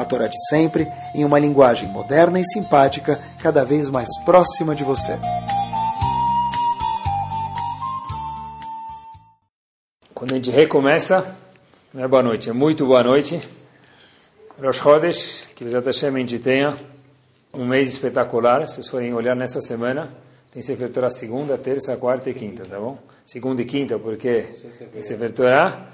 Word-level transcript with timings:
a 0.00 0.04
Torá 0.04 0.26
de 0.26 0.36
sempre, 0.48 0.88
em 1.14 1.24
uma 1.24 1.38
linguagem 1.38 1.88
moderna 1.88 2.40
e 2.40 2.44
simpática, 2.44 3.20
cada 3.42 3.64
vez 3.64 3.88
mais 3.88 4.08
próxima 4.24 4.74
de 4.74 4.84
você. 4.84 5.18
Quando 10.14 10.32
a 10.32 10.34
gente 10.36 10.50
recomeça, 10.50 11.36
não 11.94 12.04
é 12.04 12.08
boa 12.08 12.22
noite, 12.22 12.50
é 12.50 12.52
muito 12.52 12.86
boa 12.86 13.02
noite. 13.02 13.40
Rosh 14.62 14.76
Chodesh, 14.76 15.48
que 15.56 15.64
Bezat 15.64 15.86
Hashem 15.86 16.14
a 16.14 16.18
gente 16.18 16.38
tenha 16.38 16.76
um 17.54 17.64
mês 17.64 17.88
espetacular. 17.88 18.68
Se 18.68 18.74
vocês 18.74 18.88
forem 18.88 19.14
olhar 19.14 19.34
nessa 19.34 19.60
semana, 19.62 20.10
tem 20.50 20.60
Sefer 20.60 20.90
Torah 20.90 21.08
segunda, 21.08 21.56
terça, 21.56 21.96
quarta 21.96 22.28
e 22.28 22.34
quinta, 22.34 22.64
tá 22.66 22.78
bom? 22.78 22.98
Segunda 23.24 23.62
e 23.62 23.64
quinta 23.64 23.98
porque 23.98 24.44
tem 24.92 25.02
Sefer 25.02 25.32
Torah, 25.32 25.88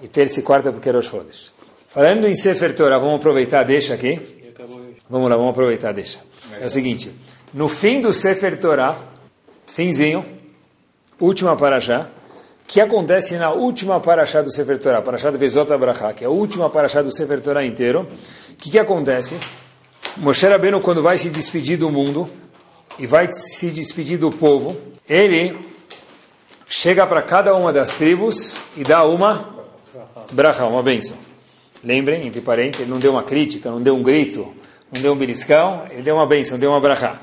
e 0.00 0.08
terça 0.08 0.40
e 0.40 0.42
quarta 0.42 0.72
porque 0.72 0.88
é 0.88 0.92
Rosh 0.92 1.06
Chodesh. 1.06 1.52
Falando 1.88 2.28
em 2.28 2.36
Sefer 2.36 2.74
Torah, 2.74 2.98
vamos 2.98 3.16
aproveitar, 3.16 3.64
deixa 3.64 3.94
aqui. 3.94 4.20
Vamos 5.08 5.30
lá, 5.30 5.36
vamos 5.36 5.52
aproveitar, 5.52 5.92
deixa. 5.92 6.20
É 6.60 6.66
o 6.66 6.70
seguinte, 6.70 7.10
no 7.54 7.66
fim 7.66 7.98
do 7.98 8.12
Sefer 8.12 8.60
Torah, 8.60 8.94
finzinho, 9.66 10.22
última 11.18 11.56
paraxá, 11.56 12.06
que 12.66 12.78
acontece 12.78 13.36
na 13.36 13.52
última 13.52 13.98
paraxá 14.00 14.42
do 14.42 14.52
Sefer 14.52 14.78
Torah, 14.78 15.00
paraxá 15.00 15.30
de 15.30 15.38
Vezot 15.38 15.72
Abraha, 15.72 16.12
que 16.12 16.24
é 16.24 16.26
a 16.26 16.30
última 16.30 16.68
paraxá 16.68 17.00
do 17.00 17.10
Sefer 17.10 17.40
Torah 17.40 17.64
inteiro, 17.64 18.06
o 18.50 18.54
que, 18.56 18.70
que 18.70 18.78
acontece? 18.78 19.38
Moshe 20.18 20.46
Rabbeinu, 20.46 20.82
quando 20.82 21.00
vai 21.00 21.16
se 21.16 21.30
despedir 21.30 21.78
do 21.78 21.90
mundo 21.90 22.28
e 22.98 23.06
vai 23.06 23.32
se 23.32 23.70
despedir 23.70 24.18
do 24.18 24.30
povo, 24.30 24.76
ele 25.08 25.58
chega 26.68 27.06
para 27.06 27.22
cada 27.22 27.54
uma 27.54 27.72
das 27.72 27.96
tribos 27.96 28.60
e 28.76 28.82
dá 28.82 29.06
uma 29.06 29.56
bracha, 30.32 30.66
uma 30.66 30.82
bênção. 30.82 31.27
Lembrem, 31.84 32.26
entre 32.26 32.40
parênteses, 32.40 32.80
ele 32.80 32.90
não 32.90 32.98
deu 32.98 33.12
uma 33.12 33.22
crítica, 33.22 33.70
não 33.70 33.80
deu 33.80 33.94
um 33.94 34.02
grito, 34.02 34.52
não 34.92 35.00
deu 35.00 35.12
um 35.12 35.16
beliscão, 35.16 35.84
ele 35.90 36.02
deu 36.02 36.16
uma 36.16 36.26
bênção, 36.26 36.58
deu 36.58 36.70
uma 36.70 36.80
brachá. 36.80 37.20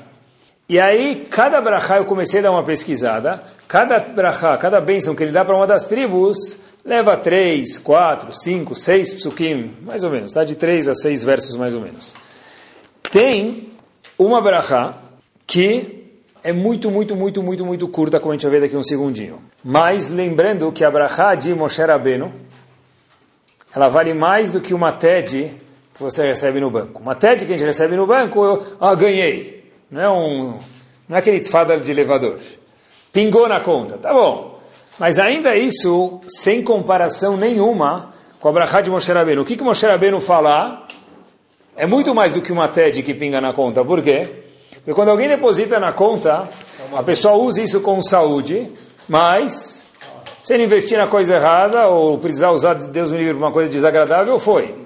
E 0.68 0.80
aí, 0.80 1.26
cada 1.30 1.60
brachá, 1.60 1.98
eu 1.98 2.04
comecei 2.04 2.40
a 2.40 2.44
dar 2.44 2.50
uma 2.50 2.62
pesquisada, 2.62 3.42
cada 3.68 3.98
brachá, 3.98 4.56
cada 4.56 4.80
bênção 4.80 5.14
que 5.14 5.22
ele 5.22 5.32
dá 5.32 5.44
para 5.44 5.54
uma 5.54 5.66
das 5.66 5.86
tribos, 5.86 6.58
leva 6.84 7.16
três, 7.16 7.78
quatro, 7.78 8.32
cinco, 8.32 8.74
seis 8.74 9.12
psukim, 9.12 9.70
mais 9.82 10.04
ou 10.04 10.10
menos, 10.10 10.32
tá? 10.32 10.44
de 10.44 10.54
três 10.54 10.88
a 10.88 10.94
seis 10.94 11.22
versos 11.22 11.56
mais 11.56 11.74
ou 11.74 11.80
menos. 11.80 12.14
Tem 13.10 13.68
uma 14.18 14.40
brachá 14.40 14.94
que 15.46 16.04
é 16.42 16.52
muito, 16.52 16.90
muito, 16.90 17.16
muito, 17.16 17.42
muito, 17.42 17.64
muito 17.64 17.88
curta, 17.88 18.20
como 18.20 18.32
a 18.32 18.34
gente 18.34 18.42
vai 18.42 18.52
ver 18.52 18.60
daqui 18.62 18.76
um 18.76 18.82
segundinho. 18.82 19.40
Mas 19.64 20.10
lembrando 20.10 20.70
que 20.70 20.84
a 20.84 20.90
brachá 20.90 21.34
de 21.34 21.52
Moshe 21.54 21.82
Rabbeinu, 21.82 22.32
ela 23.76 23.88
vale 23.88 24.14
mais 24.14 24.50
do 24.50 24.58
que 24.58 24.72
uma 24.72 24.90
TED 24.90 25.52
que 25.94 26.02
você 26.02 26.26
recebe 26.26 26.58
no 26.58 26.70
banco. 26.70 27.02
Uma 27.02 27.14
TED 27.14 27.44
que 27.44 27.52
a 27.52 27.58
gente 27.58 27.66
recebe 27.66 27.94
no 27.94 28.06
banco, 28.06 28.42
eu 28.42 28.66
ah, 28.80 28.94
ganhei. 28.94 29.70
Não 29.90 30.00
é, 30.00 30.08
um, 30.08 30.58
não 31.06 31.16
é 31.16 31.18
aquele 31.18 31.44
fada 31.44 31.78
de 31.78 31.92
elevador. 31.92 32.38
Pingou 33.12 33.46
na 33.46 33.60
conta, 33.60 33.98
tá 33.98 34.14
bom. 34.14 34.58
Mas 34.98 35.18
ainda 35.18 35.54
isso, 35.54 36.20
sem 36.26 36.64
comparação 36.64 37.36
nenhuma 37.36 38.14
com 38.40 38.48
a 38.48 38.52
Brachá 38.52 38.80
de 38.80 38.90
Moshe 38.90 39.12
Rabbeinu. 39.12 39.42
O 39.42 39.44
que, 39.44 39.58
que 39.58 39.62
Moshe 39.62 39.86
Rabbeinu 39.86 40.22
falar 40.22 40.88
é 41.76 41.84
muito 41.84 42.14
mais 42.14 42.32
do 42.32 42.40
que 42.40 42.50
uma 42.50 42.68
TED 42.68 43.02
que 43.02 43.12
pinga 43.12 43.42
na 43.42 43.52
conta. 43.52 43.84
Por 43.84 44.00
quê? 44.00 44.26
Porque 44.76 44.94
quando 44.94 45.10
alguém 45.10 45.28
deposita 45.28 45.78
na 45.78 45.92
conta, 45.92 46.48
a 46.96 47.02
pessoa 47.02 47.34
usa 47.34 47.60
isso 47.60 47.82
com 47.82 48.00
saúde, 48.00 48.70
mas 49.06 49.85
se 50.46 50.54
ele 50.54 50.62
investir 50.62 50.96
na 50.96 51.08
coisa 51.08 51.34
errada 51.34 51.88
ou 51.88 52.18
precisar 52.18 52.52
usar 52.52 52.74
Deus 52.74 53.10
me 53.10 53.18
livre 53.18 53.34
para 53.34 53.46
uma 53.46 53.52
coisa 53.52 53.68
desagradável, 53.68 54.38
foi. 54.38 54.76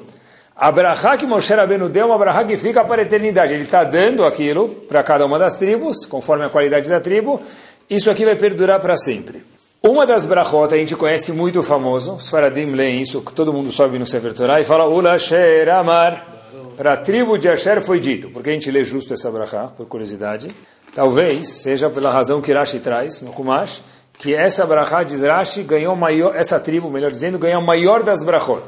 A 0.57 0.73
brachá 0.73 1.19
que 1.19 1.27
Moshe 1.27 1.53
Rabbeinu 1.53 1.87
deu 1.87 2.05
é 2.05 2.07
uma 2.07 2.17
brachá 2.17 2.43
que 2.45 2.57
fica 2.57 2.83
para 2.83 3.03
a 3.03 3.05
eternidade. 3.05 3.53
Ele 3.53 3.65
está 3.65 3.85
dando 3.85 4.25
aquilo 4.25 4.71
para 4.89 5.03
cada 5.03 5.27
uma 5.27 5.39
das 5.39 5.57
tribos, 5.57 6.07
conforme 6.07 6.47
a 6.47 6.49
qualidade 6.49 6.89
da 6.89 6.99
tribo. 6.99 7.43
Isso 7.91 8.11
aqui 8.11 8.25
vai 8.25 8.37
perdurar 8.37 8.81
para 8.81 8.97
sempre. 8.97 9.45
Uma 9.83 10.07
das 10.07 10.25
brachot, 10.25 10.73
a 10.73 10.79
gente 10.79 10.97
conhece 10.97 11.31
muito 11.35 11.63
famoso, 11.63 12.15
os 12.15 12.31
faradim 12.31 12.65
leem 12.65 13.03
isso, 13.03 13.21
todo 13.21 13.53
mundo 13.53 13.71
sobe 13.71 13.99
no 13.99 14.07
Sefer 14.07 14.33
Torah 14.33 14.63
e 14.63 14.65
fala 14.65 14.87
Ula 14.87 15.13
Asher 15.13 15.69
Amar. 15.69 16.27
Para 16.75 16.95
a 16.95 16.97
tribo 16.97 17.37
de 17.37 17.51
Asher 17.51 17.83
foi 17.83 18.01
dito. 18.01 18.31
Por 18.31 18.43
que 18.43 18.49
a 18.49 18.55
gente 18.55 18.71
lê 18.71 18.83
justo 18.83 19.13
essa 19.13 19.31
brachá, 19.31 19.65
por 19.65 19.85
curiosidade? 19.85 20.49
Talvez 20.95 21.49
seja 21.49 21.91
pela 21.91 22.11
razão 22.11 22.41
que 22.41 22.51
Rashi 22.51 22.81
traz 22.81 23.23
no 23.23 23.31
Kumash, 23.33 23.83
que 24.21 24.35
essa 24.35 24.67
brachá, 24.67 25.03
diz 25.03 25.23
Rashi, 25.23 25.63
ganhou 25.63 25.97
maior, 25.97 26.37
essa 26.37 26.61
tribo, 26.61 26.91
melhor 26.91 27.11
dizendo, 27.11 27.39
ganhou 27.39 27.63
a 27.63 27.65
maior 27.65 28.03
das 28.03 28.23
brachot. 28.23 28.63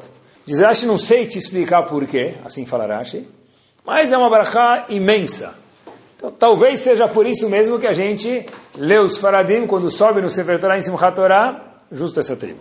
Diz 0.46 0.60
Rashi, 0.60 0.86
não 0.86 0.96
sei 0.96 1.26
te 1.26 1.38
explicar 1.38 1.82
porquê, 1.82 2.36
assim 2.42 2.64
fala 2.64 2.86
Rashi, 2.86 3.28
mas 3.84 4.12
é 4.12 4.16
uma 4.16 4.30
brachá 4.30 4.86
imensa. 4.88 5.54
Então, 6.16 6.30
talvez 6.30 6.80
seja 6.80 7.06
por 7.06 7.26
isso 7.26 7.50
mesmo 7.50 7.78
que 7.78 7.86
a 7.86 7.92
gente 7.92 8.46
lê 8.78 8.98
os 8.98 9.18
faradim 9.18 9.66
quando 9.66 9.90
sobe 9.90 10.22
no 10.22 10.30
Sefer 10.30 10.58
Torah 10.58 10.78
em 10.78 10.82
Simchat 10.82 11.14
Torah, 11.14 11.60
justo 11.92 12.18
essa 12.18 12.34
tribo. 12.34 12.60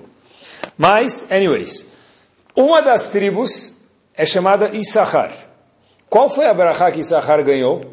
Mas, 0.78 1.32
anyways, 1.32 1.88
uma 2.54 2.82
das 2.82 3.08
tribos 3.08 3.74
é 4.14 4.26
chamada 4.26 4.76
Issachar. 4.76 5.32
Qual 6.10 6.30
foi 6.30 6.46
a 6.46 6.54
brachá 6.54 6.92
que 6.92 7.00
Issachar 7.00 7.42
ganhou? 7.42 7.86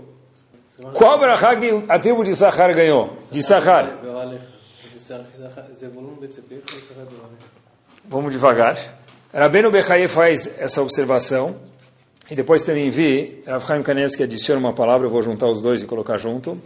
Qual 0.94 1.16
brachá 1.20 1.54
que 1.54 1.84
a 1.88 2.00
tribo 2.00 2.24
de 2.24 2.32
Issachar 2.32 2.74
ganhou? 2.74 3.16
De 3.30 3.38
Issachar. 3.38 3.96
Vamos 8.04 8.32
devagar. 8.32 8.76
Rabbeinu 9.32 9.70
Bechaye 9.70 10.08
faz 10.08 10.58
essa 10.58 10.82
observação, 10.82 11.56
e 12.30 12.34
depois 12.34 12.62
também 12.62 12.90
vi, 12.90 13.42
Rav 13.46 13.66
Chaim 13.66 13.82
Kanevski 13.82 14.22
adiciona 14.22 14.60
uma 14.60 14.72
palavra, 14.72 15.06
eu 15.06 15.10
vou 15.10 15.22
juntar 15.22 15.46
os 15.46 15.62
dois 15.62 15.82
e 15.82 15.86
colocar 15.86 16.18
junto. 16.18 16.60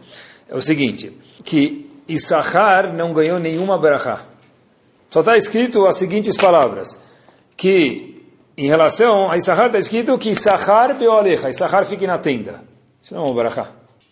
É 0.49 0.57
o 0.57 0.61
seguinte, 0.61 1.17
que 1.45 1.89
Issachar 2.09 2.93
não 2.93 3.13
ganhou 3.13 3.39
nenhuma 3.39 3.79
brachá. 3.79 4.21
Só 5.09 5.21
está 5.21 5.37
escrito 5.37 5.87
as 5.87 5.97
seguintes 5.97 6.37
palavras, 6.37 6.99
que 7.57 8.27
em 8.57 8.67
relação 8.67 9.31
a 9.31 9.37
Issachar 9.37 9.67
está 9.67 9.79
escrito 9.79 10.19
que 10.19 10.31
Issachar 10.31 10.97
beoalecha, 10.97 11.49
Issachar 11.49 11.85
fique 11.85 12.07
na 12.07 12.19
tenda. 12.19 12.63
Isso 13.01 13.15
não 13.15 13.23
é 13.23 13.27
uma 13.27 13.35
brachá. 13.35 13.69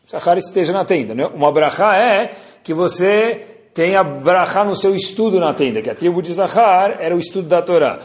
Issachar 0.07 0.39
esteja 0.39 0.73
na 0.73 0.85
tenda. 0.85 1.15
Né? 1.15 1.27
Uma 1.27 1.51
brachá 1.51 1.97
é 1.97 2.33
que 2.63 2.73
você 2.73 3.50
tem 3.81 3.97
a 3.97 4.05
brachá 4.05 4.63
no 4.63 4.77
seu 4.77 4.95
estudo 4.95 5.41
na 5.41 5.55
tenda, 5.55 5.81
que 5.81 5.89
a 5.89 5.95
tribo 5.95 6.21
de 6.21 6.35
Zahar 6.35 6.99
era 7.01 7.17
o 7.17 7.19
estudo 7.19 7.49
da 7.49 7.63
Torá. 7.63 7.99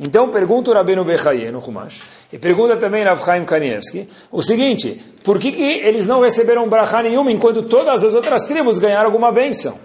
Então 0.00 0.28
pergunta 0.28 0.72
o 0.72 0.74
Rabbeinu 0.74 1.04
Bechaye 1.04 1.52
no 1.52 1.60
Humash, 1.60 2.00
e 2.32 2.36
pergunta 2.36 2.76
também 2.76 3.04
Rav 3.04 3.24
Chaim 3.24 3.44
Kanievski, 3.44 4.08
o 4.32 4.42
seguinte, 4.42 5.00
por 5.22 5.38
que, 5.38 5.52
que 5.52 5.62
eles 5.62 6.04
não 6.04 6.20
receberam 6.20 6.68
brachá 6.68 7.00
nenhuma 7.00 7.30
enquanto 7.30 7.62
todas 7.62 8.02
as 8.02 8.12
outras 8.12 8.44
tribos 8.44 8.80
ganharam 8.80 9.06
alguma 9.06 9.30
bênção? 9.30 9.78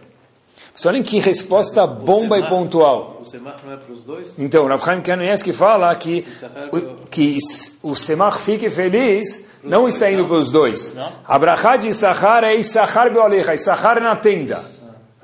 Só 0.73 0.89
olhem 0.89 1.03
que 1.03 1.19
resposta 1.19 1.85
bomba 1.85 2.39
e 2.39 2.47
pontual. 2.47 3.21
O 3.21 3.25
semach 3.25 3.63
não 3.63 3.73
é 3.73 3.77
para 3.77 3.93
os 3.93 4.01
dois? 4.01 4.39
Então, 4.39 4.65
Rav 4.65 4.83
Chaim 4.83 5.01
Kanievski 5.01 5.53
fala 5.53 5.93
que 5.95 6.25
o, 6.71 7.05
que 7.07 7.37
o 7.83 7.95
semach 7.95 8.39
fique 8.39 8.67
feliz 8.71 9.45
não 9.63 9.87
está 9.87 10.09
indo 10.09 10.25
para 10.25 10.37
os 10.37 10.49
dois. 10.49 10.97
A 11.23 11.37
brachá 11.37 11.77
de 11.77 11.89
Issachar 11.89 12.43
é 12.43 12.55
Issachar 12.55 13.11
beolecha, 13.11 13.53
Issachar 13.53 14.01
na 14.01 14.15
tenda. 14.15 14.73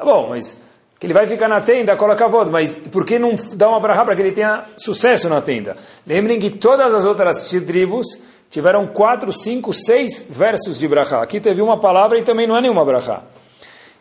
Tá 0.01 0.05
bom, 0.05 0.29
mas 0.29 0.57
que 0.99 1.05
ele 1.05 1.13
vai 1.13 1.27
ficar 1.27 1.47
na 1.47 1.61
tenda, 1.61 1.95
coloca 1.95 2.27
voto, 2.27 2.49
mas 2.49 2.75
por 2.75 3.05
que 3.05 3.19
não 3.19 3.35
dá 3.53 3.69
uma 3.69 3.79
brachá 3.79 4.03
para 4.03 4.15
que 4.15 4.21
ele 4.23 4.31
tenha 4.31 4.65
sucesso 4.75 5.29
na 5.29 5.39
tenda? 5.41 5.77
Lembrem 6.07 6.39
que 6.39 6.49
todas 6.49 6.91
as 6.91 7.05
outras 7.05 7.45
tribos 7.45 8.17
tiveram 8.49 8.87
quatro, 8.87 9.31
cinco, 9.31 9.71
seis 9.71 10.25
versos 10.27 10.79
de 10.79 10.87
brachá. 10.87 11.21
Aqui 11.21 11.39
teve 11.39 11.61
uma 11.61 11.77
palavra 11.77 12.17
e 12.17 12.23
também 12.23 12.47
não 12.47 12.57
é 12.57 12.61
nenhuma 12.61 12.83
brachá. 12.83 13.21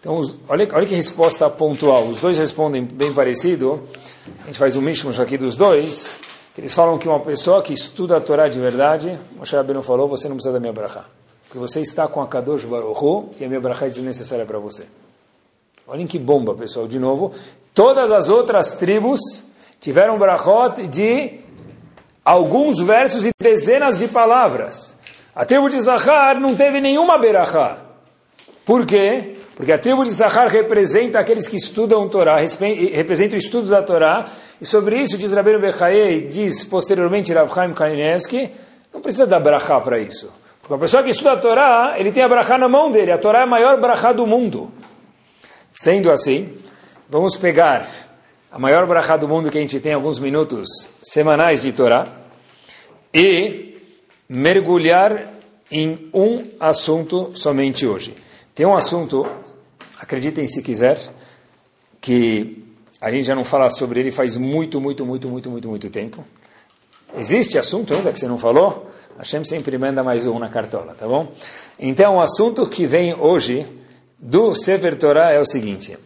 Então, 0.00 0.19
olha, 0.49 0.67
olha 0.73 0.87
que 0.87 0.94
resposta 0.94 1.50
pontual. 1.50 2.06
Os 2.06 2.19
dois 2.19 2.38
respondem 2.38 2.82
bem 2.82 3.12
parecido. 3.12 3.82
A 4.44 4.47
gente 4.47 4.58
faz 4.58 4.75
um 4.75 4.81
mishmash 4.81 5.20
aqui 5.20 5.37
dos 5.37 5.55
dois. 5.55 6.19
Eles 6.56 6.73
falam 6.73 6.97
que 6.97 7.06
uma 7.06 7.20
pessoa 7.20 7.61
que 7.61 7.75
estuda 7.75 8.17
a 8.17 8.20
Torá 8.20 8.49
de 8.49 8.58
verdade, 8.58 9.19
Moshe 9.37 9.55
Rabbeinu 9.55 9.82
falou, 9.82 10.08
você 10.08 10.29
não 10.29 10.37
precisa 10.37 10.55
da 10.55 10.58
minha 10.58 10.73
brachá. 10.73 11.05
Porque 11.44 11.58
você 11.58 11.82
está 11.82 12.08
com 12.08 12.23
a 12.23 12.26
Kadosh 12.26 12.64
Baruch 12.64 13.05
Hu, 13.05 13.29
e 13.38 13.44
a 13.44 13.49
minha 13.49 13.61
brachá 13.61 13.85
é 13.85 13.91
desnecessária 13.91 14.47
para 14.47 14.58
você. 14.58 14.85
Olhem 15.92 16.06
que 16.06 16.20
bomba, 16.20 16.54
pessoal, 16.54 16.87
de 16.87 17.00
novo. 17.00 17.32
Todas 17.75 18.12
as 18.12 18.28
outras 18.28 18.76
tribos 18.76 19.19
tiveram 19.81 20.16
brachot 20.16 20.87
de 20.87 21.40
alguns 22.25 22.78
versos 22.78 23.26
e 23.26 23.31
dezenas 23.37 23.98
de 23.98 24.06
palavras. 24.06 24.98
A 25.34 25.44
tribo 25.44 25.69
de 25.69 25.81
Zahar 25.81 26.38
não 26.38 26.54
teve 26.54 26.81
nenhuma 26.81 27.19
berachá. 27.19 27.78
Por 28.64 28.87
quê? 28.87 29.34
Porque 29.56 29.72
a 29.72 29.78
tribo 29.78 30.04
de 30.04 30.12
Zahar 30.12 30.46
representa 30.46 31.19
aqueles 31.19 31.48
que 31.48 31.56
estudam 31.56 32.08
Torá, 32.08 32.37
representa 32.37 33.34
o 33.34 33.38
estudo 33.38 33.69
da 33.69 33.82
Torá, 33.82 34.28
e 34.60 34.64
sobre 34.64 34.96
isso 34.96 35.19
diz 35.19 35.32
Rabbeinu 35.32 35.58
Bechaye, 35.58 36.20
diz 36.20 36.62
posteriormente 36.62 37.32
Rav 37.32 37.52
Chaim 37.52 37.72
Kanievski, 37.72 38.48
não 38.94 39.00
precisa 39.00 39.26
dar 39.26 39.40
brachá 39.40 39.81
para 39.81 39.98
isso. 39.98 40.31
Porque 40.62 40.75
a 40.75 40.78
pessoa 40.78 41.02
que 41.02 41.10
estuda 41.10 41.32
a 41.32 41.37
Torá, 41.37 41.94
ele 41.98 42.12
tem 42.12 42.22
a 42.22 42.28
brachá 42.28 42.56
na 42.56 42.69
mão 42.69 42.92
dele, 42.92 43.10
a 43.10 43.19
Torá 43.19 43.40
é 43.40 43.42
a 43.42 43.46
maior 43.46 43.81
brachá 43.81 44.12
do 44.12 44.25
mundo. 44.25 44.70
Sendo 45.72 46.11
assim, 46.11 46.52
vamos 47.08 47.37
pegar 47.37 47.88
a 48.50 48.58
maior 48.58 48.87
brachá 48.87 49.17
do 49.17 49.28
mundo 49.28 49.50
que 49.50 49.58
a 49.58 49.61
gente 49.61 49.78
tem 49.78 49.93
alguns 49.93 50.19
minutos 50.19 50.69
semanais 51.02 51.62
de 51.62 51.72
Torá 51.72 52.06
e 53.14 53.78
mergulhar 54.28 55.32
em 55.70 56.11
um 56.12 56.44
assunto 56.58 57.31
somente 57.34 57.87
hoje. 57.87 58.14
Tem 58.52 58.67
um 58.67 58.76
assunto, 58.76 59.25
acreditem 60.00 60.46
se 60.46 60.61
quiser, 60.62 60.99
que 62.00 62.64
a 63.00 63.11
gente 63.11 63.25
já 63.25 63.37
não 63.37 63.44
fala 63.44 63.70
sobre 63.70 64.00
ele 64.00 64.11
faz 64.11 64.37
muito, 64.37 64.81
muito, 64.81 65.06
muito, 65.06 65.28
muito, 65.28 65.49
muito, 65.49 65.69
muito 65.69 65.90
tempo. 65.90 66.25
Existe 67.16 67.58
assunto 67.58 67.94
ainda 67.94 68.12
que 68.12 68.19
você 68.19 68.26
não 68.26 68.38
falou? 68.38 68.90
A 69.16 69.23
Hashem 69.23 69.44
sempre 69.44 69.78
manda 69.78 70.02
mais 70.02 70.26
um 70.26 70.38
na 70.38 70.49
cartola, 70.49 70.94
tá 70.99 71.06
bom? 71.06 71.32
Então, 71.78 72.16
o 72.16 72.20
assunto 72.20 72.66
que 72.66 72.87
vem 72.87 73.14
hoje 73.14 73.66
do 74.20 74.55
Sefer 74.55 74.96
Torah 74.96 75.31
é 75.31 75.40
o 75.40 75.46
seguinte. 75.46 75.96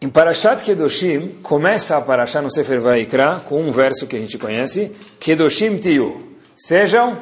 Em 0.00 0.08
Parashat 0.08 0.62
Kedoshim, 0.62 1.38
começa 1.42 1.96
a 1.96 2.00
Parashat 2.00 2.44
no 2.44 2.50
Sefer 2.50 2.80
Vaikra 2.80 3.40
com 3.48 3.62
um 3.62 3.72
verso 3.72 4.06
que 4.06 4.14
a 4.14 4.18
gente 4.18 4.36
conhece, 4.36 4.92
Kedoshim 5.18 5.78
Tiu, 5.78 6.36
sejam 6.56 7.18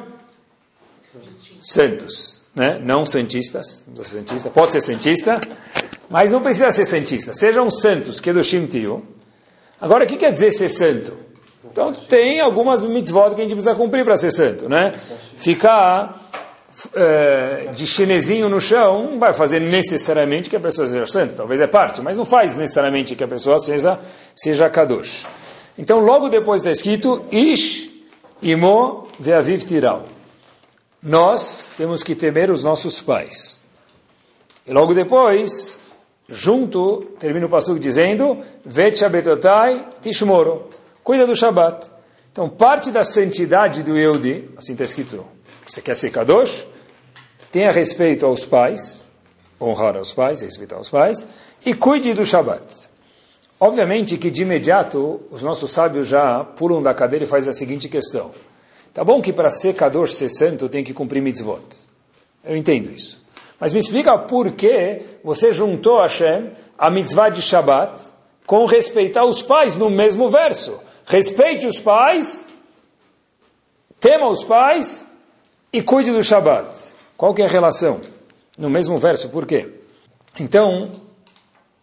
santos, 1.61 2.41
né? 2.53 2.79
não 2.83 3.05
santistas, 3.05 3.85
não 3.95 4.03
santista, 4.03 4.49
pode 4.49 4.73
ser 4.73 4.81
santista, 4.81 5.39
mas 6.09 6.31
não 6.31 6.41
precisa 6.41 6.69
ser 6.71 6.83
santista, 6.83 7.33
sejam 7.33 7.71
santos, 7.71 8.19
Kedoshim 8.19 8.65
Tiu. 8.65 9.05
Agora, 9.79 10.03
o 10.03 10.07
que 10.07 10.17
quer 10.17 10.33
dizer 10.33 10.51
ser 10.51 10.67
santo? 10.67 11.13
Então, 11.71 11.93
tem 11.93 12.41
algumas 12.41 12.83
mitzvot 12.83 13.33
que 13.33 13.41
a 13.41 13.43
gente 13.43 13.53
precisa 13.53 13.73
cumprir 13.73 14.03
para 14.03 14.17
ser 14.17 14.31
santo, 14.31 14.67
né? 14.67 14.93
Ficar 15.37 16.22
de 17.75 17.85
chinesinho 17.85 18.49
no 18.49 18.59
chão 18.59 19.11
não 19.11 19.19
vai 19.19 19.33
fazer 19.33 19.59
necessariamente 19.59 20.49
que 20.49 20.55
a 20.55 20.59
pessoa 20.59 20.87
seja 20.87 21.05
santa, 21.05 21.33
talvez 21.35 21.61
é 21.61 21.67
parte, 21.67 22.01
mas 22.01 22.17
não 22.17 22.25
faz 22.25 22.57
necessariamente 22.57 23.15
que 23.15 23.23
a 23.23 23.27
pessoa 23.27 23.59
seja, 23.59 23.99
seja 24.35 24.69
kadosh. 24.69 25.25
Então, 25.77 25.99
logo 25.99 26.29
depois 26.29 26.61
está 26.61 26.71
escrito, 26.71 27.25
Ish 27.31 27.89
imo 28.41 29.07
ve'aviv 29.19 29.63
tiral. 29.63 30.03
Nós 31.01 31.67
temos 31.77 32.01
que 32.01 32.15
temer 32.15 32.49
os 32.49 32.63
nossos 32.63 33.01
pais. 33.01 33.61
E 34.65 34.71
logo 34.71 34.93
depois, 34.93 35.79
junto, 36.29 37.03
termina 37.19 37.45
o 37.45 37.49
passo 37.49 37.77
dizendo, 37.77 38.39
Ve'cha 38.65 39.09
betotai 39.09 39.87
tishmoro. 40.01 40.67
Cuida 41.03 41.27
do 41.27 41.35
Shabat. 41.35 41.87
Então, 42.31 42.49
parte 42.49 42.89
da 42.89 43.03
santidade 43.03 43.83
do 43.83 43.97
Yehudi, 43.97 44.49
assim 44.57 44.73
está 44.73 44.85
escrito 44.85 45.25
você 45.65 45.81
quer 45.81 45.95
ser 45.95 46.11
Kadosh? 46.11 46.67
Tenha 47.51 47.71
respeito 47.71 48.25
aos 48.25 48.45
pais, 48.45 49.03
honrar 49.61 49.95
aos 49.95 50.11
pais, 50.11 50.41
respeitar 50.41 50.79
os 50.79 50.89
pais, 50.89 51.27
e 51.65 51.73
cuide 51.73 52.13
do 52.13 52.25
Shabat. 52.25 52.63
Obviamente 53.59 54.17
que 54.17 54.29
de 54.29 54.41
imediato 54.41 55.21
os 55.31 55.41
nossos 55.41 55.71
sábios 55.71 56.07
já 56.07 56.43
pulam 56.43 56.81
da 56.81 56.93
cadeira 56.93 57.25
e 57.25 57.27
fazem 57.27 57.51
a 57.51 57.53
seguinte 57.53 57.87
questão. 57.87 58.31
Tá 58.93 59.03
bom 59.03 59.21
que 59.21 59.31
para 59.31 59.49
ser 59.49 59.73
Kadosh, 59.73 60.15
ser 60.15 60.29
santo, 60.29 60.67
tem 60.67 60.83
que 60.83 60.93
cumprir 60.93 61.21
mitzvot. 61.21 61.63
Eu 62.43 62.57
entendo 62.57 62.91
isso. 62.91 63.21
Mas 63.59 63.71
me 63.71 63.79
explica 63.79 64.17
por 64.17 64.51
que 64.51 65.01
você 65.23 65.53
juntou 65.53 66.01
Hashem, 66.01 66.51
a 66.77 66.89
mitzvah 66.89 67.29
de 67.29 67.41
Shabat, 67.41 68.03
com 68.45 68.65
respeitar 68.65 69.23
os 69.23 69.41
pais 69.41 69.77
no 69.77 69.89
mesmo 69.89 70.29
verso. 70.29 70.77
Respeite 71.05 71.65
os 71.65 71.79
pais, 71.79 72.47
tema 73.99 74.27
os 74.27 74.43
pais 74.43 75.12
e 75.73 75.81
cuide 75.81 76.11
do 76.11 76.21
Shabat. 76.21 76.93
Qual 77.17 77.33
que 77.33 77.41
é 77.41 77.45
a 77.45 77.49
relação? 77.49 77.99
No 78.57 78.69
mesmo 78.69 78.97
verso, 78.99 79.29
por 79.29 79.47
quê? 79.47 79.67
Então, 80.39 81.01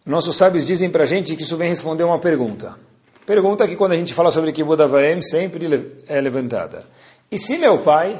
nossos 0.05 0.37
sábios 0.37 0.65
dizem 0.65 0.89
para 0.89 1.03
a 1.03 1.05
gente 1.05 1.35
que 1.35 1.43
isso 1.43 1.57
vem 1.57 1.67
responder 1.67 2.05
uma 2.05 2.17
pergunta. 2.17 2.79
Pergunta 3.25 3.67
que 3.67 3.75
quando 3.75 3.91
a 3.91 3.97
gente 3.97 4.13
fala 4.13 4.31
sobre 4.31 4.53
Kibbutz 4.53 4.81
Avaim 4.81 5.21
sempre 5.21 6.03
é 6.07 6.21
levantada. 6.21 6.83
E 7.29 7.37
se 7.37 7.57
meu 7.57 7.79
pai 7.79 8.17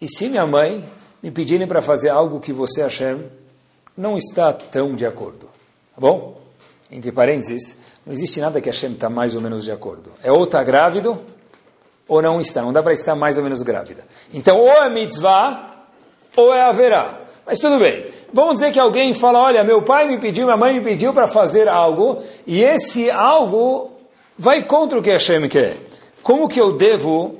e 0.00 0.08
se 0.08 0.28
minha 0.28 0.46
mãe 0.46 0.84
me 1.22 1.30
pedirem 1.30 1.66
para 1.66 1.82
fazer 1.82 2.08
algo 2.10 2.38
que 2.40 2.52
você, 2.52 2.82
Hashem, 2.82 3.18
não 3.96 4.16
está 4.16 4.52
tão 4.52 4.94
de 4.94 5.04
acordo? 5.04 5.46
Tá 5.94 6.00
bom? 6.00 6.40
Entre 6.90 7.10
parênteses, 7.12 7.78
não 8.06 8.12
existe 8.12 8.40
nada 8.40 8.60
que 8.60 8.68
Hashem 8.68 8.92
está 8.92 9.10
mais 9.10 9.34
ou 9.34 9.42
menos 9.42 9.64
de 9.64 9.72
acordo. 9.72 10.12
É 10.22 10.30
ou 10.30 10.44
está 10.44 10.62
grávido 10.62 11.20
ou 12.08 12.22
não 12.22 12.40
está. 12.40 12.62
Não 12.62 12.72
dá 12.72 12.82
para 12.82 12.92
estar 12.92 13.14
mais 13.14 13.36
ou 13.36 13.44
menos 13.44 13.62
grávida. 13.62 14.04
Então, 14.32 14.58
ou 14.58 14.70
é 14.70 14.88
mitzvah, 14.88 15.84
ou 16.34 16.54
é 16.54 16.62
haverá. 16.62 17.20
Mas 17.46 17.58
tudo 17.58 17.78
bem. 17.78 18.04
Vamos 18.32 18.54
dizer 18.54 18.72
que 18.72 18.80
alguém 18.80 19.14
fala, 19.14 19.40
olha, 19.40 19.62
meu 19.62 19.82
pai 19.82 20.06
me 20.06 20.18
pediu, 20.18 20.44
minha 20.44 20.56
mãe 20.56 20.74
me 20.74 20.80
pediu 20.80 21.12
para 21.12 21.26
fazer 21.26 21.68
algo, 21.68 22.22
e 22.46 22.62
esse 22.62 23.10
algo 23.10 23.90
vai 24.36 24.62
contra 24.62 24.98
o 24.98 25.02
que 25.02 25.10
Hashem 25.10 25.48
quer. 25.48 25.76
Como 26.22 26.48
que 26.48 26.60
eu 26.60 26.72
devo 26.72 27.36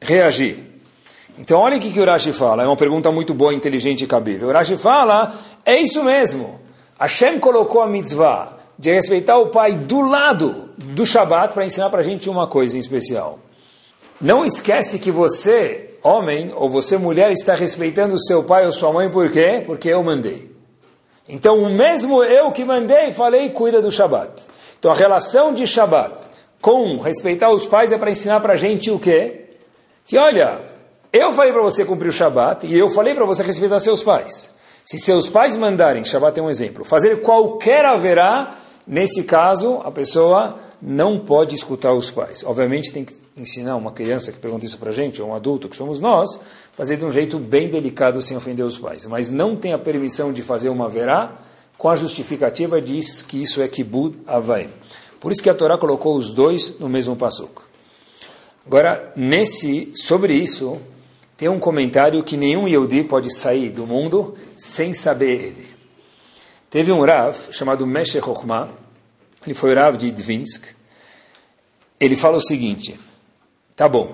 reagir? 0.00 0.68
Então, 1.38 1.60
olha 1.60 1.76
o 1.76 1.80
que, 1.80 1.92
que 1.92 2.00
o 2.00 2.04
Rashi 2.04 2.32
fala. 2.32 2.64
É 2.64 2.66
uma 2.66 2.76
pergunta 2.76 3.12
muito 3.12 3.32
boa, 3.32 3.54
inteligente 3.54 4.02
e 4.02 4.06
cabível. 4.06 4.48
O 4.48 4.52
Rashi 4.52 4.76
fala, 4.76 5.32
é 5.64 5.76
isso 5.76 6.02
mesmo. 6.02 6.58
Hashem 6.98 7.38
colocou 7.38 7.80
a 7.80 7.86
mitzvah 7.86 8.56
de 8.76 8.92
respeitar 8.92 9.38
o 9.38 9.48
pai 9.48 9.72
do 9.72 10.00
lado 10.00 10.70
do 10.76 11.06
Shabat 11.06 11.54
para 11.54 11.64
ensinar 11.64 11.90
para 11.90 12.00
a 12.00 12.02
gente 12.02 12.28
uma 12.28 12.46
coisa 12.46 12.76
em 12.76 12.80
especial. 12.80 13.38
Não 14.20 14.44
esquece 14.44 14.98
que 14.98 15.12
você, 15.12 15.90
homem, 16.02 16.52
ou 16.56 16.68
você, 16.68 16.98
mulher, 16.98 17.30
está 17.30 17.54
respeitando 17.54 18.18
seu 18.18 18.42
pai 18.42 18.66
ou 18.66 18.72
sua 18.72 18.92
mãe, 18.92 19.08
por 19.08 19.30
quê? 19.30 19.62
Porque 19.64 19.88
eu 19.88 20.02
mandei. 20.02 20.50
Então, 21.28 21.62
o 21.62 21.70
mesmo 21.70 22.24
eu 22.24 22.50
que 22.50 22.64
mandei, 22.64 23.12
falei, 23.12 23.50
cuida 23.50 23.80
do 23.80 23.92
Shabat. 23.92 24.42
Então, 24.78 24.90
a 24.90 24.94
relação 24.94 25.52
de 25.52 25.66
Shabat 25.66 26.14
com 26.60 26.98
respeitar 26.98 27.50
os 27.50 27.66
pais 27.66 27.92
é 27.92 27.98
para 27.98 28.10
ensinar 28.10 28.40
para 28.40 28.54
a 28.54 28.56
gente 28.56 28.90
o 28.90 28.98
quê? 28.98 29.44
Que, 30.04 30.16
olha, 30.16 30.58
eu 31.12 31.32
falei 31.32 31.52
para 31.52 31.62
você 31.62 31.84
cumprir 31.84 32.08
o 32.08 32.12
Shabat 32.12 32.66
e 32.66 32.76
eu 32.76 32.90
falei 32.90 33.14
para 33.14 33.24
você 33.24 33.42
respeitar 33.42 33.78
seus 33.78 34.02
pais. 34.02 34.54
Se 34.84 34.98
seus 34.98 35.28
pais 35.28 35.54
mandarem, 35.54 36.04
Shabat 36.04 36.40
é 36.40 36.42
um 36.42 36.50
exemplo, 36.50 36.84
fazer 36.84 37.20
qualquer 37.20 37.84
haverá, 37.84 38.56
nesse 38.86 39.24
caso, 39.24 39.80
a 39.84 39.90
pessoa 39.90 40.56
não 40.80 41.18
pode 41.18 41.54
escutar 41.54 41.92
os 41.92 42.10
pais. 42.10 42.42
Obviamente 42.44 42.92
tem 42.92 43.04
que 43.04 43.12
ensinar 43.40 43.76
uma 43.76 43.92
criança 43.92 44.32
que 44.32 44.38
pergunta 44.38 44.64
isso 44.64 44.78
para 44.78 44.90
a 44.90 44.92
gente, 44.92 45.20
ou 45.22 45.28
um 45.28 45.34
adulto 45.34 45.68
que 45.68 45.76
somos 45.76 46.00
nós, 46.00 46.40
fazer 46.72 46.96
de 46.96 47.04
um 47.04 47.10
jeito 47.10 47.38
bem 47.38 47.68
delicado 47.68 48.20
sem 48.22 48.36
ofender 48.36 48.64
os 48.64 48.78
pais. 48.78 49.06
Mas 49.06 49.30
não 49.30 49.56
tem 49.56 49.72
a 49.72 49.78
permissão 49.78 50.32
de 50.32 50.42
fazer 50.42 50.68
uma 50.68 50.88
verá 50.88 51.38
com 51.76 51.88
a 51.88 51.96
justificativa 51.96 52.80
de 52.80 52.98
que 53.24 53.40
isso 53.40 53.62
é 53.62 53.68
kibud 53.68 54.18
avai. 54.26 54.68
Por 55.20 55.32
isso 55.32 55.42
que 55.42 55.50
a 55.50 55.54
Torá 55.54 55.78
colocou 55.78 56.16
os 56.16 56.30
dois 56.30 56.78
no 56.78 56.88
mesmo 56.88 57.16
passuco. 57.16 57.64
Agora, 58.66 59.12
nesse, 59.16 59.92
sobre 59.94 60.34
isso, 60.34 60.78
tem 61.36 61.48
um 61.48 61.58
comentário 61.58 62.22
que 62.22 62.36
nenhum 62.36 62.68
Yehudi 62.68 63.04
pode 63.04 63.32
sair 63.34 63.70
do 63.70 63.86
mundo 63.86 64.34
sem 64.56 64.92
saber 64.92 65.40
ele. 65.40 65.66
Teve 66.68 66.92
um 66.92 67.00
Rav 67.00 67.34
chamado 67.50 67.86
Chochmah, 68.04 68.68
ele 69.46 69.54
foi 69.54 69.74
Rav 69.74 69.96
de 69.96 70.10
Dvinsk, 70.10 70.66
ele 71.98 72.16
fala 72.16 72.36
o 72.36 72.40
seguinte, 72.40 72.98
Tá 73.78 73.88
bom. 73.88 74.10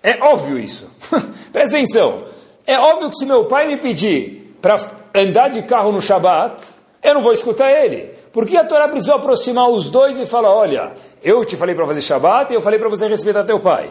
É 0.00 0.16
óbvio 0.22 0.60
isso. 0.60 0.88
Presta 1.52 1.76
atenção. 1.76 2.22
É 2.64 2.78
óbvio 2.78 3.10
que 3.10 3.16
se 3.16 3.26
meu 3.26 3.46
pai 3.46 3.66
me 3.66 3.76
pedir 3.76 4.56
para 4.62 4.78
andar 5.12 5.48
de 5.48 5.62
carro 5.62 5.90
no 5.90 6.00
Shabat, 6.00 6.62
eu 7.02 7.14
não 7.14 7.20
vou 7.20 7.32
escutar 7.32 7.68
ele. 7.72 8.12
Porque 8.32 8.56
a 8.56 8.64
Torá 8.64 8.86
precisou 8.86 9.16
aproximar 9.16 9.68
os 9.68 9.88
dois 9.88 10.20
e 10.20 10.24
falar: 10.24 10.54
olha, 10.54 10.92
eu 11.20 11.44
te 11.44 11.56
falei 11.56 11.74
para 11.74 11.84
fazer 11.84 12.00
Shabat 12.00 12.52
e 12.52 12.54
eu 12.54 12.62
falei 12.62 12.78
para 12.78 12.88
você 12.88 13.08
respeitar 13.08 13.42
teu 13.42 13.58
pai. 13.58 13.90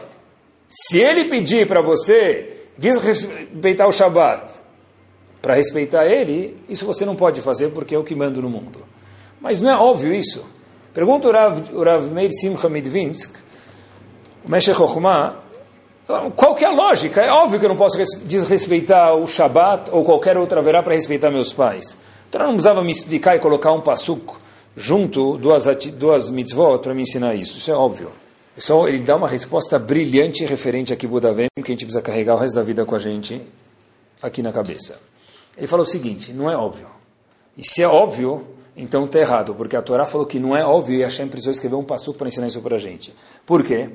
Se 0.66 0.98
ele 0.98 1.26
pedir 1.26 1.66
para 1.66 1.82
você 1.82 2.68
desrespeitar 2.78 3.86
o 3.86 3.92
Shabat 3.92 4.50
para 5.42 5.52
respeitar 5.52 6.06
ele, 6.06 6.56
isso 6.70 6.86
você 6.86 7.04
não 7.04 7.14
pode 7.14 7.42
fazer 7.42 7.68
porque 7.68 7.94
é 7.94 7.98
o 7.98 8.04
que 8.04 8.14
manda 8.14 8.40
no 8.40 8.48
mundo. 8.48 8.82
Mas 9.42 9.60
não 9.60 9.70
é 9.70 9.76
óbvio 9.76 10.14
isso. 10.14 10.42
Pergunta 10.94 11.28
o 11.28 11.32
Rav, 11.32 11.60
Rav 11.84 12.10
Meir 12.10 12.30
Simcha 12.32 12.70
Medvinsk, 14.46 14.48
Meshech 14.48 14.78
Chokhmah, 14.78 15.36
qual 16.36 16.54
que 16.54 16.64
é 16.64 16.68
a 16.68 16.72
lógica? 16.72 17.20
É 17.20 17.30
óbvio 17.30 17.58
que 17.58 17.66
eu 17.66 17.68
não 17.68 17.76
posso 17.76 17.98
desrespeitar 18.24 19.14
o 19.14 19.26
Shabat 19.28 19.90
ou 19.90 20.04
qualquer 20.04 20.38
outra 20.38 20.62
verá 20.62 20.82
para 20.82 20.94
respeitar 20.94 21.30
meus 21.30 21.52
pais. 21.52 21.98
Então 22.28 22.40
não 22.40 22.52
precisava 22.52 22.82
me 22.82 22.90
explicar 22.90 23.36
e 23.36 23.38
colocar 23.38 23.72
um 23.72 23.80
passuco 23.80 24.40
junto, 24.76 25.36
duas, 25.36 25.64
duas 25.94 26.30
mitzvot, 26.30 26.78
para 26.78 26.94
me 26.94 27.02
ensinar 27.02 27.34
isso. 27.34 27.58
Isso 27.58 27.70
é 27.70 27.74
óbvio. 27.74 28.10
Pessoal, 28.54 28.88
ele 28.88 28.98
dá 29.00 29.16
uma 29.16 29.28
resposta 29.28 29.78
brilhante 29.78 30.44
referente 30.44 30.92
a 30.92 30.96
Kibudavem, 30.96 31.48
que 31.56 31.72
a 31.72 31.74
gente 31.74 31.84
precisa 31.84 32.02
carregar 32.02 32.34
o 32.34 32.38
resto 32.38 32.54
da 32.54 32.62
vida 32.62 32.84
com 32.84 32.94
a 32.94 32.98
gente 32.98 33.40
aqui 34.22 34.42
na 34.42 34.52
cabeça. 34.52 35.00
Ele 35.56 35.66
falou 35.66 35.84
o 35.84 35.88
seguinte, 35.88 36.32
não 36.32 36.50
é 36.50 36.56
óbvio. 36.56 36.86
E 37.56 37.64
se 37.64 37.82
é 37.82 37.88
óbvio, 37.88 38.46
então 38.76 39.04
está 39.04 39.18
errado, 39.18 39.54
porque 39.54 39.76
a 39.76 39.82
Torá 39.82 40.06
falou 40.06 40.26
que 40.26 40.38
não 40.38 40.56
é 40.56 40.64
óbvio 40.64 41.00
e 41.00 41.02
Hashem 41.02 41.28
precisou 41.28 41.50
escrever 41.50 41.74
um 41.74 41.84
passo 41.84 42.14
para 42.14 42.28
ensinar 42.28 42.46
isso 42.46 42.60
para 42.60 42.76
a 42.76 42.78
gente. 42.78 43.14
Por 43.44 43.64
quê? 43.64 43.90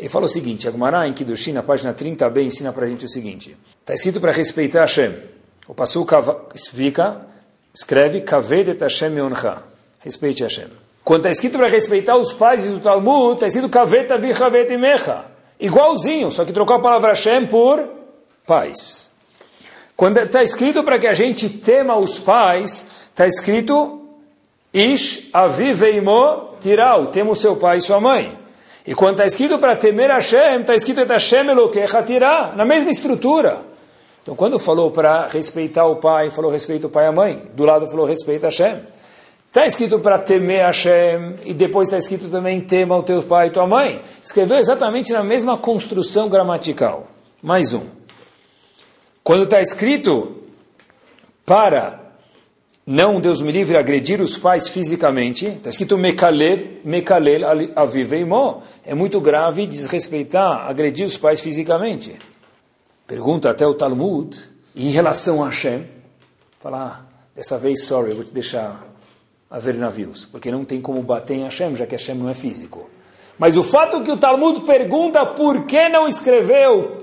Ele 0.00 0.08
falou 0.08 0.24
o 0.24 0.32
seguinte, 0.32 0.66
a 0.66 0.70
Gemara 0.70 1.06
em 1.06 1.12
Kiddushin, 1.12 1.52
na 1.52 1.62
página 1.62 1.92
30b, 1.92 2.46
ensina 2.46 2.72
para 2.72 2.86
a 2.86 2.88
gente 2.88 3.04
o 3.04 3.08
seguinte. 3.08 3.54
Está 3.80 3.92
escrito 3.92 4.18
para 4.18 4.32
respeitar 4.32 4.80
Hashem. 4.80 5.14
O 5.68 5.74
passo 5.74 6.06
explica, 6.54 7.26
escreve, 7.74 8.22
Kavedet 8.22 8.80
Hashem 8.80 9.14
Yoncha. 9.18 9.62
Respeite 10.02 10.42
Hashem. 10.42 10.68
Quando 11.04 11.26
está 11.26 11.30
escrito 11.30 11.58
para 11.58 11.68
respeitar 11.68 12.16
os 12.16 12.32
pais 12.32 12.64
do 12.64 12.80
Talmud, 12.80 13.34
está 13.34 13.46
escrito 13.46 13.68
Kaveta 13.68 14.16
Vichavet 14.16 14.72
Imecha. 14.72 15.26
Igualzinho, 15.60 16.30
só 16.30 16.46
que 16.46 16.52
trocou 16.54 16.76
a 16.76 16.80
palavra 16.80 17.08
Hashem 17.08 17.46
por 17.46 17.86
pais. 18.46 19.10
Quando 19.94 20.16
está 20.16 20.42
escrito 20.42 20.82
para 20.82 20.98
que 20.98 21.06
a 21.06 21.12
gente 21.12 21.46
tema 21.50 21.94
os 21.94 22.18
pais, 22.18 22.86
está 23.10 23.26
escrito 23.26 24.00
Ish 24.72 25.28
Aviveimo 25.30 26.54
Tiral, 26.58 27.08
tema 27.08 27.32
o 27.32 27.36
seu 27.36 27.56
pai 27.56 27.76
e 27.76 27.80
sua 27.82 28.00
mãe. 28.00 28.39
E 28.86 28.94
quando 28.94 29.12
está 29.12 29.26
escrito 29.26 29.58
para 29.58 29.76
temer 29.76 30.10
Hashem, 30.10 30.60
está 30.60 30.74
escrito 30.74 31.04
Hashem 31.04 31.48
Elokecha 31.48 32.02
Tirá, 32.02 32.52
na 32.56 32.64
mesma 32.64 32.90
estrutura. 32.90 33.60
Então 34.22 34.34
quando 34.34 34.58
falou 34.58 34.90
para 34.90 35.26
respeitar 35.26 35.86
o 35.86 35.96
pai, 35.96 36.30
falou 36.30 36.50
respeito 36.50 36.86
o 36.86 36.90
pai 36.90 37.04
e 37.04 37.08
a 37.08 37.12
mãe. 37.12 37.42
Do 37.54 37.64
lado 37.64 37.86
falou 37.86 38.06
respeito 38.06 38.44
a 38.44 38.48
Hashem. 38.48 38.78
Está 39.48 39.66
escrito 39.66 39.98
para 39.98 40.18
temer 40.18 40.64
Hashem, 40.64 41.34
e 41.44 41.52
depois 41.52 41.88
está 41.88 41.98
escrito 41.98 42.30
também 42.30 42.60
tema 42.60 42.96
o 42.96 43.02
teu 43.02 43.20
pai 43.22 43.48
e 43.48 43.50
tua 43.50 43.66
mãe. 43.66 44.00
Escreveu 44.22 44.58
exatamente 44.58 45.12
na 45.12 45.24
mesma 45.24 45.56
construção 45.56 46.28
gramatical. 46.28 47.08
Mais 47.42 47.74
um. 47.74 47.82
Quando 49.24 49.44
está 49.44 49.60
escrito 49.60 50.36
para 51.44 51.99
não, 52.92 53.20
Deus 53.20 53.40
me 53.40 53.52
livre, 53.52 53.76
agredir 53.76 54.20
os 54.20 54.36
pais 54.36 54.66
fisicamente, 54.66 55.46
está 55.46 55.70
escrito 55.70 55.96
Mekalev, 55.96 56.80
Mekalel 56.82 57.70
aviveimo, 57.76 58.60
é 58.84 58.96
muito 58.96 59.20
grave 59.20 59.64
desrespeitar, 59.64 60.68
agredir 60.68 61.06
os 61.06 61.16
pais 61.16 61.40
fisicamente. 61.40 62.18
Pergunta 63.06 63.48
até 63.48 63.64
o 63.64 63.74
Talmud, 63.74 64.36
em 64.74 64.90
relação 64.90 65.40
a 65.40 65.46
Hashem, 65.46 65.86
falar, 66.58 67.06
ah, 67.06 67.28
dessa 67.32 67.58
vez, 67.58 67.84
sorry, 67.84 68.10
eu 68.10 68.16
vou 68.16 68.24
te 68.24 68.32
deixar 68.32 68.84
haver 69.48 69.76
navios, 69.76 70.24
porque 70.24 70.50
não 70.50 70.64
tem 70.64 70.80
como 70.80 71.00
bater 71.00 71.36
em 71.36 71.44
Hashem, 71.44 71.76
já 71.76 71.86
que 71.86 71.94
Hashem 71.94 72.16
não 72.16 72.28
é 72.28 72.34
físico. 72.34 72.90
Mas 73.38 73.56
o 73.56 73.62
fato 73.62 74.02
que 74.02 74.10
o 74.10 74.16
Talmud 74.16 74.62
pergunta 74.62 75.24
por 75.24 75.64
que 75.64 75.88
não 75.88 76.08
escreveu 76.08 76.98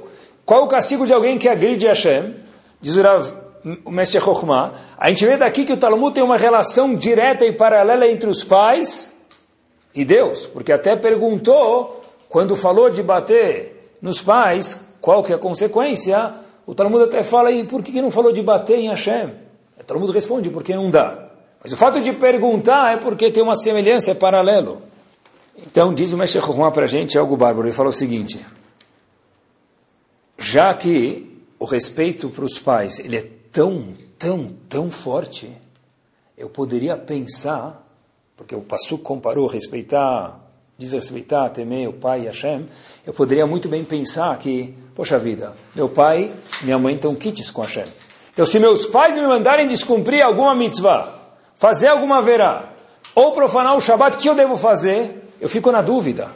qual 0.45 0.65
o 0.65 0.67
castigo 0.67 1.07
de 1.07 1.13
alguém 1.13 1.37
que 1.37 1.47
agride 1.47 1.87
Hashem, 1.87 2.35
diz 2.81 2.97
o, 2.97 3.01
Rav, 3.01 3.46
o 3.83 3.91
mestre 3.91 4.19
Chokhmah, 4.21 4.73
a 4.97 5.09
gente 5.09 5.25
vê 5.25 5.37
daqui 5.37 5.65
que 5.65 5.73
o 5.73 5.77
Talmud 5.77 6.13
tem 6.13 6.23
uma 6.23 6.37
relação 6.37 6.95
direta 6.95 7.45
e 7.45 7.51
paralela 7.51 8.07
entre 8.07 8.29
os 8.29 8.43
pais 8.43 9.17
e 9.93 10.05
Deus, 10.05 10.45
porque 10.45 10.71
até 10.71 10.95
perguntou, 10.95 12.01
quando 12.29 12.55
falou 12.55 12.89
de 12.89 13.01
bater 13.01 13.91
nos 14.01 14.21
pais, 14.21 14.93
qual 15.01 15.23
que 15.23 15.31
é 15.31 15.35
a 15.35 15.39
consequência, 15.39 16.33
o 16.65 16.75
Talmud 16.75 17.03
até 17.03 17.23
fala, 17.23 17.51
e 17.51 17.63
por 17.63 17.81
que 17.81 18.01
não 18.01 18.11
falou 18.11 18.31
de 18.31 18.41
bater 18.41 18.77
em 18.77 18.89
Hashem? 18.89 19.31
O 19.79 19.83
Talmud 19.83 20.11
responde, 20.11 20.49
porque 20.49 20.75
não 20.75 20.89
dá. 20.89 21.29
Mas 21.63 21.73
o 21.73 21.77
fato 21.77 21.99
de 21.99 22.13
perguntar 22.13 22.93
é 22.93 22.97
porque 22.97 23.31
tem 23.31 23.41
uma 23.41 23.55
semelhança, 23.55 24.11
é 24.11 24.13
paralelo. 24.13 24.81
Então, 25.65 25.93
diz 25.93 26.13
o 26.13 26.17
Mestre 26.17 26.41
Chokhmah 26.41 26.71
para 26.71 26.83
a 26.83 26.87
gente, 26.87 27.17
algo 27.17 27.35
bárbaro, 27.35 27.67
ele 27.67 27.75
fala 27.75 27.89
o 27.89 27.93
seguinte, 27.93 28.39
já 30.37 30.73
que 30.73 31.41
o 31.59 31.65
respeito 31.65 32.29
para 32.29 32.45
os 32.45 32.59
pais 32.59 32.99
ele 32.99 33.17
é 33.17 33.36
tão, 33.57 33.83
tão, 34.19 34.49
tão 34.69 34.91
forte, 34.91 35.51
eu 36.37 36.47
poderia 36.47 36.95
pensar, 36.95 37.83
porque 38.35 38.53
o 38.53 38.61
Passu 38.61 38.99
comparou 38.99 39.47
respeitar, 39.47 40.39
desrespeitar, 40.77 41.49
temer 41.49 41.89
o 41.89 41.93
pai 41.93 42.21
e 42.21 42.25
Hashem, 42.27 42.67
eu 43.03 43.11
poderia 43.13 43.47
muito 43.47 43.67
bem 43.67 43.83
pensar 43.83 44.37
que, 44.37 44.75
poxa 44.93 45.17
vida, 45.17 45.57
meu 45.73 45.89
pai 45.89 46.31
minha 46.61 46.77
mãe 46.77 46.93
estão 46.93 47.15
kits 47.15 47.49
com 47.49 47.63
Hashem. 47.63 47.87
Então, 48.31 48.45
se 48.45 48.59
meus 48.59 48.85
pais 48.85 49.17
me 49.17 49.25
mandarem 49.25 49.67
descumprir 49.67 50.23
alguma 50.23 50.53
mitzvah, 50.53 51.11
fazer 51.55 51.87
alguma 51.87 52.21
verá, 52.21 52.71
ou 53.15 53.31
profanar 53.31 53.75
o 53.75 53.81
Shabat, 53.81 54.17
que 54.17 54.29
eu 54.29 54.35
devo 54.35 54.55
fazer? 54.55 55.31
Eu 55.41 55.49
fico 55.49 55.71
na 55.71 55.81
dúvida. 55.81 56.31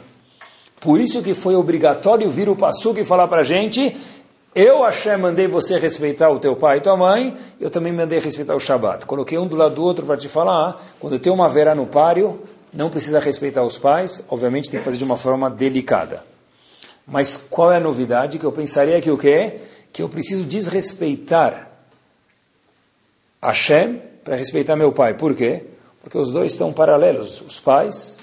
Por 0.80 1.00
isso 1.00 1.22
que 1.22 1.34
foi 1.34 1.54
obrigatório 1.54 2.28
vir 2.28 2.48
o 2.48 2.56
Passuca 2.56 3.00
e 3.00 3.04
falar 3.04 3.28
para 3.28 3.42
a 3.42 3.44
gente, 3.44 3.96
eu, 4.54 4.82
Hashem, 4.82 5.16
mandei 5.16 5.48
você 5.48 5.78
respeitar 5.78 6.28
o 6.30 6.38
teu 6.38 6.54
pai 6.54 6.76
e 6.76 6.80
tua 6.80 6.96
mãe, 6.96 7.34
eu 7.58 7.70
também 7.70 7.92
mandei 7.92 8.18
respeitar 8.18 8.54
o 8.54 8.60
Shabat. 8.60 9.06
Coloquei 9.06 9.38
um 9.38 9.46
do 9.46 9.56
lado 9.56 9.74
do 9.76 9.82
outro 9.82 10.04
para 10.04 10.16
te 10.16 10.28
falar, 10.28 10.82
quando 11.00 11.18
tem 11.18 11.32
uma 11.32 11.48
verá 11.48 11.74
no 11.74 11.86
páreo, 11.86 12.42
não 12.72 12.90
precisa 12.90 13.18
respeitar 13.18 13.62
os 13.62 13.78
pais, 13.78 14.24
obviamente 14.28 14.70
tem 14.70 14.78
que 14.78 14.84
fazer 14.84 14.98
de 14.98 15.04
uma 15.04 15.16
forma 15.16 15.48
delicada. 15.48 16.24
Mas 17.06 17.36
qual 17.36 17.72
é 17.72 17.76
a 17.76 17.80
novidade? 17.80 18.38
Que 18.38 18.44
eu 18.44 18.52
pensaria 18.52 19.00
que 19.00 19.10
o 19.10 19.16
quê? 19.16 19.60
Que 19.92 20.02
eu 20.02 20.08
preciso 20.08 20.44
desrespeitar 20.44 21.70
Hashem 23.42 24.00
para 24.22 24.36
respeitar 24.36 24.76
meu 24.76 24.92
pai. 24.92 25.14
Por 25.14 25.34
quê? 25.34 25.64
Porque 26.02 26.16
os 26.18 26.30
dois 26.30 26.52
estão 26.52 26.72
paralelos, 26.72 27.40
os 27.40 27.58
pais 27.58 28.18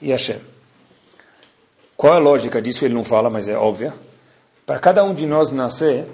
e 0.00 0.10
Hashem. 0.10 0.38
Qual 1.96 2.14
é 2.14 2.16
a 2.16 2.20
lógica 2.20 2.62
disso? 2.62 2.84
Ele 2.84 2.94
não 2.94 3.04
fala, 3.04 3.28
mas 3.28 3.48
é 3.48 3.56
óbvia. 3.56 3.92
Para 4.70 4.78
cada 4.78 5.02
um 5.02 5.12
de 5.12 5.26
nós 5.26 5.50
nascer, 5.50 6.06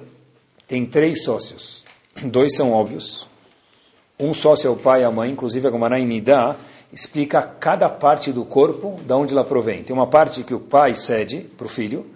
tem 0.66 0.86
três 0.86 1.24
sócios. 1.24 1.84
Dois 2.24 2.56
são 2.56 2.72
óbvios. 2.72 3.28
Um 4.18 4.32
sócio 4.32 4.68
é 4.68 4.70
o 4.70 4.76
pai 4.76 5.02
e 5.02 5.04
a 5.04 5.10
mãe, 5.10 5.30
inclusive 5.30 5.68
a 5.68 5.70
Gomara 5.70 6.00
em 6.00 6.06
Nidá 6.06 6.56
explica 6.90 7.42
cada 7.42 7.90
parte 7.90 8.32
do 8.32 8.46
corpo, 8.46 8.98
de 9.04 9.12
onde 9.12 9.34
ela 9.34 9.44
provém. 9.44 9.82
Tem 9.82 9.94
uma 9.94 10.06
parte 10.06 10.42
que 10.42 10.54
o 10.54 10.58
pai 10.58 10.94
cede 10.94 11.40
para 11.40 11.66
o 11.66 11.68
filho, 11.68 12.06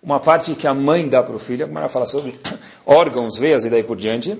uma 0.00 0.20
parte 0.20 0.54
que 0.54 0.68
a 0.68 0.72
mãe 0.72 1.08
dá 1.08 1.24
para 1.24 1.34
o 1.34 1.40
filho, 1.40 1.64
a 1.64 1.66
Gomara 1.66 1.88
fala 1.88 2.06
sobre 2.06 2.38
órgãos, 2.86 3.36
veias 3.36 3.64
e 3.64 3.68
daí 3.68 3.82
por 3.82 3.96
diante. 3.96 4.38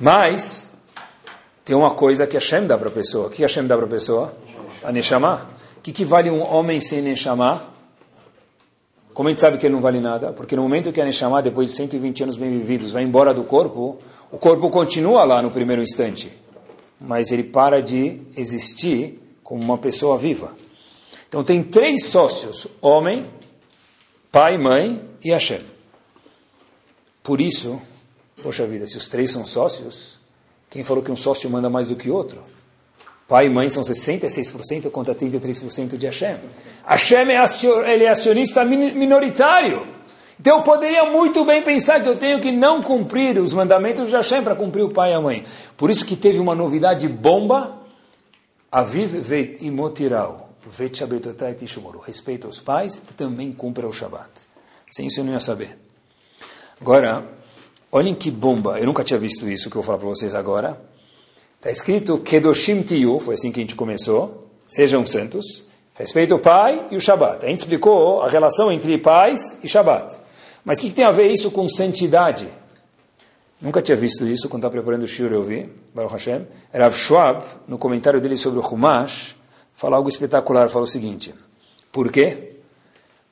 Mas 0.00 0.72
tem 1.64 1.76
uma 1.76 1.92
coisa 1.92 2.26
que 2.26 2.34
Hashem 2.34 2.66
dá 2.66 2.76
para 2.76 2.88
a 2.88 2.92
pessoa. 2.92 3.28
O 3.28 3.30
que 3.30 3.42
Hashem 3.42 3.68
dá 3.68 3.76
para 3.76 3.86
a 3.86 3.88
pessoa? 3.88 4.34
A 4.82 4.90
Neshama. 4.90 5.48
O 5.76 5.80
que, 5.80 5.92
que 5.92 6.04
vale 6.04 6.28
um 6.28 6.42
homem 6.42 6.80
sem 6.80 7.00
Neshama? 7.02 7.71
Como 9.14 9.28
a 9.28 9.32
gente 9.32 9.40
sabe 9.40 9.58
que 9.58 9.66
ele 9.66 9.74
não 9.74 9.80
vale 9.80 10.00
nada? 10.00 10.32
Porque 10.32 10.56
no 10.56 10.62
momento 10.62 10.92
que 10.92 11.00
a 11.00 11.04
Neshama, 11.04 11.42
depois 11.42 11.70
de 11.70 11.76
120 11.76 12.22
anos 12.22 12.36
bem 12.36 12.50
vividos, 12.50 12.92
vai 12.92 13.02
embora 13.02 13.34
do 13.34 13.44
corpo, 13.44 13.98
o 14.30 14.38
corpo 14.38 14.70
continua 14.70 15.24
lá 15.24 15.42
no 15.42 15.50
primeiro 15.50 15.82
instante. 15.82 16.32
Mas 17.00 17.30
ele 17.30 17.42
para 17.42 17.82
de 17.82 18.20
existir 18.36 19.18
como 19.42 19.62
uma 19.62 19.76
pessoa 19.76 20.16
viva. 20.16 20.56
Então 21.28 21.44
tem 21.44 21.62
três 21.62 22.06
sócios: 22.06 22.66
homem, 22.80 23.28
pai, 24.30 24.56
mãe 24.56 25.02
e 25.22 25.30
Hashem. 25.30 25.60
Por 27.22 27.40
isso, 27.40 27.80
poxa 28.42 28.66
vida, 28.66 28.86
se 28.86 28.96
os 28.96 29.08
três 29.08 29.30
são 29.30 29.44
sócios, 29.44 30.18
quem 30.70 30.82
falou 30.82 31.02
que 31.02 31.12
um 31.12 31.16
sócio 31.16 31.50
manda 31.50 31.68
mais 31.68 31.88
do 31.88 31.96
que 31.96 32.10
outro? 32.10 32.42
Pai 33.32 33.46
e 33.46 33.48
mãe 33.48 33.70
são 33.70 33.82
66% 33.82 34.90
contra 34.90 35.14
33% 35.14 35.96
de 35.96 36.04
Hashem. 36.04 36.36
Hashem 36.84 37.30
é, 37.30 37.94
ele 37.94 38.04
é 38.04 38.10
acionista 38.10 38.62
minoritário. 38.62 39.86
Então 40.38 40.58
eu 40.58 40.62
poderia 40.62 41.06
muito 41.06 41.42
bem 41.42 41.62
pensar 41.62 42.02
que 42.02 42.08
eu 42.10 42.14
tenho 42.14 42.40
que 42.40 42.52
não 42.52 42.82
cumprir 42.82 43.38
os 43.38 43.54
mandamentos 43.54 44.10
de 44.10 44.16
Hashem 44.16 44.42
para 44.42 44.54
cumprir 44.54 44.82
o 44.82 44.90
pai 44.90 45.12
e 45.12 45.14
a 45.14 45.20
mãe. 45.22 45.46
Por 45.78 45.88
isso 45.88 46.04
que 46.04 46.14
teve 46.14 46.40
uma 46.40 46.54
novidade 46.54 47.08
bomba. 47.08 47.74
Aviv 48.70 49.14
veit 49.18 49.64
imotiral. 49.64 50.50
Veit 50.66 50.98
shabetotai 50.98 51.54
tishumoro. 51.54 52.00
Respeita 52.00 52.46
os 52.46 52.60
pais 52.60 52.96
e 52.96 53.14
também 53.14 53.50
cumpra 53.50 53.88
o 53.88 53.92
Shabbat. 53.94 54.28
Sem 54.90 55.06
isso 55.06 55.20
eu 55.20 55.24
não 55.24 55.32
ia 55.32 55.40
saber. 55.40 55.78
Agora, 56.78 57.26
Olhem 57.94 58.14
que 58.14 58.30
bomba, 58.30 58.80
eu 58.80 58.86
nunca 58.86 59.04
tinha 59.04 59.18
visto 59.18 59.46
isso 59.46 59.68
que 59.68 59.76
eu 59.76 59.82
vou 59.82 59.86
falar 59.86 59.98
para 59.98 60.08
vocês 60.08 60.34
agora. 60.34 60.80
Está 61.62 61.70
escrito 61.70 62.18
Kedoshim 62.18 62.82
Tiyu, 62.82 63.20
foi 63.20 63.34
assim 63.34 63.52
que 63.52 63.60
a 63.60 63.62
gente 63.62 63.76
começou, 63.76 64.50
sejam 64.66 65.06
santos, 65.06 65.64
respeita 65.94 66.34
o 66.34 66.38
pai 66.40 66.88
e 66.90 66.96
o 66.96 67.00
Shabat. 67.00 67.44
A 67.44 67.48
gente 67.48 67.60
explicou 67.60 68.20
a 68.20 68.26
relação 68.26 68.72
entre 68.72 68.98
pais 68.98 69.60
e 69.62 69.68
Shabat. 69.68 70.12
Mas 70.64 70.78
o 70.78 70.80
que, 70.82 70.88
que, 70.88 70.94
tem 70.96 71.04
a 71.04 71.12
ver 71.12 71.30
isso 71.30 71.52
com 71.52 71.68
santidade? 71.68 72.48
Nunca 73.60 73.80
tinha 73.80 73.96
visto 73.96 74.26
isso, 74.26 74.48
quando 74.48 74.62
estava 74.62 74.72
preparando 74.72 75.04
o 75.04 75.06
Shur 75.06 75.30
eu 75.30 75.44
vi, 75.44 75.72
Baruch 75.94 76.14
Hashem. 76.14 76.44
Rav 76.74 76.96
Schwab, 76.96 77.44
no 77.68 77.78
comentário 77.78 78.20
dele 78.20 78.36
sobre 78.36 78.58
o 78.58 78.66
Humash, 78.66 79.36
fala 79.72 79.94
algo 79.94 80.08
espetacular, 80.08 80.68
fala 80.68 80.82
o 80.82 80.88
seguinte, 80.88 81.32
por 81.92 82.10
quê? 82.10 82.56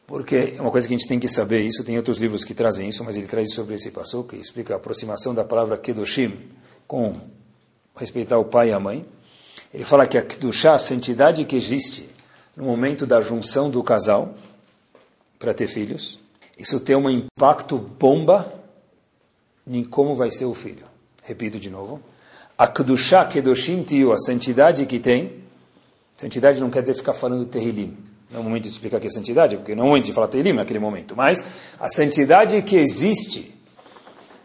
porque 0.07 0.55
é 0.57 0.61
uma 0.61 0.71
coisa 0.71 0.87
que 0.87 0.95
a 0.95 0.97
gente 0.97 1.09
tem 1.09 1.19
que 1.19 1.27
saber, 1.27 1.63
isso 1.63 1.83
tem 1.83 1.97
outros 1.97 2.19
livros 2.19 2.45
que 2.45 2.55
trazem 2.55 2.89
isso, 2.89 3.03
mas 3.03 3.17
ele 3.17 3.27
traz 3.27 3.53
sobre 3.53 3.75
esse 3.75 3.91
passo, 3.91 4.23
que 4.23 4.37
explica 4.37 4.75
a 4.75 4.77
aproximação 4.77 5.35
da 5.35 5.43
palavra 5.43 5.77
Kedoshim 5.77 6.33
com 6.87 7.13
respeitar 7.97 8.39
o 8.39 8.45
pai 8.45 8.71
e 8.71 8.73
a 8.73 8.81
mãe. 8.81 9.05
Ele 9.73 9.85
fala 9.85 10.07
que 10.07 10.19
a 10.19 10.23
Kedushá, 10.23 10.75
a 10.75 10.79
santidade 10.79 11.45
que 11.45 11.57
existe 11.57 12.09
no 12.57 12.65
momento 12.65 13.07
da 13.07 13.21
junção 13.21 13.71
do 13.71 13.83
casal 13.83 14.35
para 15.39 15.55
ter 15.55 15.67
filhos, 15.67 16.19
isso 16.59 16.81
tem 16.81 16.97
um 16.97 17.09
impacto 17.09 17.79
bomba 17.79 18.53
em 19.67 19.85
como 19.85 20.15
vai 20.15 20.31
ser 20.31 20.45
o 20.47 20.55
filho. 20.55 20.85
Repito 21.23 21.59
de 21.59 21.71
novo. 21.71 22.01
A 22.59 22.67
Kedushá 22.67 23.25
Kedoshim 23.25 23.83
Tiu, 23.83 24.13
a 24.13 24.19
santidade 24.19 24.85
que 24.85 24.99
tem, 24.99 25.43
santidade 26.17 26.61
não 26.61 26.69
quer 26.69 26.83
dizer 26.83 26.95
ficar 26.95 27.15
falando 27.15 27.47
Terrilim. 27.47 27.97
Não 28.31 28.39
é 28.39 28.41
o 28.41 28.45
momento 28.45 28.65
de 28.65 28.69
explicar 28.69 29.01
que 29.01 29.07
é 29.07 29.11
santidade, 29.11 29.57
porque 29.57 29.75
não 29.75 29.85
é 29.85 29.87
o 29.87 29.89
momento 29.89 30.05
de 30.05 30.13
falar 30.13 30.29
Terrilim 30.29 30.53
naquele 30.53 30.79
momento, 30.79 31.17
mas 31.17 31.43
a 31.79 31.89
santidade 31.89 32.61
que 32.63 32.77
existe 32.77 33.55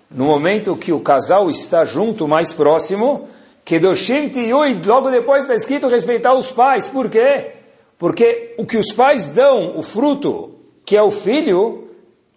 no 0.09 0.25
momento 0.25 0.77
que 0.77 0.93
o 0.93 0.99
casal 0.99 1.49
está 1.49 1.83
junto, 1.83 2.27
mais 2.27 2.53
próximo, 2.53 3.27
Kedoshim 3.65 4.29
Tiu, 4.29 4.63
e 4.63 4.75
logo 4.75 5.09
depois 5.09 5.41
está 5.41 5.55
escrito 5.55 5.87
respeitar 5.87 6.35
os 6.35 6.51
pais. 6.51 6.87
Por 6.87 7.09
quê? 7.09 7.53
Porque 7.97 8.53
o 8.59 8.65
que 8.65 8.77
os 8.77 8.93
pais 8.93 9.29
dão, 9.29 9.75
o 9.75 9.81
fruto, 9.81 10.53
que 10.85 10.95
é 10.95 11.01
o 11.01 11.09
filho, 11.09 11.89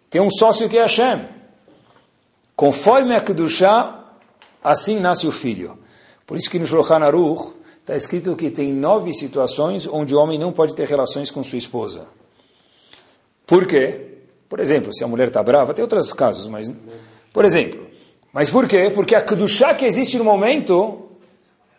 tem 0.09 0.23
um 0.23 0.31
sócio 0.31 0.69
que 0.69 0.79
é 0.79 0.83
Hashem. 0.83 1.29
Conforme 2.57 3.15
a 3.15 3.21
Kedushá, 3.21 4.07
assim 4.65 4.99
nasce 4.99 5.27
o 5.27 5.33
filho. 5.33 5.79
Por 6.27 6.39
isso 6.39 6.51
que 6.51 6.59
no 6.59 6.67
Shulchan 6.67 7.05
Aruch 7.05 7.55
está 7.81 7.95
escrito 7.95 8.35
que 8.35 8.51
tem 8.51 8.73
nove 8.73 9.13
situações 9.13 9.87
onde 9.87 10.15
o 10.15 10.19
homem 10.19 10.39
não 10.39 10.51
pode 10.51 10.75
ter 10.75 10.89
relações 10.89 11.31
com 11.31 11.43
sua 11.43 11.59
esposa. 11.59 12.07
Por 13.47 13.67
quê? 13.67 14.07
Por 14.49 14.61
exemplo, 14.61 14.95
se 14.95 15.05
a 15.05 15.09
mulher 15.09 15.29
está 15.29 15.43
brava, 15.43 15.75
tem 15.75 15.83
outros 15.83 16.13
casos, 16.13 16.47
mas... 16.47 16.73
Por 17.33 17.45
exemplo, 17.45 17.87
mas 18.33 18.51
por 18.51 18.67
quê? 18.67 18.91
Porque 18.95 19.15
a 19.15 19.21
Kedushá 19.21 19.75
que 19.75 19.85
existe 19.85 20.17
no 20.17 20.25
momento, 20.25 21.08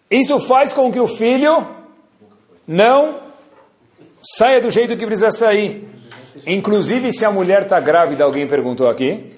isso 0.09 0.39
faz 0.39 0.73
com 0.73 0.91
que 0.91 0.99
o 0.99 1.07
filho 1.07 1.65
não 2.67 3.17
saia 4.21 4.59
do 4.59 4.71
jeito 4.71 4.97
que 4.97 5.05
precisa 5.05 5.31
sair. 5.31 5.87
Inclusive, 6.45 7.11
se 7.11 7.25
a 7.25 7.31
mulher 7.31 7.63
está 7.63 7.79
grávida, 7.79 8.23
alguém 8.23 8.47
perguntou 8.47 8.89
aqui, 8.89 9.35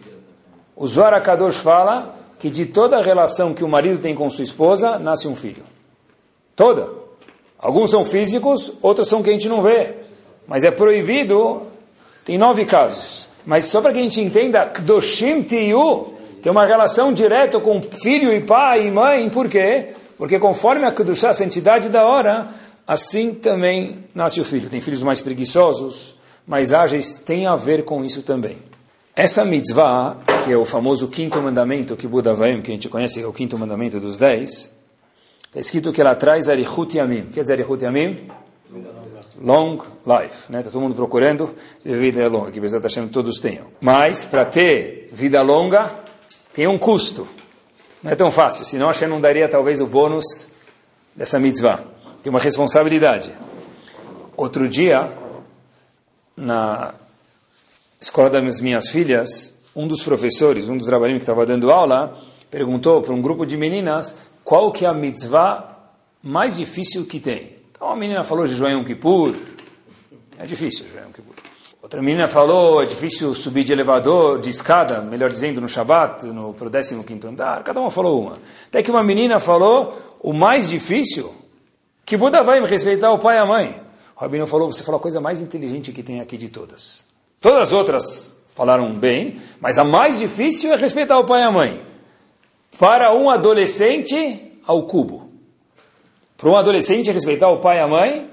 o 0.76 0.88
Zohar 0.88 1.22
Kadosh 1.22 1.58
fala 1.58 2.16
que 2.40 2.50
de 2.50 2.66
toda 2.66 2.98
a 2.98 3.02
relação 3.02 3.54
que 3.54 3.64
o 3.64 3.68
marido 3.68 4.00
tem 4.00 4.16
com 4.16 4.30
sua 4.30 4.44
esposa, 4.44 4.98
nasce 4.98 5.28
um 5.28 5.36
filho. 5.36 5.64
Toda. 6.56 6.90
Alguns 7.60 7.92
são 7.92 8.04
físicos, 8.04 8.74
outros 8.82 9.08
são 9.08 9.22
que 9.22 9.30
a 9.30 9.34
gente 9.34 9.48
não 9.48 9.62
vê. 9.62 9.94
Mas 10.48 10.64
é 10.64 10.72
proibido, 10.72 11.62
tem 12.26 12.38
nove 12.38 12.66
casos. 12.66 13.30
Mas 13.46 13.66
só 13.66 13.82
para 13.82 13.94
que 13.94 14.00
a 14.00 14.04
gente 14.04 14.22
entenda, 14.22 14.66
Kdoshim 14.66 15.44
Tiyu 15.44 16.16
tem 16.42 16.52
uma 16.52 16.66
relação 16.66 17.14
direta 17.14 17.60
com 17.60 17.82
filho 17.82 18.34
e 18.34 18.42
pai 18.42 18.88
e 18.88 18.92
mãe. 18.92 19.30
Por 19.30 19.48
quê? 19.48 19.90
Porque 20.22 20.38
conforme 20.38 20.86
a 20.86 20.92
Kedushá, 20.92 21.32
a 21.32 21.34
santidade 21.34 21.90
da 21.90 22.06
hora, 22.06 22.48
assim 22.86 23.34
também 23.34 24.06
nasce 24.14 24.40
o 24.40 24.46
filho. 24.46 24.70
Tem 24.70 24.80
filhos 24.80 25.02
mais 25.02 25.20
preguiçosos, 25.20 26.14
mais 26.46 26.72
ágeis, 26.74 27.12
tem 27.12 27.48
a 27.48 27.56
ver 27.56 27.84
com 27.86 28.06
isso 28.06 28.22
também. 28.22 28.60
Essa 29.16 29.44
mitzvah, 29.44 30.16
que 30.46 30.54
é 30.54 30.56
o 30.56 30.64
famoso 30.64 31.08
quinto 31.08 31.42
mandamento 31.42 31.96
que 31.96 32.06
Buda 32.06 32.36
Vaim, 32.36 32.62
que 32.62 32.70
a 32.70 32.76
gente 32.76 32.88
conhece, 32.88 33.24
é 33.24 33.26
o 33.26 33.34
quinto 33.34 33.58
mandamento 33.58 34.00
dos 34.00 34.20
dez, 34.20 34.76
está 35.48 35.60
escrito 35.60 35.92
que 35.92 36.00
ela 36.00 36.14
traz 36.14 36.50
Arihut 36.50 36.96
Yamim. 36.96 37.22
O 37.22 37.26
que 37.26 37.40
é 37.40 37.42
dizer 37.42 37.54
Arihut 37.54 37.84
Yamim? 37.84 38.30
Long 39.42 39.80
life. 40.06 40.52
Né? 40.52 40.60
Está 40.60 40.70
todo 40.70 40.82
mundo 40.82 40.94
procurando 40.94 41.50
vida 41.84 42.28
longa, 42.28 42.52
que 42.52 42.60
Bezat 42.60 42.84
Hashem 42.84 43.08
todos 43.08 43.40
tenham. 43.40 43.66
Mas, 43.82 44.24
para 44.24 44.46
ter 44.46 45.10
vida 45.12 45.42
longa, 45.42 45.92
tem 46.54 46.68
um 46.68 46.78
custo. 46.78 47.28
Não 48.04 48.12
é 48.12 48.16
tão 48.16 48.32
fácil, 48.32 48.66
senão 48.66 48.88
Hashem 48.88 49.08
não 49.08 49.22
daria 49.22 49.48
talvez 49.48 49.80
o 49.80 49.88
bônus 49.88 50.50
dessa 51.16 51.40
mitzvah 51.40 51.92
tem 52.24 52.30
uma 52.30 52.40
responsabilidade. 52.40 53.34
Outro 54.38 54.68
dia, 54.68 55.10
na 56.38 56.94
escola 58.00 58.30
das 58.30 58.62
minhas 58.62 58.90
filhas, 58.90 59.60
um 59.76 59.88
dos 59.88 60.04
professores, 60.04 60.70
um 60.70 60.78
dos 60.78 60.88
trabalhinhos 60.88 61.20
que 61.20 61.24
estava 61.24 61.46
dando 61.46 61.72
aula, 61.72 62.18
perguntou 62.50 63.02
para 63.02 63.14
um 63.14 63.22
grupo 63.22 63.46
de 63.46 63.58
meninas 63.58 64.18
qual 64.44 64.72
que 64.72 64.86
é 64.86 64.88
a 64.88 64.94
mitzvah 64.94 65.68
mais 66.24 66.58
difícil 66.58 67.06
que 67.06 67.20
tem. 67.20 67.56
Então 67.72 67.90
a 67.90 67.96
menina 67.96 68.24
falou 68.24 68.46
jejuar 68.46 68.72
Yom 68.72 68.84
Kippur. 68.84 69.36
É 70.38 70.46
difícil 70.46 70.86
Yom 70.96 71.12
Kippur. 71.12 71.31
Outra 71.92 72.02
menina 72.02 72.26
falou, 72.26 72.82
é 72.82 72.86
difícil 72.86 73.36
subir 73.36 73.66
de 73.66 73.74
elevador, 73.74 74.40
de 74.40 74.50
escada, 74.50 75.02
melhor 75.02 75.30
dizendo, 75.30 75.60
no 75.60 75.68
Shabat, 75.68 76.26
no, 76.26 76.54
para 76.54 76.70
o 76.70 76.72
15 76.72 77.28
andar. 77.28 77.62
Cada 77.66 77.82
uma 77.82 77.92
falou 77.92 78.22
uma. 78.22 78.40
Até 78.68 78.82
que 78.82 78.90
uma 78.90 79.04
menina 79.04 79.42
falou, 79.42 80.02
o 80.22 80.32
mais 80.32 80.70
difícil 80.70 81.36
que 82.06 82.16
Buda 82.16 82.44
vai 82.44 82.64
respeitar 82.64 83.12
o 83.12 83.20
pai 83.20 83.36
e 83.36 83.40
a 83.40 83.46
mãe. 83.46 83.76
O 84.16 84.22
Rabino 84.22 84.48
falou, 84.48 84.72
você 84.72 84.84
falou 84.84 85.00
a 85.00 85.02
coisa 85.02 85.20
mais 85.20 85.42
inteligente 85.42 85.92
que 85.92 86.02
tem 86.02 86.22
aqui 86.22 86.38
de 86.38 86.48
todas. 86.48 87.06
Todas 87.42 87.64
as 87.64 87.74
outras 87.74 88.38
falaram 88.56 88.94
bem, 88.94 89.42
mas 89.60 89.78
a 89.78 89.84
mais 89.84 90.18
difícil 90.18 90.72
é 90.72 90.78
respeitar 90.78 91.20
o 91.20 91.26
pai 91.26 91.42
e 91.42 91.44
a 91.44 91.52
mãe. 91.52 91.82
Para 92.80 93.14
um 93.14 93.30
adolescente, 93.30 94.54
ao 94.66 94.84
cubo. 94.84 95.30
Para 96.38 96.50
um 96.52 96.56
adolescente 96.56 97.12
respeitar 97.12 97.50
o 97.50 97.60
pai 97.60 97.80
e 97.80 97.82
a 97.82 97.88
mãe, 97.90 98.30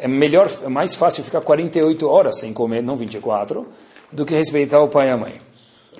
é 0.00 0.08
melhor, 0.08 0.50
é 0.62 0.68
mais 0.68 0.94
fácil 0.94 1.22
ficar 1.22 1.40
48 1.40 2.08
horas 2.08 2.40
sem 2.40 2.52
comer, 2.52 2.82
não 2.82 2.96
24, 2.96 3.66
do 4.10 4.24
que 4.24 4.34
respeitar 4.34 4.80
o 4.82 4.88
pai 4.88 5.08
e 5.08 5.10
a 5.10 5.16
mãe. 5.16 5.40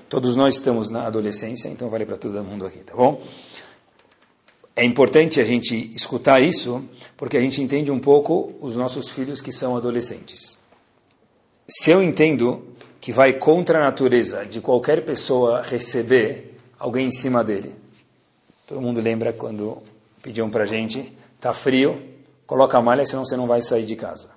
Todos 0.08 0.34
nós 0.34 0.54
estamos 0.54 0.90
na 0.90 1.06
adolescência, 1.06 1.68
então 1.68 1.88
vale 1.88 2.04
para 2.04 2.16
todo 2.16 2.42
mundo 2.42 2.66
aqui, 2.66 2.78
tá 2.78 2.94
bom? 2.94 3.22
É 4.74 4.84
importante 4.84 5.40
a 5.40 5.44
gente 5.44 5.92
escutar 5.94 6.40
isso, 6.40 6.82
porque 7.16 7.36
a 7.36 7.40
gente 7.40 7.60
entende 7.62 7.90
um 7.90 7.98
pouco 7.98 8.54
os 8.60 8.76
nossos 8.76 9.10
filhos 9.10 9.40
que 9.40 9.52
são 9.52 9.76
adolescentes. 9.76 10.58
Se 11.68 11.90
eu 11.90 12.02
entendo 12.02 12.64
que 13.00 13.12
vai 13.12 13.34
contra 13.34 13.78
a 13.78 13.82
natureza 13.82 14.44
de 14.44 14.60
qualquer 14.60 15.04
pessoa 15.04 15.62
receber 15.62 16.56
alguém 16.78 17.08
em 17.08 17.12
cima 17.12 17.44
dele, 17.44 17.74
todo 18.66 18.80
mundo 18.80 19.00
lembra 19.00 19.32
quando 19.32 19.78
pediam 20.22 20.50
para 20.50 20.64
gente, 20.64 21.12
tá 21.38 21.52
frio, 21.52 22.10
coloca 22.50 22.76
a 22.76 22.82
malha, 22.82 23.06
senão 23.06 23.24
você 23.24 23.36
não 23.36 23.46
vai 23.46 23.62
sair 23.62 23.84
de 23.84 23.94
casa. 23.94 24.30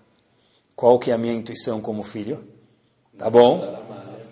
Qual 0.76 0.99
que 0.99 1.10
é 1.10 1.15
a 1.15 1.17
minha 1.17 1.34
intuição 1.34 1.82
como 1.82 2.04
filho? 2.04 2.43
Tá 3.17 3.28
bom? 3.28 3.76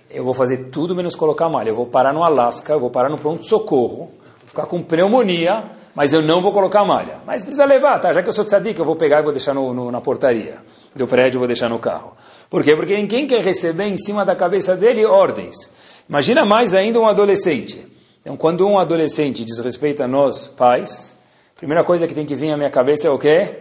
Eu 0.08 0.24
vou 0.24 0.36
fazer 0.36 0.66
tudo 0.66 0.94
menos 0.94 1.16
colocar 1.16 1.46
a 1.46 1.50
malha. 1.50 1.70
Eu 1.70 1.76
vou 1.76 1.88
parar 1.88 2.14
no 2.14 2.24
Alasca, 2.24 2.74
eu 2.74 2.80
vou 2.80 2.92
parar 2.92 3.10
no 3.10 3.18
pronto-socorro, 3.18 4.12
ficar 4.46 4.68
com 4.68 4.84
pneumonia, 4.84 5.64
mas 5.96 6.14
eu 6.14 6.22
não 6.22 6.44
vou 6.44 6.54
colocar 6.54 6.86
malha. 6.86 7.22
Mas 7.26 7.44
precisa 7.44 7.66
levar, 7.66 7.98
tá? 7.98 8.14
Já 8.14 8.22
que 8.22 8.30
eu 8.30 8.34
sou 8.34 8.46
tzadik, 8.46 8.78
eu 8.78 8.86
vou 8.86 8.96
pegar 8.96 9.22
e 9.22 9.24
vou 9.24 9.32
deixar 9.32 9.56
no, 9.56 9.74
no, 9.74 9.90
na 9.90 10.00
portaria 10.00 10.60
do 10.96 11.08
prédio, 11.08 11.40
vou 11.40 11.48
deixar 11.48 11.68
no 11.68 11.80
carro. 11.80 12.14
Por 12.52 12.64
quê? 12.64 12.76
Porque 12.76 13.08
quem 13.08 13.26
quer 13.26 13.42
receber 13.42 13.86
em 13.86 13.98
cima 13.98 14.24
da 14.24 14.36
cabeça 14.36 14.76
dele 14.78 15.04
ordens? 15.08 15.72
Imagina 16.08 16.46
mais 16.46 16.76
ainda 16.76 17.00
um 17.00 17.08
adolescente. 17.08 17.84
Então, 18.22 18.38
quando 18.38 18.68
um 18.68 18.78
adolescente 18.78 19.44
desrespeita 19.44 20.08
nós, 20.08 20.46
pais, 20.46 21.18
a 21.56 21.58
primeira 21.58 21.84
coisa 21.84 22.08
que 22.08 22.14
tem 22.14 22.28
que 22.28 22.36
vir 22.36 22.52
à 22.52 22.58
minha 22.58 22.70
cabeça 22.70 23.08
é 23.08 23.10
o 23.10 23.18
quê? 23.18 23.58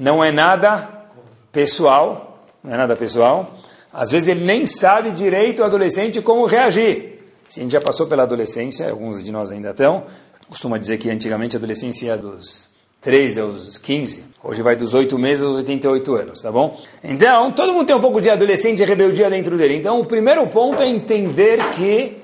Não 0.00 0.24
é 0.24 0.32
nada 0.32 0.88
pessoal, 1.52 2.42
não 2.64 2.72
é 2.72 2.76
nada 2.78 2.96
pessoal. 2.96 3.54
Às 3.92 4.12
vezes 4.12 4.30
ele 4.30 4.46
nem 4.46 4.64
sabe 4.64 5.10
direito 5.10 5.60
o 5.60 5.64
adolescente 5.64 6.22
como 6.22 6.46
reagir. 6.46 7.22
Se 7.46 7.60
a 7.60 7.62
gente 7.64 7.72
já 7.72 7.82
passou 7.82 8.06
pela 8.06 8.22
adolescência, 8.22 8.88
alguns 8.88 9.22
de 9.22 9.30
nós 9.30 9.52
ainda 9.52 9.72
estão, 9.72 10.04
costuma 10.48 10.78
dizer 10.78 10.96
que 10.96 11.10
antigamente 11.10 11.54
a 11.54 11.58
adolescência 11.58 12.06
ia 12.06 12.16
dos 12.16 12.70
13 13.02 13.40
aos 13.42 13.76
15, 13.76 14.24
hoje 14.42 14.62
vai 14.62 14.74
dos 14.74 14.94
8 14.94 15.18
meses 15.18 15.44
aos 15.44 15.56
88 15.56 16.14
anos, 16.14 16.40
tá 16.40 16.50
bom? 16.50 16.80
Então, 17.04 17.52
todo 17.52 17.70
mundo 17.74 17.86
tem 17.86 17.94
um 17.94 18.00
pouco 18.00 18.22
de 18.22 18.30
adolescente 18.30 18.80
e 18.80 18.86
rebeldia 18.86 19.28
dentro 19.28 19.58
dele. 19.58 19.76
Então, 19.76 20.00
o 20.00 20.06
primeiro 20.06 20.46
ponto 20.46 20.82
é 20.82 20.88
entender 20.88 21.62
que, 21.72 22.16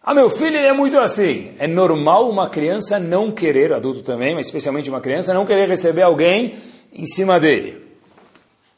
ah, 0.00 0.14
meu 0.14 0.30
filho 0.30 0.56
ele 0.56 0.68
é 0.68 0.72
muito 0.72 0.96
assim. 0.96 1.50
É 1.58 1.66
normal 1.66 2.30
uma 2.30 2.48
criança 2.48 3.00
não 3.00 3.32
querer, 3.32 3.72
adulto 3.72 4.02
também, 4.02 4.32
mas 4.32 4.46
especialmente 4.46 4.88
uma 4.88 5.00
criança, 5.00 5.34
não 5.34 5.44
querer 5.44 5.68
receber 5.68 6.02
alguém 6.02 6.54
em 6.96 7.06
cima 7.06 7.38
dele. 7.38 7.84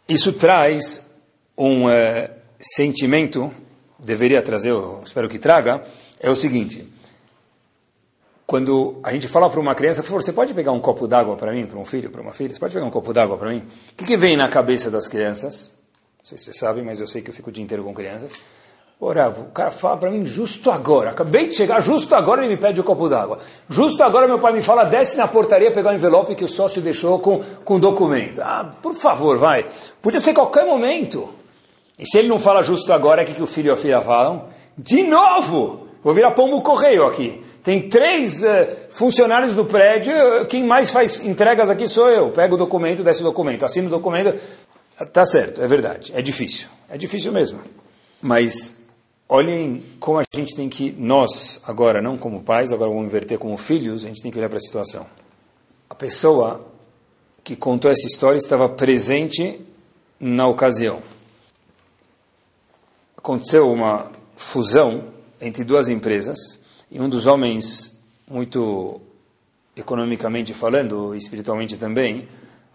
Isso 0.09 0.33
traz 0.33 1.17
um 1.57 1.87
uh, 1.87 2.31
sentimento, 2.61 3.51
deveria 3.99 4.43
trazer, 4.43 4.71
eu 4.71 5.03
espero 5.05 5.29
que 5.29 5.39
traga, 5.39 5.83
é 6.21 6.29
o 6.29 6.35
seguinte 6.35 6.99
quando 8.49 8.99
a 9.03 9.13
gente 9.13 9.29
fala 9.29 9.51
para 9.51 9.61
uma 9.61 9.75
criança, 9.75 10.01
por 10.01 10.09
favor, 10.09 10.23
você 10.23 10.33
pode 10.33 10.55
pegar 10.55 10.73
um 10.73 10.81
copo 10.81 11.07
d'água 11.07 11.37
para 11.37 11.53
mim, 11.53 11.67
para 11.67 11.79
um 11.79 11.85
filho, 11.85 12.11
para 12.11 12.23
uma 12.23 12.33
filha? 12.33 12.55
Você 12.55 12.59
pode 12.59 12.73
pegar 12.73 12.87
um 12.87 12.91
copo 12.91 13.13
d'água 13.13 13.37
para 13.37 13.51
mim? 13.51 13.59
O 13.59 13.95
que, 13.95 14.07
que, 14.07 14.17
vem 14.17 14.39
na 14.39 14.49
cabeça 14.49 14.91
das 14.91 15.07
crianças? 15.07 15.75
Não 16.19 16.25
sei 16.25 16.39
se 16.39 16.45
você 16.45 16.53
sabe, 16.55 16.81
mas 16.81 16.99
eu 16.99 17.07
sei 17.07 17.21
que 17.21 17.29
eu 17.29 17.35
fico 17.35 17.51
o 17.51 17.53
dia 17.53 17.63
inteiro 17.63 17.85
com 17.85 17.93
crianças. 17.93 18.45
Ora, 19.01 19.29
o 19.29 19.45
cara 19.53 19.71
fala 19.71 19.97
para 19.97 20.11
mim 20.11 20.25
justo 20.25 20.73
agora, 20.73 21.11
acabei 21.11 21.47
de 21.47 21.55
chegar, 21.55 21.81
justo 21.81 22.17
agora 22.17 22.43
ele 22.43 22.55
me 22.55 22.61
pede 22.61 22.81
o 22.81 22.83
um 22.83 22.87
copo 22.87 23.09
d'água. 23.09 23.39
Justo 23.69 24.03
agora 24.03 24.27
meu 24.27 24.41
pai 24.41 24.53
me 24.53 24.61
fala, 24.61 24.83
desce 24.83 25.17
na 25.17 25.29
portaria 25.29 25.71
pegar 25.71 25.91
o 25.91 25.95
envelope 25.95 26.35
que 26.35 26.43
o 26.43 26.49
sócio 26.49 26.83
deixou 26.83 27.21
com, 27.21 27.41
com 27.65 27.79
documento. 27.79 28.41
Ah, 28.41 28.75
por 28.83 28.95
favor, 28.95 29.39
vai. 29.39 29.65
Podia 30.03 30.19
ser 30.19 30.35
qualquer 30.35 30.67
momento. 30.67 31.29
E 31.97 32.05
se 32.05 32.19
ele 32.19 32.27
não 32.27 32.41
fala 32.41 32.61
justo 32.61 32.93
agora, 32.93 33.23
o 33.23 33.25
que, 33.25 33.35
que 33.35 33.43
o 33.43 33.47
filho 33.47 33.69
e 33.69 33.71
a 33.71 33.77
filha 33.77 34.01
falam? 34.01 34.47
De 34.77 35.05
novo! 35.05 35.87
Vou 36.03 36.13
virar 36.13 36.33
pombo 36.33 36.61
correio 36.63 37.07
aqui. 37.07 37.45
Tem 37.63 37.89
três 37.89 38.43
uh, 38.43 38.47
funcionários 38.91 39.55
do 39.55 39.65
prédio, 39.65 40.13
quem 40.49 40.65
mais 40.65 40.91
faz 40.91 41.25
entregas 41.25 41.71
aqui 41.71 41.87
sou 41.87 42.09
eu. 42.09 42.31
Pego 42.31 42.57
o 42.57 42.59
documento, 42.59 43.05
desce 43.05 43.21
o 43.21 43.25
documento, 43.25 43.65
assino 43.65 43.87
o 43.87 43.91
documento. 43.91 44.37
Tá 45.13 45.25
certo, 45.25 45.63
é 45.63 45.67
verdade, 45.69 46.13
é 46.17 46.23
difícil, 46.23 46.69
é 46.91 46.97
difícil 46.97 47.31
mesmo. 47.31 47.61
Mas 48.21 48.88
olhem 49.29 49.85
como 50.01 50.19
a 50.19 50.25
gente 50.35 50.57
tem 50.57 50.69
que, 50.69 50.91
nós 50.93 51.61
agora, 51.65 52.01
não 52.01 52.17
como 52.17 52.43
pais, 52.43 52.73
agora 52.73 52.91
vamos 52.91 53.05
inverter 53.05 53.39
como 53.39 53.57
filhos, 53.57 54.05
a 54.05 54.09
gente 54.09 54.23
tem 54.23 54.33
que 54.33 54.39
olhar 54.39 54.49
para 54.49 54.57
a 54.57 54.61
situação. 54.61 55.07
A 55.91 55.95
pessoa 55.95 56.67
que 57.45 57.55
contou 57.55 57.91
essa 57.91 58.07
história 58.07 58.39
estava 58.39 58.69
presente 58.69 59.61
na 60.19 60.47
ocasião. 60.47 61.03
Aconteceu 63.17 63.71
uma 63.71 64.11
fusão 64.37 65.05
entre 65.41 65.65
duas 65.65 65.89
empresas 65.89 66.63
e 66.91 67.01
um 67.01 67.09
dos 67.09 67.27
homens 67.27 68.01
muito 68.31 69.01
economicamente 69.77 70.55
falando, 70.55 71.15
espiritualmente 71.15 71.77
também, 71.77 72.29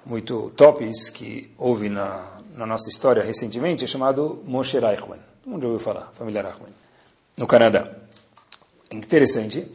muito 0.06 0.52
tops 0.56 1.10
que 1.10 1.52
houve 1.58 1.90
na, 1.90 2.40
na 2.56 2.66
nossa 2.66 2.90
história 2.90 3.24
recentemente, 3.24 3.84
é 3.84 3.88
chamado 3.88 4.42
Moshe 4.46 4.80
Reichmann. 4.80 5.33
Já 5.46 5.68
ouviu 5.68 5.80
falar, 5.80 6.10
família 6.14 6.42
Reichmann, 6.42 6.72
no 7.38 7.46
Canadá. 7.46 7.86
Interessante, 8.90 9.68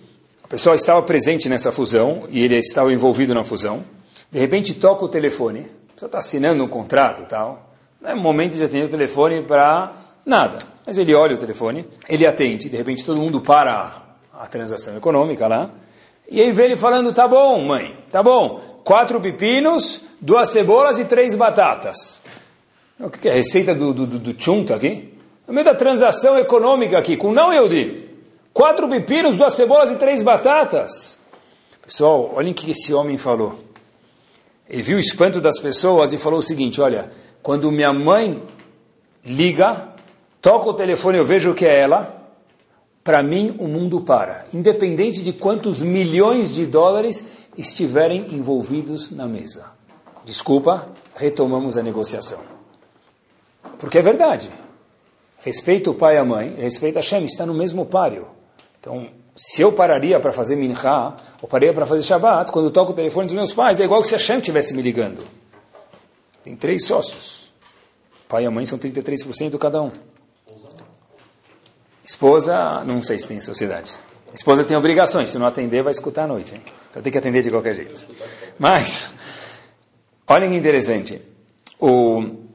a 0.42 0.48
pessoa 0.48 0.74
estava 0.74 1.02
presente 1.02 1.48
nessa 1.48 1.70
fusão 1.70 2.26
e 2.30 2.42
ele 2.42 2.56
estava 2.56 2.90
envolvido 2.90 3.34
na 3.34 3.44
fusão. 3.44 3.84
De 4.30 4.38
repente 4.38 4.74
toca 4.74 5.04
o 5.04 5.08
telefone, 5.08 5.60
a 5.90 5.92
pessoa 5.92 6.08
está 6.08 6.18
assinando 6.18 6.64
um 6.64 6.68
contrato 6.68 7.20
e 7.20 7.26
tal. 7.26 7.70
Não 8.00 8.10
é 8.10 8.14
momento 8.14 8.54
de 8.54 8.64
atender 8.64 8.86
o 8.86 8.88
telefone 8.88 9.42
para 9.42 9.92
nada. 10.24 10.58
Mas 10.86 10.96
ele 10.96 11.14
olha 11.14 11.34
o 11.34 11.38
telefone, 11.38 11.86
ele 12.08 12.26
atende, 12.26 12.70
de 12.70 12.76
repente 12.76 13.04
todo 13.04 13.20
mundo 13.20 13.42
para 13.42 14.04
a 14.32 14.46
transação 14.46 14.96
econômica 14.96 15.46
lá. 15.46 15.70
E 16.30 16.40
aí 16.40 16.50
vê 16.50 16.64
ele 16.64 16.76
falando, 16.76 17.12
tá 17.12 17.28
bom, 17.28 17.62
mãe, 17.62 17.94
tá 18.10 18.22
bom, 18.22 18.80
quatro 18.84 19.20
pepinos, 19.20 20.02
duas 20.18 20.48
cebolas 20.48 20.98
e 20.98 21.04
três 21.04 21.34
batatas. 21.34 22.22
O 22.98 23.10
que 23.10 23.28
é? 23.28 23.32
Receita 23.34 23.74
do, 23.74 23.92
do, 23.92 24.06
do, 24.06 24.74
aqui? 24.74 25.07
No 25.48 25.54
meio 25.54 25.64
da 25.64 25.74
transação 25.74 26.38
econômica 26.38 26.98
aqui, 26.98 27.16
com 27.16 27.32
não 27.32 27.50
Yehudi. 27.50 28.06
Quatro 28.52 28.86
pepinos, 28.86 29.34
duas 29.34 29.54
cebolas 29.54 29.90
e 29.90 29.96
três 29.96 30.22
batatas. 30.22 31.20
Pessoal, 31.80 32.34
olhem 32.34 32.52
o 32.52 32.54
que 32.54 32.70
esse 32.70 32.92
homem 32.92 33.16
falou. 33.16 33.58
Ele 34.68 34.82
viu 34.82 34.98
o 34.98 35.00
espanto 35.00 35.40
das 35.40 35.58
pessoas 35.58 36.12
e 36.12 36.18
falou 36.18 36.40
o 36.40 36.42
seguinte, 36.42 36.82
olha, 36.82 37.10
quando 37.42 37.72
minha 37.72 37.94
mãe 37.94 38.42
liga, 39.24 39.88
toca 40.42 40.68
o 40.68 40.74
telefone, 40.74 41.16
eu 41.16 41.24
vejo 41.24 41.54
que 41.54 41.64
é 41.64 41.80
ela, 41.80 42.30
para 43.02 43.22
mim 43.22 43.56
o 43.58 43.66
mundo 43.66 44.02
para, 44.02 44.44
independente 44.52 45.22
de 45.22 45.32
quantos 45.32 45.80
milhões 45.80 46.54
de 46.54 46.66
dólares 46.66 47.26
estiverem 47.56 48.34
envolvidos 48.34 49.10
na 49.12 49.26
mesa. 49.26 49.72
Desculpa, 50.26 50.88
retomamos 51.16 51.78
a 51.78 51.82
negociação. 51.82 52.40
Porque 53.78 53.96
é 53.96 54.02
verdade. 54.02 54.50
Respeita 55.48 55.90
o 55.90 55.94
pai 55.94 56.16
e 56.16 56.18
a 56.18 56.24
mãe, 56.26 56.54
respeita 56.58 56.98
a 56.98 57.02
Shem, 57.02 57.24
está 57.24 57.46
no 57.46 57.54
mesmo 57.54 57.86
páreo. 57.86 58.28
Então, 58.78 59.08
se 59.34 59.62
eu 59.62 59.72
pararia 59.72 60.20
para 60.20 60.30
fazer 60.30 60.56
mincha, 60.56 61.16
ou 61.40 61.48
pararia 61.48 61.72
para 61.72 61.86
fazer 61.86 62.02
Shabbat, 62.02 62.52
quando 62.52 62.70
toco 62.70 62.92
o 62.92 62.94
telefone 62.94 63.28
dos 63.28 63.34
meus 63.34 63.54
pais, 63.54 63.80
é 63.80 63.84
igual 63.84 64.02
que 64.02 64.08
se 64.08 64.14
a 64.14 64.18
Shem 64.18 64.40
estivesse 64.40 64.74
me 64.74 64.82
ligando. 64.82 65.26
Tem 66.44 66.54
três 66.54 66.84
sócios. 66.84 67.50
Pai 68.28 68.44
e 68.44 68.48
mãe 68.50 68.66
são 68.66 68.78
33% 68.78 69.56
cada 69.56 69.80
um. 69.80 69.90
Esposa, 72.04 72.84
não 72.84 73.02
sei 73.02 73.18
se 73.18 73.28
tem 73.28 73.40
sociedade. 73.40 73.96
Esposa 74.34 74.64
tem 74.64 74.76
obrigações, 74.76 75.30
se 75.30 75.38
não 75.38 75.46
atender, 75.46 75.82
vai 75.82 75.92
escutar 75.92 76.24
à 76.24 76.26
noite. 76.26 76.56
Hein? 76.56 76.62
Então 76.90 77.00
tem 77.00 77.10
que 77.10 77.16
atender 77.16 77.40
de 77.40 77.50
qualquer 77.50 77.74
jeito. 77.74 78.06
Mas, 78.58 79.14
olhem 80.26 80.50
que 80.50 80.56
interessante. 80.56 81.22
O, 81.80 82.47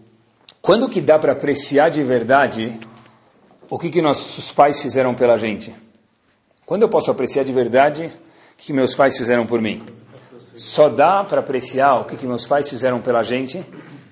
quando 0.63 0.87
que 0.87 1.01
dá 1.01 1.19
para 1.19 1.33
apreciar 1.33 1.89
de 1.89 2.01
verdade 2.01 2.79
o 3.69 3.77
que, 3.77 3.89
que 3.89 4.01
nossos 4.01 4.49
pais 4.49 4.79
fizeram 4.79 5.13
pela 5.13 5.37
gente? 5.37 5.75
Quando 6.65 6.83
eu 6.83 6.89
posso 6.89 7.11
apreciar 7.11 7.43
de 7.43 7.51
verdade 7.51 8.05
o 8.05 8.55
que, 8.55 8.67
que 8.67 8.73
meus 8.73 8.95
pais 8.95 9.17
fizeram 9.17 9.45
por 9.45 9.61
mim? 9.61 9.83
Só 10.55 10.87
dá 10.87 11.21
para 11.21 11.41
apreciar 11.41 11.95
o 11.99 12.05
que, 12.05 12.15
que 12.15 12.25
meus 12.25 12.45
pais 12.45 12.69
fizeram 12.69 13.01
pela 13.01 13.21
gente 13.23 13.61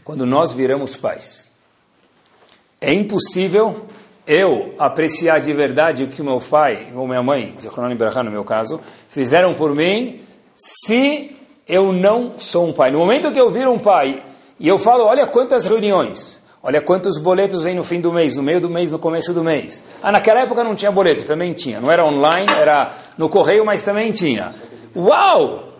quando 0.03 0.25
nós 0.25 0.51
viramos 0.51 0.97
pais. 0.97 1.53
É 2.81 2.93
impossível 2.93 3.87
eu 4.27 4.75
apreciar 4.77 5.39
de 5.39 5.53
verdade 5.53 6.03
o 6.03 6.07
que 6.07 6.21
meu 6.21 6.41
pai 6.41 6.91
ou 6.93 7.07
minha 7.07 7.23
mãe, 7.23 7.55
no 8.25 8.31
meu 8.31 8.43
caso, 8.43 8.77
fizeram 9.07 9.53
por 9.53 9.73
mim, 9.73 10.19
se 10.57 11.33
eu 11.65 11.93
não 11.93 12.33
sou 12.37 12.67
um 12.67 12.73
pai. 12.73 12.91
No 12.91 12.99
momento 12.99 13.31
que 13.31 13.39
eu 13.39 13.49
viro 13.49 13.71
um 13.71 13.79
pai 13.79 14.21
e 14.59 14.67
eu 14.67 14.77
falo, 14.77 15.05
olha 15.05 15.25
quantas 15.25 15.65
reuniões, 15.65 16.40
olha 16.63 16.81
quantos 16.81 17.17
boletos 17.17 17.63
vem 17.63 17.75
no 17.75 17.83
fim 17.83 17.99
do 17.99 18.11
mês, 18.11 18.35
no 18.35 18.43
meio 18.43 18.61
do 18.61 18.69
mês, 18.69 18.91
no 18.91 18.99
começo 18.99 19.33
do 19.33 19.43
mês. 19.43 19.85
Ah, 20.01 20.11
naquela 20.11 20.41
época 20.41 20.63
não 20.63 20.75
tinha 20.75 20.91
boleto, 20.91 21.23
também 21.23 21.53
tinha. 21.53 21.79
Não 21.79 21.91
era 21.91 22.05
online, 22.05 22.51
era 22.59 22.91
no 23.17 23.29
correio, 23.29 23.65
mas 23.65 23.83
também 23.83 24.11
tinha. 24.11 24.53
Uau! 24.95 25.71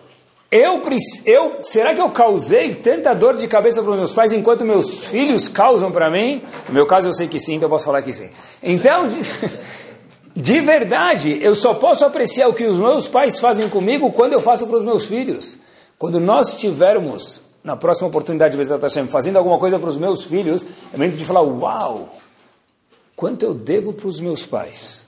Eu, 0.52 0.82
eu, 1.24 1.56
será 1.62 1.94
que 1.94 2.00
eu 2.02 2.10
causei 2.10 2.74
tanta 2.74 3.14
dor 3.14 3.38
de 3.38 3.48
cabeça 3.48 3.82
para 3.82 3.92
os 3.92 3.96
meus 3.96 4.12
pais 4.12 4.34
enquanto 4.34 4.66
meus 4.66 5.00
filhos 5.04 5.48
causam 5.48 5.90
para 5.90 6.10
mim? 6.10 6.42
No 6.68 6.74
meu 6.74 6.84
caso 6.84 7.08
eu 7.08 7.12
sei 7.14 7.26
que 7.26 7.38
sim, 7.38 7.54
então 7.54 7.68
eu 7.68 7.70
posso 7.70 7.86
falar 7.86 8.02
que 8.02 8.12
sim. 8.12 8.28
Então, 8.62 9.08
de, 9.08 9.18
de 10.36 10.60
verdade, 10.60 11.38
eu 11.40 11.54
só 11.54 11.72
posso 11.72 12.04
apreciar 12.04 12.48
o 12.48 12.52
que 12.52 12.64
os 12.64 12.76
meus 12.76 13.08
pais 13.08 13.40
fazem 13.40 13.66
comigo 13.66 14.12
quando 14.12 14.34
eu 14.34 14.42
faço 14.42 14.66
para 14.66 14.76
os 14.76 14.84
meus 14.84 15.06
filhos. 15.06 15.58
Quando 15.98 16.20
nós 16.20 16.50
estivermos, 16.50 17.40
na 17.62 17.76
próxima 17.76 18.08
oportunidade 18.08 18.52
de 18.52 18.58
Bezat 18.58 18.82
Hashem, 18.82 19.06
fazendo 19.06 19.36
alguma 19.36 19.58
coisa 19.58 19.78
para 19.78 19.88
os 19.88 19.96
meus 19.96 20.24
filhos, 20.24 20.64
é 20.92 20.96
momento 20.96 21.16
de 21.16 21.24
falar, 21.24 21.42
uau, 21.42 22.12
quanto 23.14 23.44
eu 23.44 23.54
devo 23.54 23.92
para 23.92 24.08
os 24.08 24.20
meus 24.20 24.44
pais. 24.44 25.06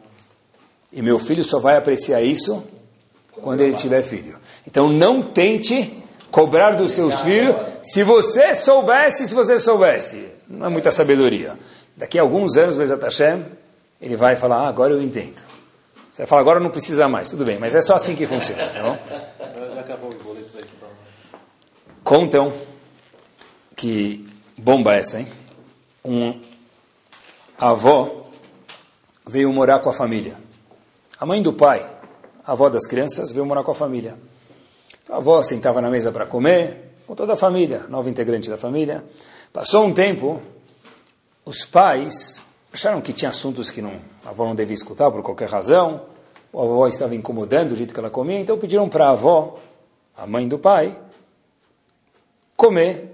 E 0.92 1.02
meu 1.02 1.18
filho 1.18 1.42
só 1.42 1.58
vai 1.58 1.76
apreciar 1.76 2.22
isso 2.22 2.64
quando 3.42 3.60
ele 3.60 3.76
tiver 3.76 4.02
filho. 4.02 4.36
Então 4.66 4.88
não 4.88 5.22
tente 5.22 6.02
cobrar 6.30 6.72
dos 6.72 6.92
seus 6.92 7.20
filhos 7.20 7.56
se 7.82 8.02
você 8.04 8.54
soubesse, 8.54 9.26
se 9.26 9.34
você 9.34 9.58
soubesse. 9.58 10.28
Não 10.48 10.66
é 10.66 10.68
muita 10.68 10.90
sabedoria. 10.90 11.58
Daqui 11.96 12.18
a 12.18 12.22
alguns 12.22 12.56
anos, 12.56 12.76
Bezat 12.76 13.02
Hashem, 13.02 13.44
ele 14.00 14.16
vai 14.16 14.36
falar, 14.36 14.58
ah, 14.58 14.68
agora 14.68 14.92
eu 14.92 15.02
entendo. 15.02 15.42
Você 16.12 16.22
vai 16.22 16.26
falar, 16.26 16.40
agora 16.42 16.60
não 16.60 16.70
precisa 16.70 17.08
mais. 17.08 17.30
Tudo 17.30 17.44
bem, 17.44 17.58
mas 17.58 17.74
é 17.74 17.80
só 17.80 17.96
assim 17.96 18.14
que 18.14 18.26
funciona. 18.26 18.66
Tá 18.68 18.82
bom? 18.82 18.98
Contam 22.04 22.52
que 23.74 24.26
bomba 24.58 24.94
essa, 24.94 25.20
hein? 25.20 25.26
Um 26.04 26.38
avó 27.58 28.26
veio 29.26 29.50
morar 29.50 29.78
com 29.78 29.88
a 29.88 29.92
família. 29.92 30.36
A 31.18 31.24
mãe 31.24 31.40
do 31.40 31.54
pai, 31.54 31.80
a 32.44 32.52
avó 32.52 32.68
das 32.68 32.86
crianças, 32.86 33.32
veio 33.32 33.46
morar 33.46 33.62
com 33.62 33.70
a 33.70 33.74
família. 33.74 34.18
A 35.08 35.16
avó 35.16 35.42
sentava 35.42 35.80
na 35.80 35.88
mesa 35.88 36.12
para 36.12 36.26
comer, 36.26 36.94
com 37.06 37.14
toda 37.14 37.32
a 37.32 37.36
família, 37.36 37.86
nova 37.88 38.10
integrante 38.10 38.50
da 38.50 38.58
família. 38.58 39.02
Passou 39.50 39.86
um 39.86 39.94
tempo, 39.94 40.42
os 41.42 41.64
pais 41.64 42.44
acharam 42.70 43.00
que 43.00 43.14
tinha 43.14 43.30
assuntos 43.30 43.70
que 43.70 43.80
não, 43.80 43.98
a 44.26 44.28
avó 44.28 44.44
não 44.44 44.54
devia 44.54 44.74
escutar 44.74 45.10
por 45.10 45.22
qualquer 45.22 45.48
razão, 45.48 46.02
a 46.52 46.62
avó 46.62 46.86
estava 46.86 47.14
incomodando 47.14 47.72
o 47.72 47.76
jeito 47.76 47.94
que 47.94 48.00
ela 48.00 48.10
comia, 48.10 48.40
então 48.40 48.58
pediram 48.58 48.90
para 48.90 49.06
a 49.06 49.10
avó, 49.10 49.58
a 50.14 50.26
mãe 50.26 50.46
do 50.46 50.58
pai, 50.58 50.98
comer 52.56 53.10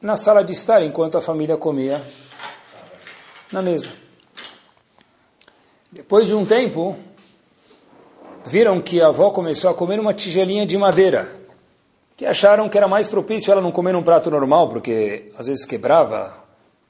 na 0.00 0.16
sala 0.16 0.44
de 0.44 0.52
estar 0.52 0.82
enquanto 0.82 1.16
a 1.16 1.20
família 1.20 1.56
comia 1.56 2.02
na 3.50 3.62
mesa. 3.62 3.90
Depois 5.90 6.26
de 6.26 6.34
um 6.34 6.44
tempo, 6.44 6.96
viram 8.44 8.80
que 8.80 9.00
a 9.00 9.06
avó 9.06 9.30
começou 9.30 9.70
a 9.70 9.74
comer 9.74 9.98
uma 9.98 10.12
tigelinha 10.12 10.66
de 10.66 10.76
madeira, 10.76 11.28
que 12.16 12.26
acharam 12.26 12.68
que 12.68 12.76
era 12.76 12.86
mais 12.86 13.08
propício 13.08 13.50
ela 13.50 13.60
não 13.60 13.72
comer 13.72 13.92
num 13.92 14.02
prato 14.02 14.30
normal, 14.30 14.68
porque 14.68 15.32
às 15.38 15.46
vezes 15.46 15.64
quebrava, 15.64 16.36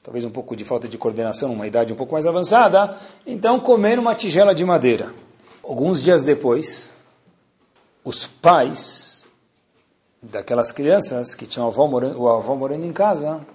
talvez 0.03 0.25
um 0.25 0.29
pouco 0.29 0.55
de 0.55 0.65
falta 0.65 0.87
de 0.87 0.97
coordenação, 0.97 1.53
uma 1.53 1.67
idade 1.67 1.93
um 1.93 1.95
pouco 1.95 2.13
mais 2.13 2.27
avançada, 2.27 2.97
então 3.25 3.59
comer 3.59 3.97
uma 3.97 4.13
tigela 4.13 4.53
de 4.53 4.65
madeira. 4.65 5.13
Alguns 5.63 6.03
dias 6.03 6.23
depois, 6.23 6.95
os 8.03 8.27
pais 8.27 9.14
daquelas 10.31 10.71
crianças 10.71 11.35
que 11.35 11.45
tinham 11.45 11.67
a 11.67 11.69
avó 11.69 11.87
morando, 11.87 12.27
a 12.27 12.37
avó 12.37 12.55
morando 12.55 12.85
em 12.85 12.93
casa, 12.93 13.45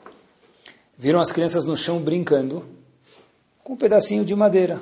viram 0.96 1.20
as 1.20 1.32
crianças 1.32 1.64
no 1.64 1.76
chão 1.76 2.00
brincando 2.00 2.64
com 3.62 3.74
um 3.74 3.76
pedacinho 3.76 4.24
de 4.24 4.34
madeira. 4.34 4.80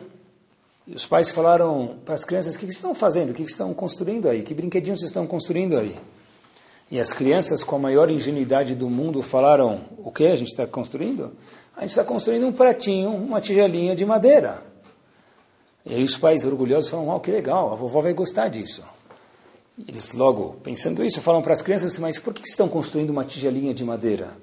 E 0.87 0.95
os 0.95 1.07
pais 1.07 1.31
falaram 1.31 1.97
para 2.05 2.15
as 2.15 2.25
crianças: 2.25 2.55
o 2.55 2.59
que, 2.59 2.67
estão 2.67 2.95
fazendo? 2.95 3.31
O 3.31 3.35
que, 3.35 3.43
estão 3.43 3.75
construindo 3.75 4.29
aí? 4.29 4.43
Que 4.43 4.55
brinquedinhos 4.55 5.03
estão 5.03 5.27
construindo 5.27 5.77
aí? 5.77 5.99
E 6.91 6.99
as 6.99 7.13
crianças, 7.13 7.63
com 7.63 7.77
a 7.77 7.79
maior 7.79 8.11
ingenuidade 8.11 8.75
do 8.75 8.89
mundo, 8.89 9.23
falaram: 9.23 9.81
o 9.99 10.11
que 10.11 10.27
a 10.27 10.37
gente 10.37 10.49
está 10.49 10.67
construindo? 10.67 11.33
A 11.77 11.83
gente 11.83 11.91
está 11.91 12.05
construindo 12.05 12.47
um 12.47 12.53
pratinho, 12.53 13.11
uma 13.11 13.41
tigelinha 13.41 13.95
de 13.95 14.05
madeira. 14.05 14.63
E 15.85 15.95
aí 15.95 16.03
os 16.03 16.17
pais 16.17 16.45
orgulhosos 16.45 16.91
falam: 16.91 17.09
oh, 17.11 17.21
que 17.21 17.31
legal, 17.31 17.73
a 17.73 17.77
vovó 17.77 18.01
vai 18.01 18.15
gostar 18.15 18.49
disso. 18.49 18.83
Eles 19.87 20.13
logo, 20.13 20.57
pensando 20.63 21.05
isso, 21.05 21.21
falam 21.21 21.43
para 21.43 21.53
as 21.53 21.63
crianças: 21.63 21.99
mas 21.99 22.19
por 22.19 22.35
que 22.35 22.49
estão 22.49 22.69
construindo 22.69 23.11
uma 23.11 23.25
tigelinha 23.25 23.73
de 23.73 23.85
madeira? 23.85 24.37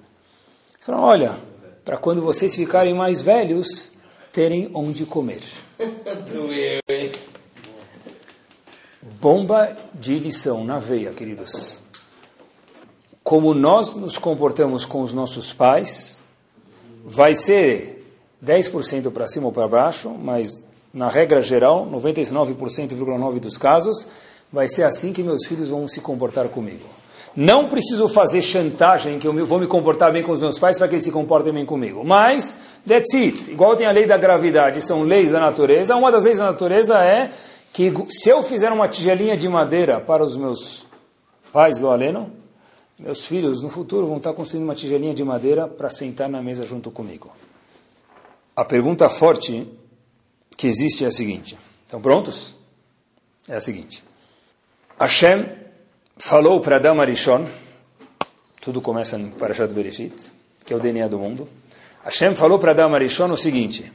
Falaram, 0.79 1.03
olha, 1.03 1.37
para 1.83 1.97
quando 1.97 2.21
vocês 2.21 2.55
ficarem 2.55 2.93
mais 2.93 3.21
velhos, 3.21 3.91
terem 4.31 4.69
onde 4.73 5.05
comer. 5.05 5.41
Bomba 9.19 9.75
de 9.93 10.19
lição 10.19 10.63
na 10.63 10.79
veia, 10.79 11.11
queridos. 11.11 11.79
Como 13.23 13.53
nós 13.53 13.95
nos 13.95 14.17
comportamos 14.17 14.85
com 14.85 15.01
os 15.01 15.11
nossos 15.13 15.51
pais, 15.51 16.21
vai 17.03 17.33
ser 17.33 18.05
10% 18.43 19.11
para 19.11 19.27
cima 19.27 19.47
ou 19.47 19.51
para 19.51 19.67
baixo, 19.67 20.09
mas 20.09 20.63
na 20.93 21.09
regra 21.09 21.41
geral, 21.41 21.87
99,9% 21.91 23.39
dos 23.39 23.57
casos, 23.57 24.07
vai 24.55 24.69
ser 24.69 24.83
assim 24.83 25.11
que 25.11 25.21
meus 25.21 25.45
filhos 25.45 25.67
vão 25.67 25.85
se 25.85 25.99
comportar 25.99 26.47
comigo. 26.47 26.85
Não 27.35 27.67
preciso 27.67 28.07
fazer 28.07 28.41
chantagem 28.41 29.19
que 29.19 29.27
eu 29.27 29.45
vou 29.45 29.59
me 29.59 29.67
comportar 29.67 30.13
bem 30.13 30.23
com 30.23 30.31
os 30.31 30.39
meus 30.39 30.57
pais 30.57 30.77
para 30.77 30.87
que 30.87 30.95
eles 30.95 31.03
se 31.03 31.11
comportem 31.11 31.51
bem 31.51 31.65
comigo. 31.65 32.05
Mas, 32.05 32.55
that's 32.87 33.13
it. 33.13 33.51
Igual 33.51 33.75
tem 33.75 33.85
a 33.85 33.91
lei 33.91 34.07
da 34.07 34.17
gravidade, 34.17 34.81
são 34.81 35.03
leis 35.03 35.31
da 35.31 35.41
natureza. 35.41 35.93
Uma 35.97 36.09
das 36.09 36.23
leis 36.23 36.37
da 36.37 36.45
natureza 36.45 37.03
é 37.03 37.29
que 37.73 37.93
se 38.09 38.29
eu 38.29 38.41
fizer 38.41 38.71
uma 38.71 38.87
tigelinha 38.87 39.35
de 39.35 39.49
madeira 39.49 39.99
para 39.99 40.23
os 40.23 40.37
meus 40.37 40.85
pais 41.51 41.77
do 41.77 41.89
aleno, 41.89 42.31
meus 42.97 43.25
filhos 43.25 43.61
no 43.61 43.69
futuro 43.69 44.07
vão 44.07 44.15
estar 44.15 44.31
construindo 44.31 44.63
uma 44.63 44.75
tigelinha 44.75 45.13
de 45.13 45.25
madeira 45.25 45.67
para 45.67 45.89
sentar 45.89 46.29
na 46.29 46.41
mesa 46.41 46.65
junto 46.65 46.89
comigo. 46.89 47.29
A 48.55 48.63
pergunta 48.63 49.09
forte 49.09 49.67
que 50.55 50.65
existe 50.65 51.03
é 51.03 51.07
a 51.07 51.11
seguinte: 51.11 51.57
estão 51.83 52.01
prontos? 52.01 52.55
É 53.49 53.57
a 53.57 53.59
seguinte: 53.59 54.01
Hashem 54.97 55.45
falou 56.17 56.61
para 56.61 56.77
Adam 56.77 57.01
Arishon, 57.01 57.45
tudo 58.61 58.79
começa 58.79 59.17
no 59.17 59.29
Parashat 59.31 59.73
Bereshit, 59.73 60.15
que 60.65 60.73
é 60.73 60.75
o 60.75 60.79
DNA 60.79 61.09
do 61.09 61.19
mundo. 61.19 61.49
Hashem 62.05 62.33
falou 62.33 62.57
para 62.57 62.71
Adam 62.71 62.95
Arishon 62.95 63.29
o 63.29 63.35
seguinte: 63.35 63.91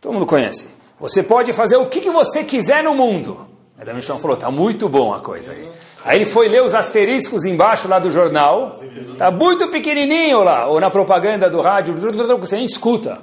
todo 0.00 0.12
mundo 0.12 0.26
conhece. 0.26 0.70
Você 0.98 1.22
pode 1.22 1.52
fazer 1.52 1.76
o 1.76 1.86
que, 1.86 2.00
que 2.00 2.10
você 2.10 2.42
quiser 2.42 2.82
no 2.82 2.96
mundo. 2.96 3.46
Adam 3.78 3.94
Arishon 3.94 4.18
falou: 4.18 4.36
tá 4.36 4.50
muito 4.50 4.88
bom 4.88 5.14
a 5.14 5.20
coisa 5.20 5.52
aí. 5.52 5.68
Aí 6.04 6.18
ele 6.18 6.26
foi 6.26 6.48
ler 6.48 6.64
os 6.64 6.74
asteriscos 6.74 7.44
embaixo 7.44 7.86
lá 7.86 8.00
do 8.00 8.10
jornal. 8.10 8.76
Tá 9.16 9.30
muito 9.30 9.68
pequenininho 9.68 10.42
lá, 10.42 10.66
ou 10.66 10.80
na 10.80 10.90
propaganda 10.90 11.48
do 11.48 11.60
rádio, 11.60 11.94
você 12.40 12.56
nem 12.56 12.64
escuta. 12.64 13.22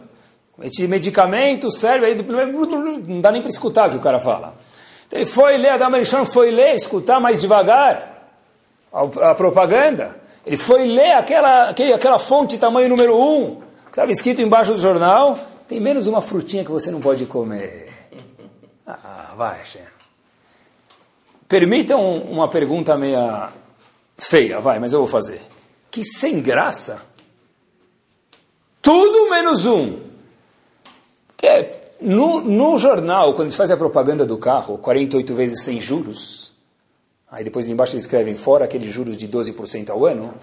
Esse 0.62 0.88
medicamento 0.88 1.70
serve, 1.70 2.06
aí 2.06 2.16
não 2.16 3.20
dá 3.20 3.32
nem 3.34 3.42
para 3.42 3.50
escutar 3.50 3.90
o 3.90 3.92
que 3.92 3.98
o 3.98 4.02
cara 4.02 4.20
fala. 4.20 4.56
Ele 5.12 5.26
foi 5.26 5.58
ler, 5.58 5.70
Adam 5.70 5.94
Arishon 5.94 6.26
foi 6.26 6.52
ler, 6.52 6.76
escutar 6.76 7.20
mais 7.20 7.42
devagar 7.42 8.30
a, 8.94 9.32
a 9.32 9.36
propaganda. 9.36 10.16
Ele 10.46 10.58
foi 10.58 10.88
ler 10.88 11.14
aquela, 11.14 11.70
aquele, 11.70 11.94
aquela 11.94 12.18
fonte 12.18 12.58
tamanho 12.58 12.90
número 12.90 13.16
um, 13.16 13.62
que 13.86 13.92
estava 13.92 14.12
escrito 14.12 14.42
embaixo 14.42 14.74
do 14.74 14.80
jornal, 14.80 15.38
tem 15.68 15.80
menos 15.80 16.08
uma 16.08 16.22
frutinha 16.22 16.64
que 16.64 16.72
você 16.72 16.90
não 16.92 17.02
pode 17.02 17.26
comer. 17.26 17.92
Ah, 18.88 19.34
vai. 19.38 19.60
Permitam 21.48 22.18
uma 22.18 22.48
pergunta 22.48 22.98
meia 22.98 23.50
feia, 24.18 24.60
vai, 24.60 24.80
mas 24.80 24.94
eu 24.94 25.00
vou 25.00 25.08
fazer. 25.08 25.42
Que 25.90 26.04
sem 26.04 26.42
graça. 26.42 27.02
Tudo 28.82 29.30
menos 29.30 29.66
um. 29.66 30.00
Que 31.38 31.48
é, 31.48 31.81
no, 32.02 32.42
no 32.42 32.78
jornal, 32.78 33.34
quando 33.34 33.48
eles 33.48 33.56
fazem 33.56 33.74
a 33.74 33.78
propaganda 33.78 34.26
do 34.26 34.38
carro, 34.38 34.78
48 34.78 35.34
vezes 35.34 35.64
sem 35.64 35.80
juros, 35.80 36.54
aí 37.30 37.44
depois 37.44 37.70
embaixo 37.70 37.94
eles 37.94 38.04
escrevem 38.04 38.36
fora 38.36 38.66
aqueles 38.66 38.92
juros 38.92 39.18
de 39.18 39.28
12% 39.28 39.90
ao 39.90 40.06
ano, 40.06 40.34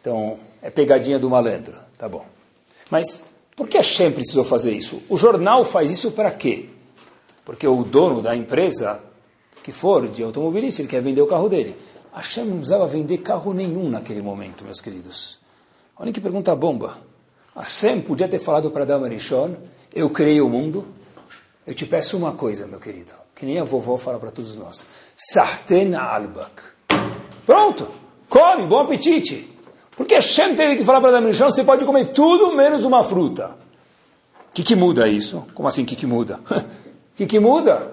então 0.00 0.38
é 0.60 0.70
pegadinha 0.70 1.18
do 1.18 1.28
malandro, 1.28 1.74
tá 1.98 2.08
bom. 2.08 2.24
Mas 2.90 3.24
por 3.54 3.68
que 3.68 3.78
a 3.78 3.82
Shem 3.82 4.10
precisou 4.10 4.44
fazer 4.44 4.72
isso? 4.72 5.02
O 5.08 5.16
jornal 5.16 5.64
faz 5.64 5.90
isso 5.90 6.12
para 6.12 6.30
quê? 6.30 6.68
Porque 7.44 7.66
o 7.66 7.84
dono 7.84 8.22
da 8.22 8.34
empresa 8.34 9.00
que 9.62 9.70
for 9.70 10.08
de 10.08 10.22
automobilista, 10.22 10.82
ele 10.82 10.88
quer 10.88 11.00
vender 11.00 11.22
o 11.22 11.26
carro 11.26 11.48
dele. 11.48 11.76
Hashem 12.12 12.44
não 12.44 12.56
precisava 12.56 12.86
vender 12.86 13.18
carro 13.18 13.54
nenhum 13.54 13.88
naquele 13.88 14.20
momento, 14.20 14.64
meus 14.64 14.80
queridos. 14.80 15.38
Olha 15.96 16.12
que 16.12 16.20
pergunta 16.20 16.54
bomba. 16.54 16.98
Hashem 17.54 18.00
podia 18.00 18.28
ter 18.28 18.38
falado 18.38 18.70
para 18.70 18.82
Adam 18.82 19.04
Arishon, 19.04 19.54
eu 19.94 20.10
criei 20.10 20.40
o 20.40 20.48
mundo, 20.48 20.84
eu 21.66 21.74
te 21.74 21.86
peço 21.86 22.16
uma 22.16 22.32
coisa, 22.32 22.66
meu 22.66 22.80
querido, 22.80 23.12
que 23.34 23.46
nem 23.46 23.58
a 23.58 23.64
vovó 23.64 23.96
fala 23.96 24.18
para 24.18 24.30
todos 24.30 24.56
nós. 24.56 24.84
Sarten 25.16 25.94
albak. 25.94 26.62
Pronto, 27.46 27.88
come, 28.28 28.66
bom 28.66 28.80
apetite. 28.80 29.48
Porque 29.96 30.14
Hashem 30.14 30.56
teve 30.56 30.76
que 30.76 30.84
falar 30.84 31.00
para 31.00 31.10
Adam 31.10 31.28
Arishon, 31.28 31.50
você 31.50 31.64
pode 31.64 31.84
comer 31.84 32.06
tudo 32.06 32.56
menos 32.56 32.84
uma 32.84 33.04
fruta. 33.04 33.56
O 34.50 34.54
que, 34.54 34.62
que 34.62 34.74
muda 34.74 35.06
isso? 35.08 35.46
Como 35.54 35.68
assim, 35.68 35.82
o 35.82 35.86
que, 35.86 35.96
que 35.96 36.06
muda? 36.06 36.40
O 36.50 36.64
que, 37.16 37.26
que 37.26 37.38
muda? 37.38 37.92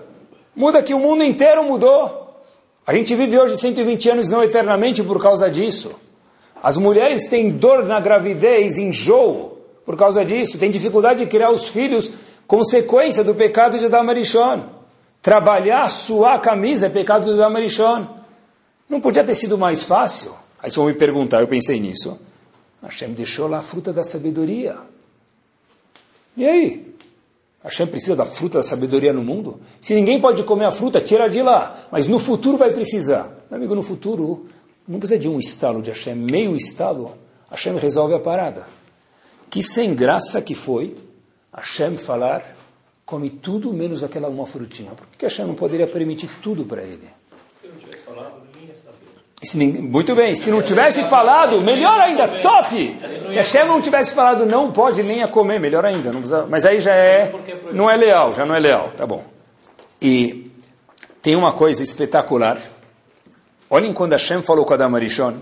Muda 0.56 0.82
que 0.82 0.94
o 0.94 1.00
mundo 1.00 1.24
inteiro 1.24 1.64
mudou. 1.64 2.42
A 2.86 2.94
gente 2.94 3.14
vive 3.16 3.38
hoje 3.38 3.56
120 3.56 4.10
anos 4.10 4.30
não 4.30 4.44
eternamente 4.44 5.04
por 5.04 5.22
causa 5.22 5.50
disso. 5.50 5.92
As 6.62 6.76
mulheres 6.76 7.28
têm 7.28 7.52
dor 7.52 7.86
na 7.86 8.00
gravidez, 8.00 8.78
enjoo 8.78 9.58
por 9.86 9.96
causa 9.96 10.26
disso. 10.26 10.58
Têm 10.58 10.72
dificuldade 10.72 11.24
de 11.24 11.30
criar 11.30 11.52
os 11.52 11.70
filhos, 11.70 12.12
consequência 12.50 13.24
do 13.24 13.36
pecado 13.36 13.78
de 13.78 13.86
Adam 13.86 14.10
Arishon. 14.10 14.64
Trabalhar, 15.22 15.88
suar 15.88 16.34
a 16.34 16.40
camisa 16.40 16.88
é 16.88 16.90
pecado 16.90 17.26
de 17.26 17.40
Adam 17.40 17.56
Arishon. 17.56 18.08
Não 18.90 19.00
podia 19.00 19.24
ter 19.24 19.36
sido 19.36 19.56
mais 19.56 19.84
fácil? 19.84 20.34
Aí 20.60 20.72
você 20.72 20.80
vai 20.80 20.88
me 20.88 20.98
perguntar, 20.98 21.42
eu 21.42 21.48
pensei 21.48 21.80
nisso. 21.80 22.20
Hashem 22.82 23.12
deixou 23.12 23.48
lá 23.48 23.60
a 23.60 23.62
fruta 23.62 23.94
da 23.94 24.04
sabedoria. 24.04 24.78
E 26.36 26.44
aí? 26.44 26.96
Hashem 27.64 27.86
precisa 27.86 28.16
da 28.16 28.26
fruta 28.26 28.58
da 28.58 28.64
sabedoria 28.64 29.14
no 29.14 29.24
mundo? 29.24 29.62
Se 29.80 29.94
ninguém 29.94 30.20
pode 30.20 30.42
comer 30.42 30.66
a 30.66 30.72
fruta, 30.72 31.00
tira 31.00 31.30
de 31.30 31.44
lá. 31.44 31.78
Mas 31.92 32.08
no 32.08 32.18
futuro 32.18 32.58
vai 32.58 32.72
precisar. 32.72 33.32
Meu 33.52 33.58
amigo, 33.58 33.76
no 33.76 33.84
futuro 33.84 34.48
não 34.88 34.98
precisa 34.98 35.20
de 35.20 35.30
um 35.30 35.40
estalo 35.40 35.84
de 35.84 35.92
Hashem, 35.92 36.16
meio 36.16 36.56
estalo. 36.56 37.16
Hashem 37.52 37.78
resolve 37.78 38.16
a 38.16 38.20
parada. 38.20 38.66
Que 39.52 39.62
sem 39.62 39.94
graça 39.94 40.42
que 40.42 40.56
foi 40.56 40.96
Hashem 41.54 41.98
falar, 41.98 42.44
come 43.06 43.30
tudo 43.30 43.74
menos 43.74 44.04
aquela 44.04 44.28
uma 44.28 44.46
frutinha. 44.46 44.92
Por 44.92 45.08
que 45.08 45.26
Hashem 45.26 45.46
não 45.46 45.56
poderia 45.56 45.88
permitir 45.88 46.30
tudo 46.42 46.66
para 46.66 46.82
ele? 46.84 47.10
Ninguém, 49.56 49.82
muito 49.82 50.14
bem, 50.16 50.36
se 50.36 50.52
não 50.52 50.62
tivesse 50.62 51.02
falado, 51.06 51.62
melhor 51.62 51.98
ainda, 52.00 52.28
top! 52.28 52.98
Se 53.32 53.38
Hashem 53.38 53.66
não 53.66 53.82
tivesse 53.82 54.14
falado, 54.14 54.46
não 54.46 54.72
pode 54.72 55.02
nem 55.02 55.24
a 55.24 55.30
comer, 55.30 55.60
melhor 55.60 55.86
ainda. 55.86 56.12
Não 56.12 56.20
precisa, 56.20 56.46
mas 56.50 56.66
aí 56.66 56.82
já 56.82 56.94
é, 56.94 57.34
não 57.72 57.90
é 57.90 57.96
leal, 57.96 58.34
já 58.34 58.46
não 58.46 58.54
é 58.54 58.60
leal, 58.60 58.92
tá 58.98 59.08
bom. 59.08 59.24
E 60.02 60.52
tem 61.22 61.38
uma 61.38 61.54
coisa 61.54 61.82
espetacular. 61.82 62.58
Olhem 63.70 63.94
quando 63.94 64.12
Hashem 64.12 64.42
falou 64.42 64.66
com 64.66 64.74
Adam 64.74 64.94
Arishon. 64.96 65.36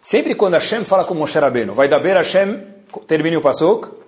Sempre 0.00 0.36
quando 0.36 0.54
Hashem 0.54 0.84
fala 0.84 1.04
com 1.04 1.14
Moshe 1.14 1.38
Rabbeinu, 1.38 1.74
vai 1.74 1.88
dar 1.88 2.00
Hashem, 2.00 2.60
termine 3.08 3.36
o 3.36 3.40
pasuk, 3.40 4.01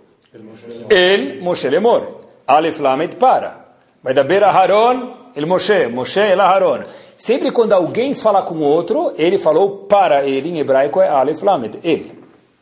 El 0.89 1.43
Moshe 1.43 1.69
Lemor. 1.69 2.21
Aleph 2.47 2.81
Lamed 2.81 3.17
para. 3.17 3.65
Vai 4.03 4.13
dar 4.13 4.25
ber 4.25 4.45
Aharon, 4.45 5.31
El 5.35 5.47
Moshe, 5.47 5.89
Moshe 5.89 6.21
El 6.21 6.41
Aharon. 6.41 6.85
Sempre 7.17 7.51
quando 7.51 7.73
alguém 7.73 8.15
fala 8.15 8.43
com 8.43 8.59
outro, 8.59 9.15
ele 9.17 9.39
falou 9.39 9.87
para 9.87 10.27
ele, 10.27 10.51
em 10.51 10.59
hebraico 10.59 11.01
é 11.01 11.09
Aleph 11.09 11.43
Lamed, 11.43 11.79
ele. 11.83 12.13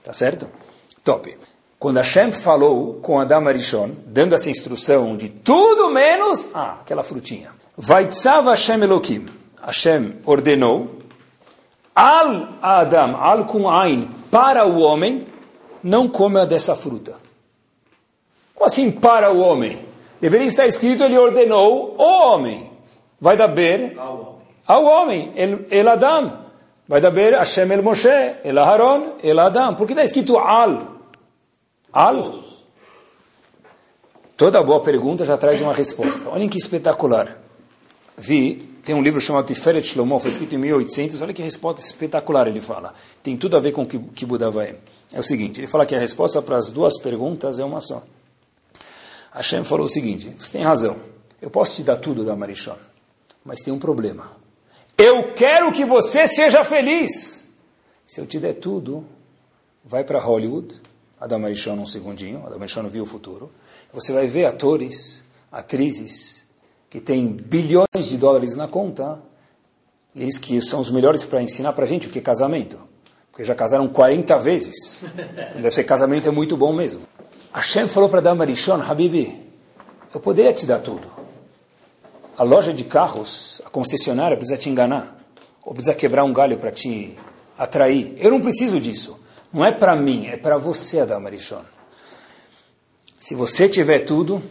Tá 0.04 0.12
certo? 0.12 0.46
Top. 1.04 1.36
Quando 1.78 1.96
Hashem 1.96 2.30
falou 2.30 3.00
com 3.02 3.18
Adam 3.18 3.48
Arishon, 3.48 3.90
dando 4.06 4.34
essa 4.34 4.50
instrução 4.50 5.16
de 5.16 5.28
tudo 5.28 5.90
menos, 5.90 6.50
ah, 6.54 6.78
aquela 6.80 7.02
frutinha. 7.02 7.50
Vaitzav 7.76 8.48
Hashem 8.48 8.82
Elohim. 8.82 9.26
Hashem 9.60 10.14
ordenou, 10.24 10.90
al 11.94 12.58
Adam, 12.62 13.16
al 13.16 13.46
com 13.46 13.68
Ain, 13.68 14.08
para 14.30 14.66
o 14.66 14.80
homem, 14.80 15.24
não 15.82 16.08
coma 16.08 16.46
dessa 16.46 16.76
fruta. 16.76 17.21
Como 18.62 18.70
assim 18.70 18.92
para 18.92 19.32
o 19.32 19.40
homem? 19.40 19.76
Deveria 20.20 20.46
estar 20.46 20.68
escrito, 20.68 21.02
ele 21.02 21.18
ordenou 21.18 21.96
o 21.98 22.00
homem. 22.00 22.70
Vai 23.20 23.36
dar 23.36 23.48
ber 23.48 23.96
ao 23.98 24.84
homem, 24.84 25.32
el, 25.34 25.88
Adam. 25.88 26.44
Vai 26.86 27.00
dar 27.00 27.10
ber 27.10 27.34
Hashem 27.34 27.72
el 27.72 27.82
Moshe, 27.82 28.36
el 28.44 28.56
Aharon, 28.56 29.14
el 29.20 29.36
Adam. 29.40 29.74
Por 29.74 29.84
que 29.84 29.94
está 29.94 30.04
escrito 30.04 30.38
al? 30.38 30.80
Al? 31.92 32.40
Toda 34.36 34.62
boa 34.62 34.78
pergunta 34.78 35.24
já 35.24 35.36
traz 35.36 35.60
uma 35.60 35.72
resposta. 35.72 36.30
Olhem 36.30 36.48
que 36.48 36.56
espetacular. 36.56 37.36
Vi, 38.16 38.78
tem 38.84 38.94
um 38.94 39.02
livro 39.02 39.20
chamado 39.20 39.46
Tiferet 39.46 39.84
Shlomo, 39.84 40.20
foi 40.20 40.30
escrito 40.30 40.54
em 40.54 40.58
1800. 40.58 41.20
Olha 41.20 41.32
que 41.32 41.42
resposta 41.42 41.80
espetacular 41.80 42.46
ele 42.46 42.60
fala. 42.60 42.94
Tem 43.24 43.36
tudo 43.36 43.56
a 43.56 43.60
ver 43.60 43.72
com 43.72 43.82
o 43.82 43.86
que, 43.86 43.98
que 43.98 44.24
Buda 44.24 44.50
vai. 44.50 44.76
É 45.12 45.18
o 45.18 45.22
seguinte, 45.24 45.58
ele 45.58 45.66
fala 45.66 45.84
que 45.84 45.96
a 45.96 45.98
resposta 45.98 46.40
para 46.40 46.56
as 46.56 46.70
duas 46.70 46.96
perguntas 46.96 47.58
é 47.58 47.64
uma 47.64 47.80
só. 47.80 48.04
Hashem 49.34 49.64
falou 49.64 49.86
o 49.86 49.88
seguinte, 49.88 50.34
você 50.36 50.52
tem 50.52 50.62
razão, 50.62 50.96
eu 51.40 51.50
posso 51.50 51.76
te 51.76 51.82
dar 51.82 51.96
tudo 51.96 52.24
da 52.24 52.36
Marichon, 52.36 52.76
mas 53.44 53.62
tem 53.62 53.72
um 53.72 53.78
problema. 53.78 54.30
Eu 54.96 55.32
quero 55.34 55.72
que 55.72 55.84
você 55.84 56.26
seja 56.26 56.62
feliz. 56.64 57.48
Se 58.06 58.20
eu 58.20 58.26
te 58.26 58.38
der 58.38 58.54
tudo, 58.54 59.06
vai 59.84 60.04
para 60.04 60.18
Hollywood, 60.18 60.80
Adam 61.20 61.44
Arishon 61.44 61.74
um 61.74 61.86
segundinho, 61.86 62.42
Adam 62.46 62.60
Arishon 62.60 62.88
viu 62.88 63.04
o 63.04 63.06
futuro. 63.06 63.50
Você 63.92 64.12
vai 64.12 64.26
ver 64.26 64.44
atores, 64.44 65.24
atrizes, 65.50 66.42
que 66.90 67.00
têm 67.00 67.28
bilhões 67.28 68.06
de 68.06 68.18
dólares 68.18 68.54
na 68.54 68.68
conta, 68.68 69.18
eles 70.14 70.36
que 70.36 70.60
são 70.60 70.80
os 70.80 70.90
melhores 70.90 71.24
para 71.24 71.42
ensinar 71.42 71.72
para 71.72 71.84
a 71.84 71.88
gente 71.88 72.06
o 72.06 72.10
que 72.10 72.18
é 72.18 72.22
casamento. 72.22 72.78
Porque 73.30 73.44
já 73.44 73.54
casaram 73.54 73.88
40 73.88 74.36
vezes. 74.38 75.04
Então 75.50 75.62
deve 75.62 75.70
ser 75.70 75.84
casamento 75.84 76.28
é 76.28 76.30
muito 76.30 76.54
bom 76.54 76.72
mesmo. 76.72 77.00
Hashem 77.52 77.86
falou 77.86 78.08
para 78.08 78.20
Adam 78.20 78.40
Arishon, 78.40 78.80
Habibi, 78.80 79.38
eu 80.14 80.20
poderia 80.20 80.52
te 80.52 80.64
dar 80.64 80.78
tudo. 80.78 81.06
A 82.36 82.42
loja 82.42 82.72
de 82.72 82.84
carros, 82.84 83.60
a 83.64 83.68
concessionária 83.68 84.36
precisa 84.36 84.58
te 84.58 84.70
enganar. 84.70 85.16
Ou 85.64 85.74
precisa 85.74 85.94
quebrar 85.94 86.24
um 86.24 86.32
galho 86.32 86.56
para 86.56 86.70
te 86.70 87.16
atrair. 87.58 88.16
Eu 88.18 88.30
não 88.30 88.40
preciso 88.40 88.80
disso. 88.80 89.18
Não 89.52 89.64
é 89.64 89.70
para 89.70 89.94
mim, 89.94 90.26
é 90.26 90.36
para 90.36 90.56
você, 90.56 91.00
Adam 91.00 91.26
Arishon. 91.26 91.62
Se 93.20 93.34
você 93.34 93.68
tiver 93.68 94.00
tudo, 94.00 94.42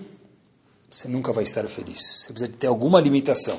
você 0.90 1.08
nunca 1.08 1.32
vai 1.32 1.44
estar 1.44 1.64
feliz. 1.66 2.02
Você 2.02 2.34
precisa 2.34 2.52
ter 2.58 2.68
alguma 2.68 3.02
limitação. 3.02 3.58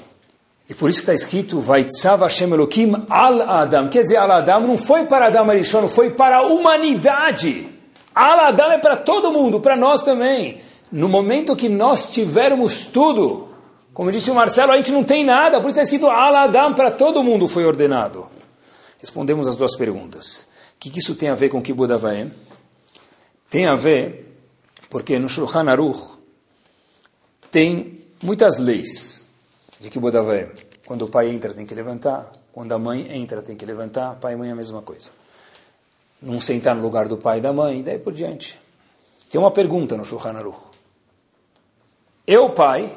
E 0.69 0.75
por 0.75 0.89
isso 0.89 1.01
está 1.01 1.13
escrito, 1.13 1.61
Vaitzav 1.61 2.23
Hashem 2.23 2.53
Elohim 2.53 3.05
al 3.11 3.43
Adam. 3.43 3.89
Quer 3.89 4.05
dizer, 4.05 4.17
al 4.17 4.31
Adam 4.31 4.69
não 4.69 4.79
foi 4.79 5.05
para 5.07 5.27
Adam 5.27 5.51
Arishon, 5.51 5.89
foi 5.89 6.11
para 6.11 6.39
a 6.39 6.43
humanidade. 6.43 7.72
Al 8.15 8.41
Adam 8.41 8.73
é 8.73 8.79
para 8.79 8.97
todo 8.97 9.33
mundo, 9.33 9.61
para 9.61 9.77
nós 9.77 10.03
também. 10.03 10.61
No 10.91 11.09
momento 11.09 11.57
que 11.57 11.69
nós 11.69 12.11
tivermos 12.11 12.87
tudo, 12.87 13.49
como 13.95 14.13
disse 14.13 14.31
o 14.31 14.35
Marcelo, 14.35 14.73
a 14.73 14.77
gente 14.77 14.93
não 14.93 15.05
tem 15.05 15.25
nada, 15.25 15.61
por 15.61 15.71
isso 15.71 15.81
está 15.81 15.83
escrito 15.83 16.07
Al 16.07 16.35
Adam, 16.37 16.75
para 16.75 16.91
todo 16.91 17.23
mundo 17.23 17.49
foi 17.49 17.65
ordenado. 17.65 18.27
Respondemos 18.99 19.49
as 19.49 19.57
duas 19.57 19.77
perguntas. 19.77 20.47
O 20.77 20.79
que, 20.79 20.99
isso 20.99 21.15
tem 21.15 21.29
a 21.29 21.35
ver 21.35 21.49
com 21.49 21.63
Kibbutz 21.63 21.93
Avaim? 21.93 22.31
Tem 23.49 23.67
a 23.67 23.75
ver 23.75 24.39
porque 24.91 25.19
no 25.19 25.29
Shulchan 25.29 25.71
Aruch 25.71 26.19
tem 27.51 28.05
muitas 28.23 28.59
leis 28.59 29.27
de 29.81 29.91
Kibbutz 29.91 30.17
Avaim. 30.17 30.47
Quando 30.87 31.07
o 31.07 31.09
pai 31.09 31.31
entra, 31.31 31.55
tem 31.55 31.65
que 31.65 31.75
levantar. 31.75 32.33
Quando 32.53 32.73
a 32.73 32.79
mãe 32.79 33.11
entra, 33.13 33.41
tem 33.41 33.57
que 33.57 33.65
levantar. 33.65 34.17
Pai 34.17 34.35
e 34.35 34.37
mãe 34.37 34.51
é 34.51 34.53
a 34.53 34.57
mesma 34.57 34.83
coisa. 34.83 35.11
Não 36.23 36.41
sentar 36.41 36.75
no 36.75 36.83
lugar 36.83 37.09
do 37.09 37.17
pai 37.17 37.39
e 37.39 37.41
da 37.41 37.53
mãe, 37.53 37.81
e 37.81 37.83
daí 37.83 37.99
por 37.99 38.13
diante. 38.13 38.59
Tem 39.31 39.41
uma 39.41 39.51
pergunta 39.51 39.97
no 39.97 40.05
Shulchan 40.05 40.37
Aruch. 40.37 40.59
Eu, 42.27 42.51
pai, 42.51 42.97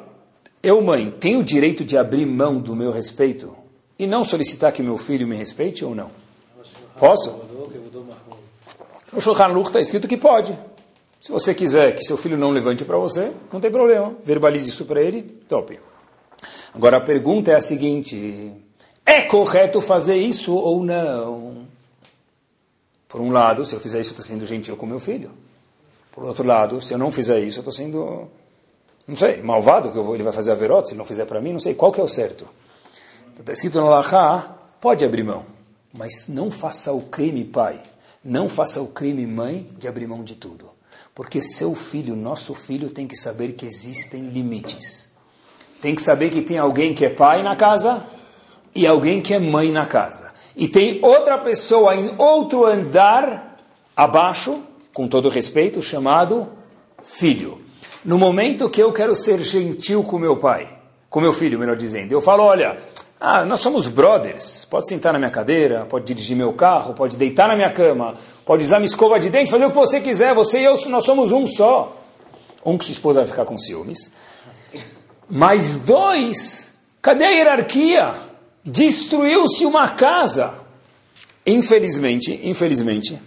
eu, 0.61 0.81
mãe, 0.81 1.09
tenho 1.09 1.39
o 1.39 1.43
direito 1.43 1.83
de 1.83 1.97
abrir 1.97 2.25
mão 2.25 2.59
do 2.59 2.75
meu 2.75 2.91
respeito 2.91 3.55
e 3.97 4.05
não 4.05 4.23
solicitar 4.23 4.71
que 4.71 4.83
meu 4.83 4.97
filho 4.97 5.27
me 5.27 5.35
respeite 5.35 5.83
ou 5.83 5.95
não? 5.95 6.11
Posso? 6.99 7.33
No 9.11 9.19
Shulchan 9.19 9.45
Aruch 9.45 9.69
está 9.69 9.79
escrito 9.79 10.07
que 10.07 10.17
pode. 10.17 10.57
Se 11.21 11.31
você 11.31 11.55
quiser 11.55 11.95
que 11.95 12.03
seu 12.03 12.17
filho 12.17 12.37
não 12.37 12.51
levante 12.51 12.85
para 12.85 12.97
você, 12.97 13.31
não 13.51 13.59
tem 13.59 13.71
problema. 13.71 14.15
Verbalize 14.23 14.69
isso 14.69 14.85
para 14.85 15.01
ele, 15.01 15.23
top. 15.49 15.79
Agora 16.71 16.97
a 16.97 17.01
pergunta 17.01 17.51
é 17.51 17.55
a 17.55 17.61
seguinte: 17.61 18.53
é 19.05 19.21
correto 19.21 19.81
fazer 19.81 20.17
isso 20.17 20.53
ou 20.53 20.83
não? 20.83 21.64
Por 23.15 23.21
um 23.21 23.31
lado, 23.31 23.63
se 23.63 23.73
eu 23.73 23.79
fizer 23.79 24.01
isso, 24.01 24.09
estou 24.09 24.25
sendo 24.25 24.45
gentil 24.45 24.75
com 24.75 24.85
meu 24.85 24.99
filho. 24.99 25.31
Por 26.11 26.25
outro 26.25 26.45
lado, 26.45 26.81
se 26.81 26.93
eu 26.93 26.97
não 26.97 27.13
fizer 27.13 27.39
isso, 27.39 27.59
eu 27.59 27.61
estou 27.61 27.71
sendo, 27.71 28.27
não 29.07 29.15
sei, 29.15 29.41
malvado, 29.41 29.89
que 29.89 29.97
vou, 30.01 30.15
ele 30.15 30.23
vai 30.23 30.33
fazer 30.33 30.51
a 30.51 30.55
verota, 30.55 30.87
se 30.87 30.91
ele 30.91 30.97
não 30.97 31.05
fizer 31.05 31.23
para 31.23 31.39
mim, 31.39 31.53
não 31.53 31.59
sei 31.61 31.73
qual 31.73 31.93
que 31.93 32.01
é 32.01 32.03
o 32.03 32.09
certo. 32.09 32.45
Está 33.39 33.53
escrito 33.53 33.79
no 33.79 33.87
Lachá, 33.87 34.57
pode 34.81 35.05
abrir 35.05 35.23
mão, 35.23 35.45
mas 35.93 36.27
não 36.27 36.51
faça 36.51 36.91
o 36.91 37.03
crime, 37.03 37.45
pai. 37.45 37.81
Não 38.21 38.49
faça 38.49 38.81
o 38.81 38.87
crime, 38.87 39.25
mãe, 39.25 39.71
de 39.79 39.87
abrir 39.87 40.07
mão 40.07 40.21
de 40.21 40.35
tudo. 40.35 40.69
Porque 41.13 41.41
seu 41.41 41.73
filho, 41.73 42.17
nosso 42.17 42.53
filho, 42.53 42.89
tem 42.89 43.07
que 43.07 43.15
saber 43.15 43.53
que 43.53 43.65
existem 43.65 44.23
limites. 44.23 45.07
Tem 45.81 45.95
que 45.95 46.01
saber 46.01 46.31
que 46.31 46.41
tem 46.41 46.57
alguém 46.57 46.93
que 46.93 47.05
é 47.05 47.09
pai 47.09 47.43
na 47.43 47.55
casa 47.55 48.05
e 48.75 48.85
alguém 48.85 49.21
que 49.21 49.33
é 49.33 49.39
mãe 49.39 49.71
na 49.71 49.85
casa. 49.85 50.34
E 50.55 50.67
tem 50.67 50.99
outra 51.03 51.37
pessoa 51.37 51.95
em 51.95 52.13
outro 52.17 52.65
andar 52.65 53.57
abaixo, 53.95 54.61
com 54.93 55.07
todo 55.07 55.29
respeito, 55.29 55.81
chamado 55.81 56.47
filho. 57.03 57.57
No 58.03 58.17
momento 58.17 58.69
que 58.69 58.81
eu 58.81 58.91
quero 58.93 59.15
ser 59.15 59.41
gentil 59.41 60.03
com 60.03 60.17
meu 60.17 60.37
pai, 60.37 60.67
com 61.09 61.19
meu 61.19 61.33
filho, 61.33 61.59
melhor 61.59 61.75
dizendo, 61.75 62.11
eu 62.11 62.21
falo, 62.21 62.43
olha, 62.43 62.77
ah, 63.19 63.43
nós 63.45 63.59
somos 63.59 63.87
brothers. 63.87 64.65
Pode 64.65 64.87
sentar 64.87 65.13
na 65.13 65.19
minha 65.19 65.31
cadeira, 65.31 65.85
pode 65.85 66.05
dirigir 66.05 66.37
meu 66.37 66.53
carro, 66.53 66.93
pode 66.93 67.17
deitar 67.17 67.47
na 67.47 67.55
minha 67.55 67.71
cama, 67.71 68.13
pode 68.45 68.63
usar 68.63 68.79
minha 68.79 68.89
escova 68.89 69.19
de 69.19 69.29
dente, 69.29 69.49
fazer 69.49 69.65
o 69.65 69.69
que 69.69 69.75
você 69.75 69.99
quiser. 69.99 70.33
Você 70.35 70.59
e 70.59 70.65
eu, 70.65 70.75
nós 70.89 71.03
somos 71.03 71.31
um 71.31 71.47
só. 71.47 71.95
Um 72.65 72.77
que 72.77 72.85
sua 72.85 72.93
esposa 72.93 73.19
vai 73.21 73.27
ficar 73.27 73.45
com 73.45 73.57
ciúmes. 73.57 74.13
Mas 75.29 75.79
dois, 75.79 76.75
cadê 77.01 77.25
a 77.25 77.29
hierarquia? 77.29 78.13
Destruiu-se 78.65 79.65
uma 79.65 79.87
casa. 79.89 80.53
Infelizmente, 81.45 82.39
infelizmente, 82.43 83.19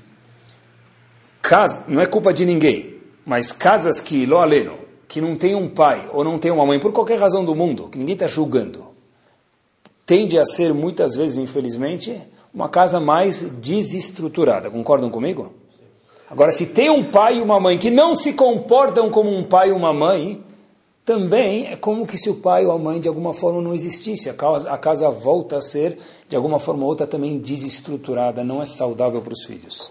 casa, 1.40 1.84
não 1.86 2.00
é 2.00 2.06
culpa 2.06 2.32
de 2.32 2.44
ninguém, 2.44 2.96
mas 3.24 3.52
casas 3.52 4.00
que, 4.00 4.26
lo 4.26 4.38
aleno, 4.38 4.76
que 5.06 5.20
não 5.20 5.36
tem 5.36 5.54
um 5.54 5.68
pai 5.68 6.10
ou 6.12 6.24
não 6.24 6.38
tem 6.38 6.50
uma 6.50 6.66
mãe, 6.66 6.80
por 6.80 6.92
qualquer 6.92 7.18
razão 7.18 7.44
do 7.44 7.54
mundo, 7.54 7.88
que 7.88 7.96
ninguém 7.96 8.14
está 8.14 8.26
julgando, 8.26 8.86
tende 10.04 10.36
a 10.38 10.44
ser, 10.44 10.74
muitas 10.74 11.14
vezes, 11.14 11.38
infelizmente, 11.38 12.20
uma 12.52 12.68
casa 12.68 12.98
mais 12.98 13.42
desestruturada. 13.42 14.70
Concordam 14.70 15.08
comigo? 15.08 15.52
Agora, 16.28 16.50
se 16.50 16.66
tem 16.66 16.90
um 16.90 17.04
pai 17.04 17.38
e 17.38 17.40
uma 17.40 17.60
mãe 17.60 17.78
que 17.78 17.90
não 17.90 18.14
se 18.14 18.32
comportam 18.32 19.08
como 19.10 19.34
um 19.34 19.44
pai 19.44 19.68
e 19.68 19.72
uma 19.72 19.92
mãe, 19.92 20.42
também 21.08 21.68
é 21.68 21.74
como 21.74 22.06
que 22.06 22.18
se 22.18 22.28
o 22.28 22.34
pai 22.34 22.66
ou 22.66 22.72
a 22.72 22.78
mãe 22.78 23.00
de 23.00 23.08
alguma 23.08 23.32
forma 23.32 23.62
não 23.62 23.72
existisse. 23.72 24.28
A 24.28 24.34
casa, 24.34 24.70
a 24.70 24.76
casa 24.76 25.08
volta 25.08 25.56
a 25.56 25.62
ser, 25.62 25.96
de 26.28 26.36
alguma 26.36 26.58
forma 26.58 26.82
ou 26.82 26.90
outra, 26.90 27.06
também 27.06 27.38
desestruturada, 27.38 28.44
não 28.44 28.60
é 28.60 28.66
saudável 28.66 29.22
para 29.22 29.32
os 29.32 29.42
filhos. 29.46 29.90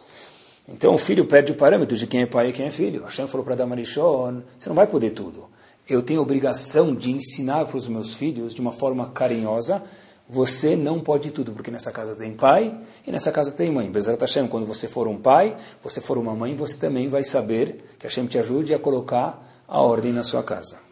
Então 0.69 0.93
o 0.93 0.97
filho 0.99 1.25
perde 1.25 1.53
o 1.53 1.55
parâmetro 1.55 1.97
de 1.97 2.05
quem 2.05 2.21
é 2.21 2.27
pai 2.27 2.49
e 2.49 2.53
quem 2.53 2.67
é 2.67 2.69
filho. 2.69 3.01
Hashem 3.03 3.27
falou 3.27 3.43
para 3.43 3.55
Damarishon, 3.55 4.43
você 4.55 4.69
não 4.69 4.75
vai 4.75 4.85
poder 4.85 5.09
tudo. 5.09 5.45
Eu 5.89 6.03
tenho 6.03 6.21
obrigação 6.21 6.93
de 6.93 7.09
ensinar 7.09 7.65
para 7.65 7.77
os 7.77 7.87
meus 7.87 8.13
filhos 8.13 8.53
de 8.53 8.61
uma 8.61 8.71
forma 8.71 9.07
carinhosa 9.07 9.81
você 10.29 10.75
não 10.75 10.99
pode 10.99 11.31
tudo, 11.31 11.53
porque 11.53 11.71
nessa 11.71 11.89
casa 11.89 12.13
tem 12.13 12.33
pai 12.33 12.77
e 13.07 13.11
nessa 13.13 13.31
casa 13.31 13.53
tem 13.53 13.71
mãe. 13.71 13.89
Bezerra 13.89 14.17
Hashem, 14.19 14.45
quando 14.49 14.67
você 14.67 14.85
for 14.85 15.07
um 15.07 15.17
pai, 15.17 15.55
você 15.81 16.01
for 16.01 16.17
uma 16.17 16.35
mãe, 16.35 16.53
você 16.53 16.77
também 16.77 17.07
vai 17.07 17.23
saber 17.23 17.95
que 17.97 18.05
Hashem 18.05 18.27
te 18.27 18.37
ajude 18.37 18.73
a 18.73 18.77
colocar 18.77 19.41
a 19.65 19.81
ordem 19.81 20.11
na 20.11 20.23
sua 20.23 20.43
casa. 20.43 20.85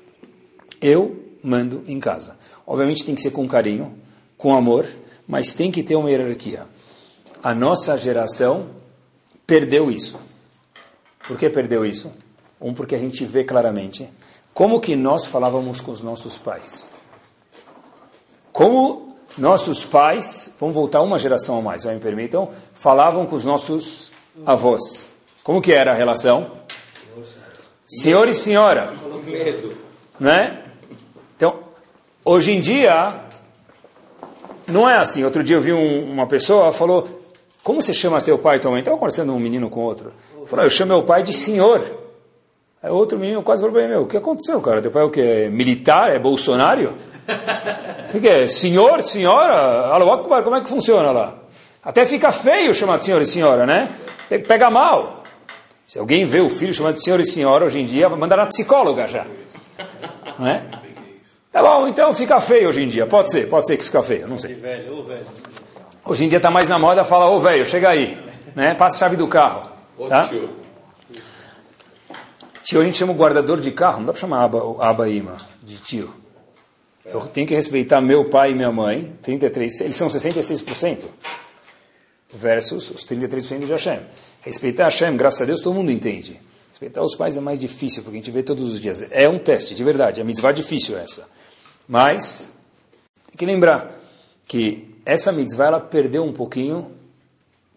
Eu 0.82 1.24
mando 1.44 1.84
em 1.88 2.00
casa. 2.00 2.38
Obviamente 2.66 3.06
tem 3.06 3.16
que 3.16 3.22
ser 3.22 3.32
com 3.32 3.48
carinho, 3.48 3.98
com 4.38 4.56
amor, 4.56 4.88
mas 5.28 5.54
tem 5.54 5.72
que 5.72 5.84
ter 5.84 5.96
uma 5.96 6.10
hierarquia. 6.10 6.66
A 7.44 7.54
nossa 7.54 7.98
geração 7.98 8.68
perdeu 9.46 9.92
isso. 9.92 10.20
Por 11.28 11.38
que 11.38 11.50
perdeu 11.50 11.86
isso? 11.86 12.12
Um, 12.60 12.74
porque 12.74 12.96
a 12.96 13.00
gente 13.00 13.26
vê 13.26 13.44
claramente 13.44 14.10
como 14.54 14.80
que 14.80 14.96
nós 14.96 15.28
falávamos 15.28 15.82
com 15.82 15.92
os 15.92 16.02
nossos 16.02 16.38
pais. 16.38 16.94
Como 18.52 19.16
nossos 19.38 19.84
pais, 19.86 20.56
vamos 20.60 20.76
voltar 20.76 21.02
uma 21.02 21.20
geração 21.20 21.60
a 21.60 21.62
mais, 21.62 21.84
vai 21.84 21.96
me 21.96 22.00
permitam, 22.00 22.50
falavam 22.74 23.26
com 23.26 23.36
os 23.36 23.44
nossos 23.44 24.12
avós. 24.46 25.10
Como 25.44 25.62
que 25.62 25.74
era 25.74 25.92
a 25.92 25.96
relação? 25.96 26.52
Senhor 27.86 28.28
e 28.28 28.34
senhora. 28.34 28.94
Né? 30.20 30.65
Hoje 32.28 32.54
em 32.54 32.60
dia, 32.60 33.14
não 34.68 34.90
é 34.90 34.98
assim. 34.98 35.24
Outro 35.24 35.44
dia 35.44 35.58
eu 35.58 35.62
vi 35.62 35.72
um, 35.72 36.12
uma 36.12 36.26
pessoa, 36.26 36.72
falou, 36.72 37.08
como 37.64 37.80
você 37.80 37.94
chama 37.94 38.20
teu 38.20 38.40
pai 38.40 38.58
e 38.58 38.60
tua 38.60 38.72
mãe? 38.72 38.80
Estava 38.80 38.98
conversando 38.98 39.32
um 39.32 39.38
menino 39.38 39.70
com 39.70 39.82
outro. 39.82 40.12
Falou, 40.48 40.66
eu 40.66 40.72
chamo 40.72 40.94
meu 40.94 41.04
pai 41.04 41.22
de 41.22 41.32
senhor. 41.32 41.84
Aí 42.82 42.90
outro 42.90 43.20
menino 43.20 43.44
quase 43.44 43.62
falou 43.62 43.76
para 43.76 43.88
meu, 43.88 44.02
o 44.02 44.08
que 44.08 44.18
aconteceu, 44.18 44.60
cara? 44.60 44.82
Teu 44.82 44.90
pai 44.90 45.04
é 45.04 45.06
o 45.06 45.12
que? 45.12 45.50
Militar? 45.50 46.12
É 46.12 46.18
bolsonário? 46.18 46.94
O 48.14 48.20
que 48.22 48.30
é? 48.30 48.48
Senhor, 48.48 49.04
senhora? 49.04 49.90
Como 50.42 50.56
é 50.56 50.62
que 50.62 50.70
funciona 50.70 51.12
lá? 51.12 51.36
Até 51.84 52.06
fica 52.06 52.32
feio 52.32 52.74
chamar 52.74 52.98
de 52.98 53.06
senhor 53.06 53.22
e 53.22 53.26
senhora, 53.26 53.66
né? 53.66 53.90
Pega 54.48 54.70
mal. 54.70 55.24
Se 55.86 56.00
alguém 56.00 56.26
vê 56.26 56.40
o 56.40 56.48
filho 56.48 56.74
chamado 56.74 56.96
de 56.96 57.04
senhor 57.04 57.20
e 57.20 57.26
senhora, 57.26 57.66
hoje 57.66 57.82
em 57.82 57.86
dia, 57.86 58.08
vai 58.08 58.18
mandar 58.18 58.38
na 58.38 58.46
psicóloga 58.46 59.06
já. 59.06 59.26
Não 60.40 60.48
é? 60.48 60.64
Tá 61.56 61.64
bom, 61.64 61.88
então 61.88 62.14
fica 62.14 62.38
feio 62.42 62.68
hoje 62.68 62.84
em 62.84 62.88
dia. 62.90 63.08
Pode 63.08 63.32
ser, 63.32 63.48
pode 63.48 63.66
ser 63.66 63.78
que 63.78 63.86
fica 63.86 64.04
feio, 64.04 64.28
não 64.28 64.38
sei. 64.38 64.62
Hoje 66.06 66.26
em 66.26 66.28
dia 66.28 66.36
está 66.36 66.52
mais 66.52 66.68
na 66.68 66.78
moda, 66.78 67.06
fala, 67.06 67.30
ô 67.30 67.40
velho, 67.40 67.66
chega 67.66 67.88
aí. 67.88 68.22
Né? 68.54 68.76
Passa 68.76 68.98
a 68.98 69.00
chave 69.00 69.16
do 69.16 69.26
carro. 69.26 69.72
Tá? 70.10 70.30
Tio, 72.62 72.82
a 72.82 72.84
gente 72.84 72.98
chama 72.98 73.14
o 73.14 73.16
guardador 73.16 73.62
de 73.62 73.72
carro, 73.72 74.00
não 74.00 74.08
dá 74.08 74.12
para 74.12 74.20
chamar 74.20 74.44
aba, 74.44 74.60
aba 74.82 75.08
ima 75.08 75.38
de 75.64 75.78
tio. 75.78 76.14
Eu 77.06 77.22
tenho 77.22 77.48
que 77.48 77.56
respeitar 77.56 78.02
meu 78.02 78.26
pai 78.26 78.52
e 78.52 78.54
minha 78.54 78.74
mãe, 78.74 79.18
33, 79.22 79.80
eles 79.80 79.96
são 79.96 80.10
66%, 80.10 81.06
versus 82.34 82.92
os 82.92 83.08
33% 83.08 83.66
de 83.66 83.72
Hashem. 83.72 84.02
Respeitar 84.42 84.84
Hashem, 84.86 85.16
graças 85.16 85.44
a 85.44 85.46
Deus, 85.46 85.62
todo 85.62 85.74
mundo 85.74 85.90
entende. 85.90 86.38
Respeitar 86.70 87.02
os 87.02 87.16
pais 87.16 87.38
é 87.38 87.40
mais 87.40 87.58
difícil, 87.58 88.04
porque 88.04 88.18
a 88.18 88.20
gente 88.20 88.32
vê 88.32 88.44
todos 88.44 88.74
os 88.74 88.82
dias. 88.82 89.06
É 89.10 89.30
um 89.30 89.40
teste, 89.40 89.74
de 89.74 89.82
verdade. 89.86 90.20
A 90.20 90.26
mitzvah 90.26 90.50
é 90.50 90.54
difícil 90.54 90.98
essa. 90.98 91.26
Mas, 91.88 92.54
tem 93.28 93.38
que 93.38 93.46
lembrar 93.46 93.92
que 94.46 94.96
essa 95.06 95.32
mitzvah, 95.32 95.66
ela 95.66 95.80
perdeu 95.80 96.24
um 96.24 96.34
pouquinho, 96.34 96.92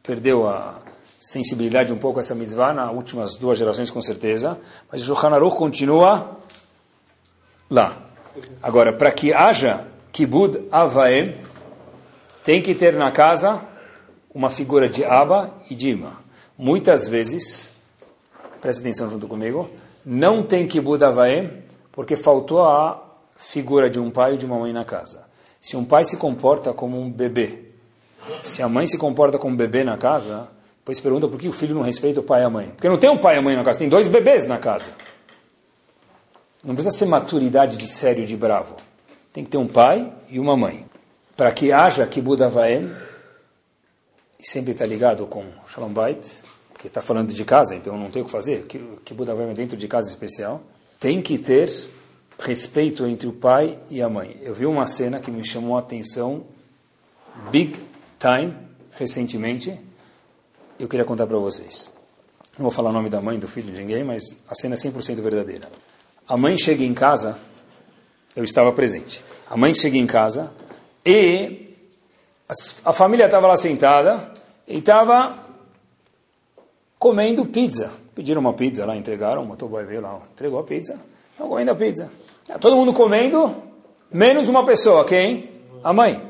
perdeu 0.02 0.46
a 0.46 0.76
sensibilidade 1.18 1.92
um 1.92 1.98
pouco 1.98 2.20
essa 2.20 2.34
mitzvah 2.34 2.72
nas 2.72 2.90
últimas 2.90 3.36
duas 3.36 3.58
gerações, 3.58 3.90
com 3.90 4.00
certeza. 4.00 4.58
Mas 4.90 5.02
o 5.02 5.06
Shulchan 5.06 5.34
Aruch 5.34 5.56
continua 5.56 6.38
lá. 7.68 7.96
Agora, 8.62 8.92
para 8.92 9.10
que 9.10 9.32
haja 9.32 9.86
kibud 10.12 10.66
avaem, 10.70 11.34
tem 12.44 12.62
que 12.62 12.74
ter 12.74 12.94
na 12.94 13.10
casa 13.10 13.60
uma 14.32 14.48
figura 14.48 14.88
de 14.88 15.04
Abba 15.04 15.52
e 15.68 15.74
de 15.74 15.90
Ima. 15.90 16.12
Muitas 16.56 17.06
vezes, 17.06 17.70
preste 18.60 18.80
atenção 18.80 19.10
junto 19.10 19.26
comigo, 19.26 19.70
não 20.04 20.42
tem 20.42 20.66
kibud 20.66 21.02
avaem 21.04 21.62
porque 21.92 22.16
faltou 22.16 22.62
a 22.64 23.07
figura 23.38 23.88
de 23.88 24.00
um 24.00 24.10
pai 24.10 24.34
e 24.34 24.36
de 24.36 24.44
uma 24.44 24.58
mãe 24.58 24.72
na 24.72 24.84
casa. 24.84 25.26
Se 25.60 25.76
um 25.76 25.84
pai 25.84 26.04
se 26.04 26.16
comporta 26.16 26.74
como 26.74 27.00
um 27.00 27.10
bebê, 27.10 27.70
se 28.42 28.62
a 28.62 28.68
mãe 28.68 28.86
se 28.86 28.98
comporta 28.98 29.38
como 29.38 29.54
um 29.54 29.56
bebê 29.56 29.84
na 29.84 29.96
casa, 29.96 30.48
depois 30.80 31.00
pergunta 31.00 31.28
por 31.28 31.38
que 31.38 31.48
o 31.48 31.52
filho 31.52 31.74
não 31.74 31.82
respeita 31.82 32.20
o 32.20 32.22
pai 32.22 32.42
e 32.42 32.44
a 32.44 32.50
mãe. 32.50 32.68
Porque 32.68 32.88
não 32.88 32.98
tem 32.98 33.08
um 33.08 33.16
pai 33.16 33.36
e 33.36 33.38
a 33.38 33.42
mãe 33.42 33.54
na 33.54 33.64
casa, 33.64 33.78
tem 33.78 33.88
dois 33.88 34.08
bebês 34.08 34.46
na 34.46 34.58
casa. 34.58 34.92
Não 36.64 36.74
precisa 36.74 36.94
ser 36.94 37.06
maturidade 37.06 37.76
de 37.76 37.86
sério, 37.86 38.26
de 38.26 38.36
bravo. 38.36 38.74
Tem 39.32 39.44
que 39.44 39.50
ter 39.50 39.58
um 39.58 39.68
pai 39.68 40.12
e 40.28 40.40
uma 40.40 40.56
mãe. 40.56 40.84
Para 41.36 41.52
que 41.52 41.70
haja 41.70 42.04
Kibud 42.06 42.42
Avaem, 42.42 42.92
e 44.38 44.48
sempre 44.48 44.72
está 44.72 44.84
ligado 44.84 45.26
com 45.26 45.44
Shalom 45.66 45.90
Bait, 45.90 46.42
porque 46.72 46.88
está 46.88 47.00
falando 47.00 47.32
de 47.32 47.44
casa, 47.44 47.74
então 47.74 47.96
não 47.96 48.10
tem 48.10 48.22
o 48.22 48.24
que 48.24 48.30
fazer, 48.30 48.66
Kibud 49.04 49.30
Avaem 49.30 49.50
é 49.50 49.54
dentro 49.54 49.76
de 49.76 49.86
casa 49.86 50.08
especial, 50.08 50.60
tem 50.98 51.22
que 51.22 51.38
ter 51.38 51.70
respeito 52.38 53.06
entre 53.06 53.26
o 53.26 53.32
pai 53.32 53.78
e 53.90 54.00
a 54.00 54.08
mãe. 54.08 54.36
Eu 54.42 54.54
vi 54.54 54.66
uma 54.66 54.86
cena 54.86 55.20
que 55.20 55.30
me 55.30 55.44
chamou 55.44 55.76
a 55.76 55.80
atenção, 55.80 56.44
big 57.50 57.78
time, 58.18 58.54
recentemente, 58.92 59.78
eu 60.78 60.86
queria 60.88 61.04
contar 61.04 61.26
para 61.26 61.38
vocês. 61.38 61.90
Não 62.56 62.64
vou 62.64 62.70
falar 62.70 62.90
o 62.90 62.92
nome 62.92 63.08
da 63.08 63.20
mãe, 63.20 63.38
do 63.38 63.48
filho 63.48 63.72
de 63.72 63.80
ninguém, 63.80 64.04
mas 64.04 64.36
a 64.48 64.54
cena 64.54 64.74
é 64.74 64.78
100% 64.78 65.20
verdadeira. 65.20 65.68
A 66.26 66.36
mãe 66.36 66.56
chega 66.56 66.84
em 66.84 66.94
casa, 66.94 67.38
eu 68.34 68.44
estava 68.44 68.72
presente. 68.72 69.24
A 69.48 69.56
mãe 69.56 69.74
chega 69.74 69.96
em 69.96 70.06
casa 70.06 70.52
e 71.04 71.74
a 72.84 72.92
família 72.92 73.26
estava 73.26 73.46
lá 73.46 73.56
sentada 73.56 74.32
e 74.66 74.78
estava 74.78 75.46
comendo 76.98 77.46
pizza. 77.46 77.90
Pediram 78.14 78.40
uma 78.40 78.52
pizza 78.52 78.84
lá, 78.84 78.96
entregaram, 78.96 79.42
o 79.42 79.46
motoboy 79.46 79.84
veio 79.84 80.00
lá, 80.00 80.20
entregou 80.32 80.58
a 80.58 80.64
pizza, 80.64 80.98
estão 81.32 81.48
comendo 81.48 81.70
a 81.70 81.74
pizza. 81.74 82.10
Tá 82.48 82.58
todo 82.58 82.76
mundo 82.76 82.94
comendo, 82.94 83.54
menos 84.10 84.48
uma 84.48 84.64
pessoa, 84.64 85.04
quem? 85.04 85.50
A 85.84 85.92
mãe. 85.92 86.22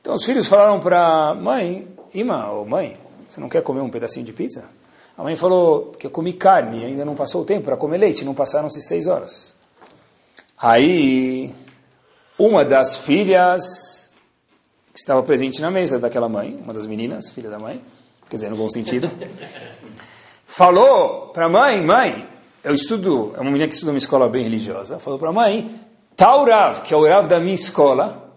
Então 0.00 0.14
os 0.14 0.24
filhos 0.24 0.46
falaram 0.46 0.78
para 0.78 1.30
a 1.30 1.34
mãe, 1.34 1.88
Ima, 2.14 2.48
ou 2.52 2.64
mãe, 2.64 2.96
você 3.28 3.40
não 3.40 3.48
quer 3.48 3.60
comer 3.60 3.80
um 3.80 3.90
pedacinho 3.90 4.24
de 4.24 4.32
pizza? 4.32 4.64
A 5.18 5.24
mãe 5.24 5.34
falou 5.34 5.90
que 5.98 6.06
eu 6.06 6.10
comi 6.10 6.32
carne, 6.34 6.84
ainda 6.84 7.04
não 7.04 7.16
passou 7.16 7.42
o 7.42 7.44
tempo 7.44 7.64
para 7.64 7.76
comer 7.76 7.98
leite, 7.98 8.24
não 8.24 8.32
passaram-se 8.32 8.80
seis 8.80 9.08
horas. 9.08 9.56
Aí, 10.56 11.52
uma 12.38 12.64
das 12.64 12.98
filhas 12.98 14.12
que 14.94 15.00
estava 15.00 15.20
presente 15.24 15.60
na 15.60 15.70
mesa 15.70 15.98
daquela 15.98 16.28
mãe, 16.28 16.60
uma 16.62 16.72
das 16.72 16.86
meninas, 16.86 17.28
filha 17.28 17.50
da 17.50 17.58
mãe, 17.58 17.82
quer 18.28 18.36
dizer, 18.36 18.50
no 18.50 18.56
bom 18.56 18.70
sentido, 18.70 19.10
falou 20.46 21.30
para 21.32 21.46
a 21.46 21.48
mãe, 21.48 21.82
mãe, 21.82 22.29
eu 22.62 22.74
estudo, 22.74 23.32
é 23.36 23.40
uma 23.40 23.50
menina 23.50 23.68
que 23.68 23.74
estuda 23.74 23.92
uma 23.92 23.98
escola 23.98 24.28
bem 24.28 24.42
religiosa, 24.42 24.98
falou 24.98 25.18
para 25.18 25.30
a 25.30 25.32
mãe, 25.32 25.74
Taurav, 26.16 26.82
que 26.82 26.92
é 26.92 26.96
o 26.96 27.06
Rav 27.06 27.26
da 27.26 27.40
minha 27.40 27.54
escola, 27.54 28.30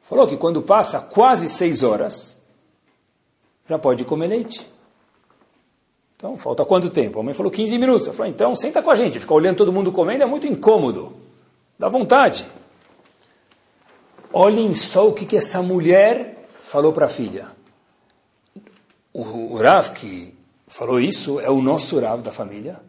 falou 0.00 0.26
que 0.26 0.36
quando 0.36 0.62
passa 0.62 1.00
quase 1.00 1.48
seis 1.48 1.82
horas, 1.82 2.42
já 3.68 3.78
pode 3.78 4.04
comer 4.04 4.28
leite. 4.28 4.66
Então, 6.16 6.36
falta 6.36 6.64
quanto 6.64 6.90
tempo? 6.90 7.20
A 7.20 7.22
mãe 7.22 7.34
falou 7.34 7.52
15 7.52 7.78
minutos. 7.78 8.08
Ela 8.08 8.16
falou, 8.16 8.32
então, 8.32 8.54
senta 8.56 8.82
com 8.82 8.90
a 8.90 8.96
gente. 8.96 9.20
Ficar 9.20 9.34
olhando 9.34 9.58
todo 9.58 9.72
mundo 9.72 9.92
comendo 9.92 10.24
é 10.24 10.26
muito 10.26 10.48
incômodo. 10.48 11.12
Dá 11.78 11.88
vontade. 11.88 12.44
Olhem 14.32 14.74
só 14.74 15.06
o 15.06 15.12
que, 15.12 15.24
que 15.24 15.36
essa 15.36 15.62
mulher 15.62 16.48
falou 16.60 16.92
para 16.92 17.06
a 17.06 17.08
filha. 17.08 17.46
O, 19.12 19.22
o 19.22 19.56
Rav 19.58 19.92
que 19.92 20.34
falou 20.66 20.98
isso 20.98 21.38
é 21.38 21.50
o 21.50 21.62
nosso 21.62 22.00
Rav 22.00 22.20
da 22.20 22.32
família. 22.32 22.87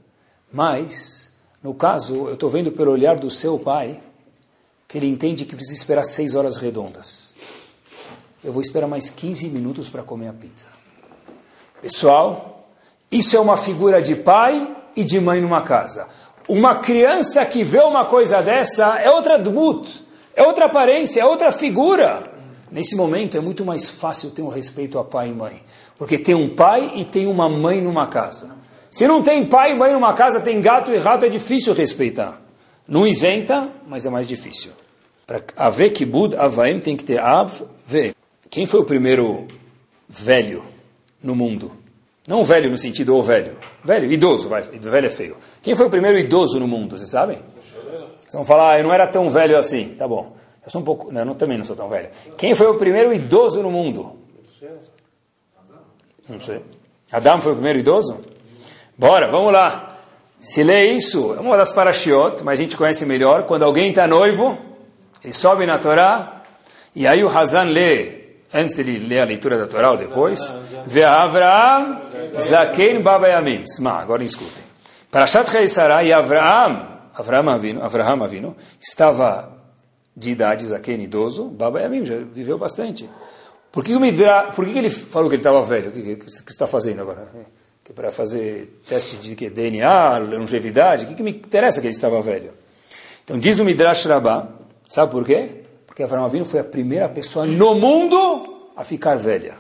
Mas, 0.52 1.32
no 1.62 1.74
caso, 1.74 2.28
eu 2.28 2.34
estou 2.34 2.50
vendo 2.50 2.72
pelo 2.72 2.91
olhar 2.91 3.18
do 3.18 3.30
seu 3.30 3.60
pai 3.60 4.00
que 4.88 4.97
ele 4.97 5.08
entende 5.08 5.45
que 5.45 5.56
precisa 5.56 5.78
esperar 5.78 6.04
seis 6.04 6.34
horas 6.34 6.58
redondas. 6.58 7.36
Eu 8.43 8.52
vou 8.52 8.62
esperar 8.62 8.88
mais 8.88 9.10
15 9.10 9.50
minutos 9.50 9.88
para 9.89 10.02
comer 10.02 10.30
a 10.30 10.34
pizza. 10.34 10.68
Pessoal, 11.82 12.68
isso 13.12 13.36
é 13.36 13.39
uma 13.39 13.56
figura 13.56 14.02
de 14.02 14.16
pai 14.16 14.76
e 14.95 15.04
de 15.04 15.20
mãe 15.20 15.41
numa 15.41 15.62
casa. 15.62 16.08
Uma 16.47 16.76
criança 16.76 17.45
que 17.45 17.64
vê 17.64 17.80
uma 17.80 18.06
coisa 18.06 18.41
dessa 18.41 19.00
é 19.00 19.12
outra 19.12 19.38
dmut, 19.38 20.04
é 20.36 20.41
outra 20.41 20.66
aparência, 20.66 21.22
é 21.22 21.26
outra 21.26 21.52
figura. 21.52 22.24
Nesse 22.72 22.95
momento 22.95 23.38
é 23.38 23.39
muito 23.39 23.64
mais 23.64 23.88
fácil 23.88 24.32
ter 24.32 24.41
um 24.41 24.50
respeito 24.50 24.97
a 24.97 25.04
pai 25.04 25.30
e 25.30 25.34
mãe, 25.34 25.62
porque 25.95 26.18
tem 26.18 26.34
um 26.34 26.50
pai 26.50 26.93
e 26.95 27.06
tem 27.06 27.28
uma 27.28 27.47
mãe 27.47 27.82
numa 27.82 28.08
casa. 28.08 28.58
Se 28.92 29.08
não 29.08 29.22
tem 29.22 29.46
pai 29.46 29.72
e 29.72 29.76
mãe 29.76 29.94
numa 29.94 30.14
casa, 30.14 30.40
tem 30.40 30.60
gato 30.60 30.92
e 30.92 30.98
rato, 30.98 31.26
é 31.26 31.30
difícil 31.30 31.74
respeitar. 31.74 32.42
Não 32.88 33.06
isenta, 33.06 33.70
mas 33.88 34.06
é 34.06 34.10
mais 34.10 34.28
difícil. 34.28 34.72
Para 35.28 35.44
haver 35.56 35.92
kibud, 35.92 36.36
avaim, 36.36 36.80
tem 36.80 36.96
que 36.96 37.04
ter 37.04 37.20
av, 37.20 37.62
ve. 37.86 38.16
Quem 38.50 38.66
foi 38.66 38.80
o 38.80 38.86
primeiro 38.86 39.46
velho 40.08 40.64
no 41.22 41.36
mundo? 41.36 41.72
Não 42.28 42.44
velho 42.44 42.70
no 42.70 42.78
sentido 42.78 43.16
o 43.16 43.22
velho. 43.22 43.56
Velho, 43.84 44.12
idoso, 44.12 44.50
vai. 44.50 44.64
Velho 44.64 45.06
é 45.06 45.10
feio. 45.10 45.38
Quem 45.62 45.76
foi 45.76 45.86
o 45.86 45.90
primeiro 45.90 46.18
idoso 46.18 46.60
no 46.60 46.68
mundo, 46.68 46.98
vocês 46.98 47.12
sabem? 47.12 47.40
Vocês 48.20 48.34
vão 48.34 48.46
falar, 48.46 48.74
ah, 48.74 48.80
eu 48.80 48.84
não 48.84 48.94
era 48.94 49.06
tão 49.06 49.30
velho 49.30 49.58
assim. 49.58 49.96
Tá 49.98 50.08
bom. 50.08 50.36
Eu 50.64 50.70
sou 50.70 50.82
um 50.82 50.84
pouco. 50.84 51.12
Não, 51.12 51.22
eu 51.22 51.36
também 51.36 51.58
não 51.58 51.66
sou 51.66 51.76
tão 51.76 51.90
velho. 51.90 52.10
Quem 52.38 52.54
foi 52.54 52.68
o 52.68 52.76
primeiro 52.76 53.14
idoso 53.14 53.62
no 53.62 53.72
mundo? 53.72 54.16
Não 56.28 56.40
sei. 56.40 56.62
Adão 57.12 57.42
foi 57.42 57.54
o 57.54 57.56
primeiro 57.56 57.80
idoso? 57.80 58.20
Bora, 59.00 59.30
vamos 59.30 59.54
lá. 59.54 59.95
Se 60.41 60.62
lê 60.62 60.91
isso, 60.91 61.34
é 61.34 61.39
uma 61.39 61.56
das 61.56 61.72
parashiot, 61.72 62.43
mas 62.43 62.60
a 62.60 62.62
gente 62.62 62.76
conhece 62.76 63.06
melhor. 63.06 63.43
Quando 63.43 63.64
alguém 63.64 63.91
está 63.91 64.06
noivo, 64.06 64.58
ele 65.24 65.32
sobe 65.32 65.66
na 65.66 65.78
Torá, 65.78 66.41
e 66.93 67.08
aí 67.08 67.24
o 67.24 67.30
Hazan 67.30 67.64
lê 67.64 68.20
antes 68.54 68.76
de 68.76 69.00
ler 69.00 69.22
a 69.22 69.26
leitura 69.26 69.58
da 69.58 69.68
Torá 69.68 69.91
ou 69.91 69.97
depois, 69.97 70.54
vê 70.86 71.06
Avraham 71.06 72.02
Zaken 72.38 73.02
Baba 73.02 73.30
Yamim. 73.30 73.64
Agora 73.86 74.22
escutem. 74.22 74.64
Parashat 75.10 75.47
Sarah 75.70 76.04
e 76.04 76.12
Avraham, 76.12 76.86
Avraham 77.14 77.47
Avino, 77.47 77.82
Avraham 77.82 78.22
Avino, 78.22 78.54
estava 78.82 79.50
de 80.14 80.32
idade, 80.32 80.66
Zaken, 80.66 81.04
idoso, 81.04 81.45
Baba 81.45 81.80
Yamim, 81.80 82.06
já 82.06 82.18
viveu 82.18 82.58
bastante. 82.58 83.10
Por 83.72 83.82
que, 83.82 83.93
por 84.54 84.66
que 84.66 84.78
ele 84.78 84.89
falou 84.89 85.30
que 85.30 85.36
ele 85.36 85.41
estava 85.41 85.62
velho? 85.62 85.89
O 85.89 85.93
que, 85.93 86.02
que, 86.02 86.16
que 86.18 86.30
você 86.30 86.43
está 86.50 86.68
fazendo 86.68 87.02
agora? 87.02 87.30
Que 87.90 87.94
para 87.94 88.12
fazer 88.12 88.80
teste 88.88 89.16
de 89.16 89.36
que, 89.36 89.50
DNA, 89.50 90.20
longevidade? 90.20 91.06
O 91.06 91.08
que, 91.08 91.16
que 91.16 91.24
me 91.24 91.32
interessa 91.32 91.82
que 91.82 91.88
ele 91.88 91.96
estava 91.96 92.22
velho? 92.22 92.52
Então 93.24 93.40
diz 93.40 93.58
o 93.58 93.66
Midrash 93.66 94.06
Rabbah, 94.06 94.48
sabe 94.88 95.12
por 95.12 95.26
quê? 95.26 95.64
Porque 95.88 96.04
Avraham 96.04 96.26
Avinu 96.26 96.46
foi 96.46 96.60
a 96.60 96.64
primeira 96.64 97.10
pessoa 97.10 97.48
no 97.48 97.74
mundo 97.74 98.70
a 98.78 98.84
ficar 98.84 99.16
velha. 99.16 99.56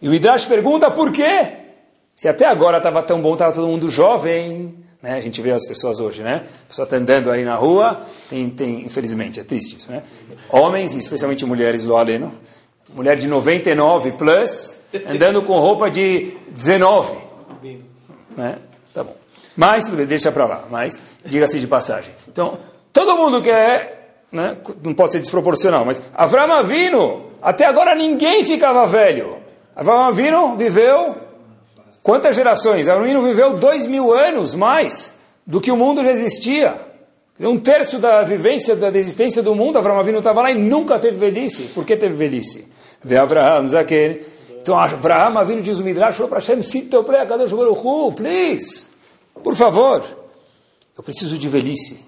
E 0.00 0.08
o 0.08 0.10
Midrash 0.10 0.46
pergunta 0.46 0.90
por 0.90 1.12
quê? 1.12 1.56
Se 2.16 2.26
até 2.26 2.46
agora 2.46 2.78
estava 2.78 3.02
tão 3.02 3.20
bom, 3.20 3.34
estava 3.34 3.52
todo 3.52 3.66
mundo 3.66 3.90
jovem, 3.90 4.74
né? 5.02 5.12
A 5.12 5.20
gente 5.20 5.42
vê 5.42 5.50
as 5.50 5.66
pessoas 5.66 6.00
hoje, 6.00 6.22
né? 6.22 6.46
A 6.64 6.68
pessoa 6.68 6.84
está 6.84 6.96
andando 6.96 7.30
aí 7.30 7.44
na 7.44 7.54
rua, 7.54 8.00
tem, 8.30 8.48
tem, 8.48 8.80
infelizmente, 8.80 9.38
é 9.38 9.44
triste 9.44 9.76
isso, 9.76 9.90
né? 9.90 10.02
Homens, 10.48 10.96
especialmente 10.96 11.44
mulheres, 11.44 11.84
lo 11.84 11.98
aleno, 11.98 12.32
mulher 12.94 13.16
de 13.16 13.26
99 13.26 14.12
plus, 14.12 14.82
andando 15.08 15.42
com 15.42 15.58
roupa 15.58 15.90
de 15.90 16.32
19. 16.50 17.16
Né? 18.36 18.58
Tá 18.92 19.04
bom. 19.04 19.16
Mas, 19.56 19.88
deixa 19.88 20.32
para 20.32 20.46
lá, 20.46 20.64
mas, 20.70 20.98
diga-se 21.24 21.58
de 21.58 21.66
passagem. 21.66 22.12
Então, 22.28 22.58
todo 22.92 23.16
mundo 23.16 23.42
quer 23.42 24.00
né? 24.32 24.56
não 24.82 24.94
pode 24.94 25.12
ser 25.12 25.20
desproporcional, 25.20 25.84
mas 25.84 26.02
Avram 26.14 26.52
Avino, 26.52 27.26
até 27.42 27.66
agora 27.66 27.94
ninguém 27.94 28.44
ficava 28.44 28.86
velho. 28.86 29.38
Avram 29.74 30.04
Avino 30.04 30.56
viveu 30.56 31.16
quantas 32.02 32.36
gerações? 32.36 32.88
Avram 32.88 33.04
Avino 33.04 33.22
viveu 33.22 33.54
dois 33.54 33.86
mil 33.86 34.12
anos 34.12 34.54
mais 34.54 35.20
do 35.46 35.60
que 35.60 35.70
o 35.70 35.76
mundo 35.76 36.04
já 36.04 36.10
existia. 36.10 36.74
Um 37.40 37.58
terço 37.58 37.98
da 37.98 38.22
vivência, 38.22 38.76
da 38.76 38.88
existência 38.88 39.42
do 39.42 39.54
mundo, 39.54 39.78
Avram 39.78 39.98
Avino 39.98 40.18
estava 40.18 40.42
lá 40.42 40.50
e 40.50 40.54
nunca 40.54 40.98
teve 40.98 41.16
velhice. 41.16 41.64
Por 41.74 41.84
que 41.84 41.96
teve 41.96 42.14
velhice? 42.14 42.69
Vê 43.02 43.16
Avraham, 43.16 43.66
Zaken, 43.66 44.20
Então 44.60 44.78
Abraham 44.78 45.44
vindo 45.44 45.62
diz 45.62 45.78
o 45.78 45.84
Midrash, 45.84 46.16
falou 46.16 46.28
para 46.28 46.38
Hashem, 46.38 46.60
Sito 46.62 47.02
Kadosh 47.02 47.52
Baruch 47.52 48.14
please, 48.14 48.88
por 49.42 49.54
favor, 49.54 50.02
eu 50.96 51.02
preciso 51.02 51.38
de 51.38 51.48
velhice. 51.48 52.04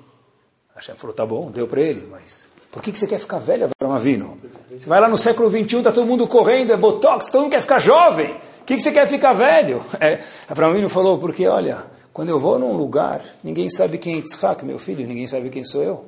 Hashem 0.74 0.94
falou, 0.96 1.14
tá 1.14 1.24
bom, 1.24 1.50
deu 1.50 1.66
para 1.66 1.80
ele, 1.80 2.06
mas 2.10 2.46
por 2.70 2.82
que, 2.82 2.92
que 2.92 2.98
você 2.98 3.06
quer 3.06 3.18
ficar 3.18 3.38
velho, 3.38 3.70
Abraham 3.80 3.96
Avino? 3.96 4.38
Você 4.70 4.86
vai 4.86 5.00
lá 5.00 5.08
no 5.08 5.16
século 5.16 5.50
XXI, 5.50 5.78
está 5.78 5.92
todo 5.92 6.06
mundo 6.06 6.26
correndo, 6.26 6.72
é 6.72 6.76
botox, 6.76 7.30
todo 7.30 7.42
mundo 7.42 7.52
quer 7.52 7.60
ficar 7.60 7.78
jovem. 7.78 8.32
O 8.60 8.64
que, 8.64 8.76
que 8.76 8.82
você 8.82 8.92
quer 8.92 9.06
ficar 9.06 9.32
velho? 9.32 9.82
É, 10.00 10.20
Abraham 10.48 10.72
Avino 10.72 10.88
falou, 10.88 11.18
porque 11.18 11.46
olha, 11.46 11.84
quando 12.12 12.28
eu 12.28 12.38
vou 12.38 12.58
num 12.58 12.72
lugar, 12.72 13.22
ninguém 13.42 13.70
sabe 13.70 13.96
quem 13.96 14.14
é 14.14 14.16
Yitzhak, 14.16 14.64
meu 14.64 14.78
filho, 14.78 15.06
ninguém 15.06 15.26
sabe 15.26 15.48
quem 15.48 15.64
sou 15.64 15.82
eu. 15.82 16.04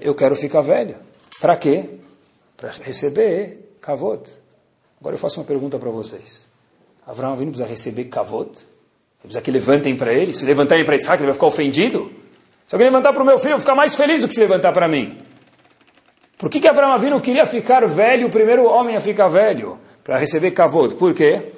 Eu 0.00 0.14
quero 0.14 0.34
ficar 0.34 0.62
velho. 0.62 0.96
Para 1.40 1.56
quê? 1.56 1.84
Para 2.56 2.70
receber 2.82 3.65
kavod. 3.86 4.20
Agora 5.00 5.14
eu 5.14 5.18
faço 5.18 5.38
uma 5.38 5.46
pergunta 5.46 5.78
para 5.78 5.90
vocês. 5.90 6.46
Abraão 7.06 7.34
Avinu 7.34 7.52
precisa 7.52 7.68
receber 7.68 8.04
kavod? 8.06 8.50
Precisa 9.22 9.40
que 9.40 9.50
levantem 9.52 9.94
para 9.94 10.12
ele? 10.12 10.34
Se 10.34 10.44
levantarem 10.44 10.84
para 10.84 10.96
Yitzhak, 10.96 11.18
ele 11.18 11.26
vai 11.26 11.34
ficar 11.34 11.46
ofendido? 11.46 12.10
Se 12.66 12.74
alguém 12.74 12.88
levantar 12.88 13.12
para 13.12 13.22
o 13.22 13.26
meu 13.26 13.38
filho, 13.38 13.52
eu 13.52 13.56
vou 13.56 13.60
ficar 13.60 13.76
mais 13.76 13.94
feliz 13.94 14.22
do 14.22 14.28
que 14.28 14.34
se 14.34 14.40
levantar 14.40 14.72
para 14.72 14.88
mim. 14.88 15.16
Por 16.36 16.50
que, 16.50 16.58
que 16.58 16.66
Abraão 16.66 16.92
Avinu 16.92 17.20
queria 17.20 17.46
ficar 17.46 17.86
velho, 17.86 18.26
o 18.26 18.30
primeiro 18.30 18.66
homem 18.66 18.96
a 18.96 19.00
ficar 19.00 19.28
velho? 19.28 19.78
Para 20.02 20.18
receber 20.18 20.50
kavod. 20.50 20.96
Por 20.96 21.14
quê? 21.14 21.52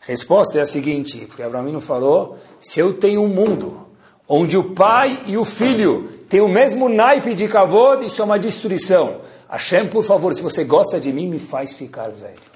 Resposta 0.00 0.58
é 0.58 0.62
a 0.62 0.66
seguinte, 0.66 1.24
porque 1.26 1.42
Abraão 1.42 1.80
falou, 1.80 2.36
se 2.58 2.80
eu 2.80 2.94
tenho 2.94 3.22
um 3.22 3.28
mundo 3.28 3.86
onde 4.28 4.56
o 4.56 4.74
pai 4.74 5.22
e 5.26 5.36
o 5.36 5.44
filho 5.44 6.08
têm 6.28 6.40
o 6.40 6.48
mesmo 6.48 6.88
naipe 6.88 7.34
de 7.34 7.46
kavod, 7.46 8.04
isso 8.04 8.20
é 8.20 8.24
uma 8.24 8.38
destruição. 8.38 9.20
Hashem, 9.50 9.88
por 9.88 10.04
favor, 10.04 10.32
se 10.32 10.42
você 10.42 10.62
gosta 10.62 11.00
de 11.00 11.12
mim, 11.12 11.28
me 11.28 11.40
faz 11.40 11.72
ficar 11.72 12.08
velho. 12.08 12.50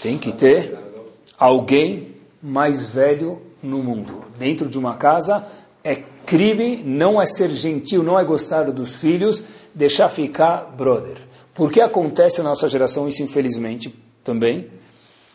Tem 0.00 0.16
que 0.16 0.30
ter 0.30 0.78
alguém 1.36 2.14
mais 2.40 2.84
velho 2.84 3.42
no 3.60 3.78
mundo. 3.78 4.24
Dentro 4.38 4.68
de 4.68 4.78
uma 4.78 4.94
casa 4.94 5.44
é 5.82 5.96
crime, 6.24 6.76
não 6.84 7.20
é 7.20 7.26
ser 7.26 7.50
gentil, 7.50 8.04
não 8.04 8.18
é 8.18 8.24
gostar 8.24 8.70
dos 8.70 8.94
filhos, 8.94 9.42
deixar 9.74 10.08
ficar 10.08 10.72
brother. 10.76 11.18
Por 11.52 11.72
que 11.72 11.80
acontece 11.80 12.38
na 12.38 12.50
nossa 12.50 12.68
geração 12.68 13.08
isso, 13.08 13.20
infelizmente, 13.20 13.92
também? 14.22 14.70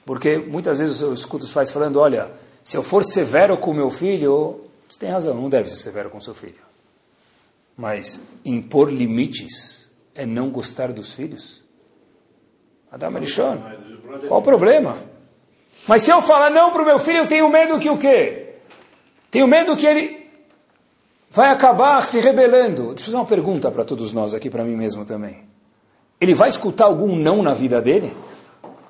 Porque 0.05 0.37
muitas 0.37 0.79
vezes 0.79 1.01
eu 1.01 1.13
escuto 1.13 1.43
os 1.43 1.51
pais 1.51 1.69
falando: 1.69 1.99
olha, 1.99 2.31
se 2.63 2.77
eu 2.77 2.83
for 2.83 3.03
severo 3.03 3.57
com 3.57 3.73
meu 3.73 3.89
filho, 3.89 4.61
você 4.87 4.99
tem 4.99 5.09
razão, 5.09 5.35
não 5.35 5.49
deve 5.49 5.69
ser 5.69 5.75
severo 5.75 6.09
com 6.09 6.21
seu 6.21 6.33
filho. 6.33 6.72
Mas 7.75 8.21
impor 8.45 8.91
limites 8.91 9.91
é 10.13 10.25
não 10.25 10.49
gostar 10.49 10.91
dos 10.91 11.13
filhos? 11.13 11.63
Adam 12.91 13.15
Arishon, 13.15 13.57
qual 14.27 14.39
o 14.39 14.43
problema? 14.43 14.97
Mas 15.87 16.03
se 16.03 16.11
eu 16.11 16.21
falar 16.21 16.51
não 16.51 16.71
para 16.71 16.83
o 16.83 16.85
meu 16.85 16.99
filho, 16.99 17.19
eu 17.19 17.27
tenho 17.27 17.49
medo 17.49 17.79
que 17.79 17.89
o 17.89 17.97
quê? 17.97 18.55
Tenho 19.31 19.47
medo 19.47 19.75
que 19.75 19.85
ele 19.85 20.29
vai 21.29 21.49
acabar 21.49 22.05
se 22.05 22.19
rebelando. 22.19 22.93
Deixa 22.93 23.01
eu 23.01 23.05
fazer 23.05 23.17
uma 23.17 23.25
pergunta 23.25 23.71
para 23.71 23.83
todos 23.83 24.13
nós 24.13 24.35
aqui, 24.35 24.49
para 24.49 24.63
mim 24.63 24.75
mesmo 24.75 25.03
também. 25.03 25.43
Ele 26.21 26.35
vai 26.35 26.47
escutar 26.47 26.85
algum 26.85 27.15
não 27.15 27.41
na 27.41 27.53
vida 27.53 27.81
dele? 27.81 28.15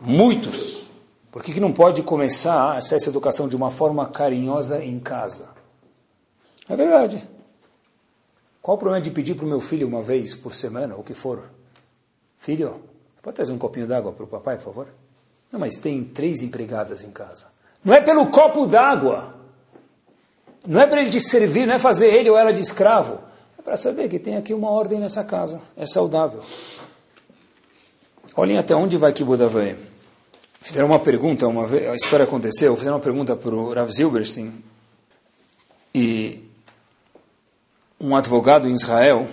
Muitos. 0.02 0.90
Por 1.32 1.42
que, 1.42 1.54
que 1.54 1.60
não 1.60 1.72
pode 1.72 2.04
começar 2.04 2.78
essa 2.78 3.10
educação 3.10 3.48
de 3.48 3.56
uma 3.56 3.72
forma 3.72 4.06
carinhosa 4.06 4.84
em 4.84 5.00
casa? 5.00 5.50
É 6.70 6.76
verdade. 6.76 7.24
Qual 8.64 8.78
o 8.78 8.80
problema 8.80 9.04
de 9.04 9.12
pedir 9.12 9.36
para 9.36 9.46
o 9.46 9.48
meu 9.48 9.60
filho 9.60 9.86
uma 9.86 10.02
vez 10.02 10.34
por 10.34 10.56
semana, 10.56 10.96
ou 10.96 11.02
o 11.02 11.04
que 11.04 11.14
for? 11.14 11.44
Filho, 12.38 12.80
pode 13.22 13.36
trazer 13.36 13.52
um 13.52 13.58
copinho 13.58 13.86
d'água 13.86 14.14
para 14.14 14.24
o 14.24 14.28
papai, 14.28 14.56
por 14.56 14.64
favor? 14.64 14.88
Não, 15.52 15.60
mas 15.60 15.76
tem 15.76 16.02
três 16.02 16.44
empregadas 16.44 17.04
em 17.04 17.12
casa. 17.12 17.48
Não 17.84 17.94
é 17.94 18.00
pelo 18.00 18.28
copo 18.28 18.66
d'água. 18.66 19.32
Não 20.66 20.80
é 20.80 20.88
para 20.88 21.02
ele 21.02 21.10
te 21.10 21.20
servir, 21.20 21.68
não 21.68 21.74
é 21.74 21.80
fazer 21.80 22.08
ele 22.08 22.30
ou 22.30 22.38
ela 22.38 22.54
de 22.54 22.62
escravo. 22.62 23.20
É 23.60 23.62
para 23.62 23.76
saber 23.76 24.08
que 24.08 24.18
tem 24.18 24.38
aqui 24.38 24.54
uma 24.54 24.72
ordem 24.72 24.98
nessa 24.98 25.26
casa. 25.26 25.62
É 25.76 25.86
saudável. 25.86 26.42
Olhem 28.34 28.58
até 28.58 28.74
onde 28.74 28.96
vai 28.96 29.12
que 29.12 29.26
Buda 29.26 29.50
vai. 29.50 29.76
Fizeram 30.62 30.88
uma 30.88 31.00
pergunta, 31.00 31.46
uma 31.50 31.68
vez, 31.68 31.90
a 31.90 31.96
história 31.96 32.24
aconteceu, 32.24 32.78
fizeram 32.78 32.96
uma 32.96 33.04
pergunta 33.04 33.36
para 33.36 33.54
o 33.54 33.74
Rav 33.74 33.92
Zilberstein, 33.92 34.54
e 35.94 36.53
um 38.04 38.18
advogado 38.18 38.68
em 38.68 38.74
Israel 38.74 39.26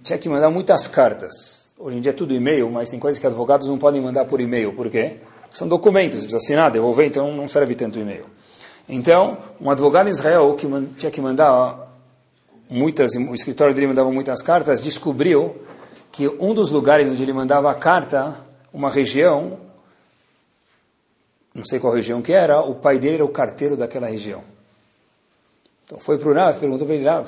tinha 0.00 0.16
que 0.16 0.28
mandar 0.28 0.48
muitas 0.48 0.86
cartas. 0.86 1.72
Hoje 1.76 1.98
em 1.98 2.00
dia 2.00 2.10
é 2.10 2.14
tudo 2.14 2.32
e-mail, 2.32 2.70
mas 2.70 2.88
tem 2.88 3.00
coisas 3.00 3.20
que 3.20 3.26
advogados 3.26 3.66
não 3.66 3.76
podem 3.76 4.00
mandar 4.00 4.24
por 4.26 4.40
e-mail. 4.40 4.72
Por 4.72 4.88
quê? 4.88 5.16
São 5.50 5.66
documentos, 5.66 6.20
precisa 6.20 6.36
assinar, 6.36 6.70
devolver, 6.70 7.06
então 7.06 7.34
não 7.34 7.48
serve 7.48 7.74
tanto 7.74 7.98
e-mail. 7.98 8.26
Então, 8.88 9.36
um 9.60 9.70
advogado 9.70 10.06
em 10.06 10.10
Israel 10.10 10.54
que 10.54 10.66
tinha 10.96 11.10
que 11.10 11.20
mandar 11.20 11.92
muitas, 12.70 13.10
o 13.16 13.34
escritório 13.34 13.74
dele 13.74 13.88
mandava 13.88 14.10
muitas 14.10 14.40
cartas, 14.40 14.80
descobriu 14.80 15.56
que 16.12 16.28
um 16.40 16.54
dos 16.54 16.70
lugares 16.70 17.08
onde 17.08 17.22
ele 17.22 17.32
mandava 17.32 17.70
a 17.70 17.74
carta 17.74 18.36
uma 18.72 18.88
região, 18.88 19.58
não 21.52 21.64
sei 21.64 21.80
qual 21.80 21.92
região 21.92 22.22
que 22.22 22.32
era, 22.32 22.60
o 22.60 22.76
pai 22.76 22.98
dele 22.98 23.16
era 23.16 23.24
o 23.24 23.28
carteiro 23.28 23.76
daquela 23.76 24.06
região. 24.06 24.57
Então 25.88 25.98
foi 25.98 26.18
para 26.18 26.28
o 26.28 26.34
Rav, 26.34 26.58
perguntou 26.60 26.86
para 26.86 26.96
ele, 26.96 27.08
Rav, 27.08 27.26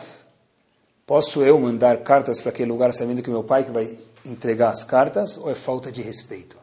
posso 1.07 1.43
eu 1.43 1.59
mandar 1.59 1.97
cartas 2.03 2.43
para 2.43 2.51
aquele 2.51 2.71
lugar 2.71 2.93
sabendo 2.93 3.23
que 3.23 3.31
meu 3.31 3.43
pai 3.43 3.65
que 3.65 3.71
vai 3.71 3.99
entregar 4.23 4.69
as 4.69 4.85
cartas 4.85 5.39
ou 5.39 5.51
é 5.51 5.55
falta 5.55 5.91
de 5.91 6.03
respeito? 6.03 6.59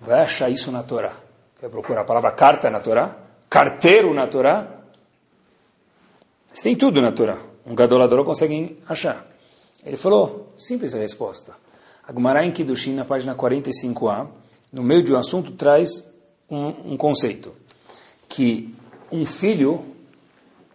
Vai 0.00 0.22
achar 0.22 0.48
isso 0.48 0.72
na 0.72 0.82
Torá. 0.82 1.12
Quer 1.60 1.68
procurar 1.68 2.00
a 2.00 2.04
palavra 2.04 2.30
carta 2.30 2.70
na 2.70 2.80
Torá? 2.80 3.14
Carteiro 3.50 4.14
na 4.14 4.26
Torá? 4.26 4.66
Tem 6.62 6.74
tudo 6.74 7.02
na 7.02 7.12
Torá. 7.12 7.36
Um 7.66 7.74
gadolador 7.74 8.24
consegue 8.24 8.78
achar. 8.88 9.26
Ele 9.84 9.98
falou, 9.98 10.54
simples 10.56 10.94
a 10.94 10.98
resposta. 10.98 11.52
A 12.06 12.12
Gemara 12.12 12.42
em 12.42 12.50
Kiddushin, 12.50 12.94
na 12.94 13.04
página 13.04 13.34
45a, 13.34 14.26
no 14.72 14.82
meio 14.82 15.02
de 15.02 15.12
um 15.12 15.18
assunto, 15.18 15.52
traz 15.52 16.10
um, 16.48 16.92
um 16.92 16.96
conceito. 16.96 17.52
Que 18.26 18.74
um 19.12 19.26
filho 19.26 19.84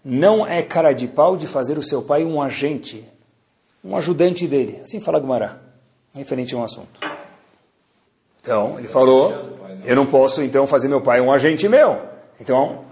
não 0.04 0.46
é 0.46 0.62
cara 0.62 0.92
de 0.92 1.08
pau 1.08 1.38
de 1.38 1.48
fazer 1.48 1.78
o 1.78 1.82
seu 1.82 2.02
pai 2.02 2.24
um 2.24 2.42
agente, 2.42 3.04
um 3.84 3.96
ajudante 3.96 4.48
dele. 4.48 4.80
Assim 4.84 5.00
fala 5.00 5.20
Gumará, 5.20 5.58
referente 6.16 6.54
a 6.54 6.58
um 6.58 6.64
assunto. 6.64 7.00
Então, 8.42 8.78
ele 8.78 8.88
falou, 8.88 9.34
eu 9.86 9.96
não 9.96 10.06
posso 10.06 10.44
então 10.44 10.68
fazer 10.68 10.88
meu 10.88 11.00
pai 11.00 11.22
um 11.22 11.32
agente 11.32 11.70
meu. 11.70 11.98
Então, 12.40 12.84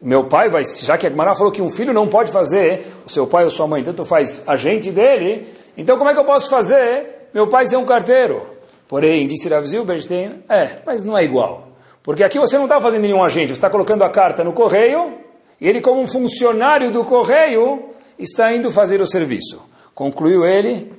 meu 0.00 0.24
pai 0.24 0.48
vai, 0.48 0.64
já 0.64 0.96
que 0.96 1.06
a 1.06 1.10
Gumará 1.10 1.34
falou 1.34 1.52
que 1.52 1.60
um 1.60 1.70
filho 1.70 1.92
não 1.92 2.08
pode 2.08 2.32
fazer 2.32 2.86
o 3.06 3.10
seu 3.10 3.26
pai 3.26 3.44
ou 3.44 3.50
sua 3.50 3.66
mãe, 3.66 3.82
tanto 3.84 4.04
faz 4.04 4.48
agente 4.48 4.90
dele, 4.90 5.46
então 5.76 5.98
como 5.98 6.08
é 6.08 6.14
que 6.14 6.20
eu 6.20 6.24
posso 6.24 6.48
fazer 6.48 7.28
meu 7.32 7.46
pai 7.48 7.66
ser 7.66 7.76
um 7.76 7.84
carteiro. 7.84 8.44
Porém, 8.88 9.26
disse 9.26 9.48
Rav 9.48 9.66
Zilberstein, 9.66 10.42
é, 10.48 10.78
mas 10.86 11.04
não 11.04 11.16
é 11.16 11.22
igual. 11.22 11.68
Porque 12.02 12.24
aqui 12.24 12.38
você 12.38 12.56
não 12.56 12.64
está 12.64 12.80
fazendo 12.80 13.02
nenhum 13.02 13.22
agente, 13.22 13.48
você 13.48 13.52
está 13.52 13.68
colocando 13.68 14.02
a 14.02 14.08
carta 14.08 14.42
no 14.42 14.54
correio, 14.54 15.18
e 15.60 15.68
ele, 15.68 15.80
como 15.80 16.00
um 16.00 16.06
funcionário 16.06 16.92
do 16.92 17.04
correio, 17.04 17.90
está 18.18 18.52
indo 18.54 18.70
fazer 18.70 19.00
o 19.00 19.06
serviço. 19.06 19.62
Concluiu 19.94 20.44
ele, 20.44 20.92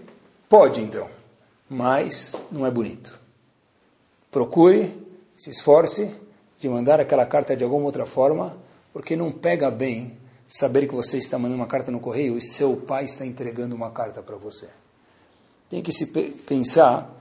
pode 0.47 0.81
então, 0.81 1.07
mas 1.69 2.35
não 2.51 2.65
é 2.65 2.71
bonito. 2.71 3.17
Procure, 4.29 4.93
se 5.37 5.49
esforce 5.49 6.11
de 6.59 6.67
mandar 6.67 6.99
aquela 6.99 7.25
carta 7.25 7.55
de 7.55 7.63
alguma 7.63 7.85
outra 7.85 8.05
forma, 8.05 8.57
porque 8.91 9.15
não 9.15 9.31
pega 9.31 9.71
bem 9.71 10.17
saber 10.47 10.87
que 10.87 10.95
você 10.95 11.17
está 11.17 11.37
mandando 11.37 11.61
uma 11.61 11.67
carta 11.67 11.91
no 11.91 11.99
correio 11.99 12.37
e 12.37 12.41
seu 12.41 12.75
pai 12.75 13.05
está 13.05 13.25
entregando 13.25 13.75
uma 13.75 13.91
carta 13.91 14.21
para 14.21 14.35
você 14.35 14.67
tem 15.69 15.83
que 15.83 15.93
se 15.93 16.07
pensar 16.47 17.15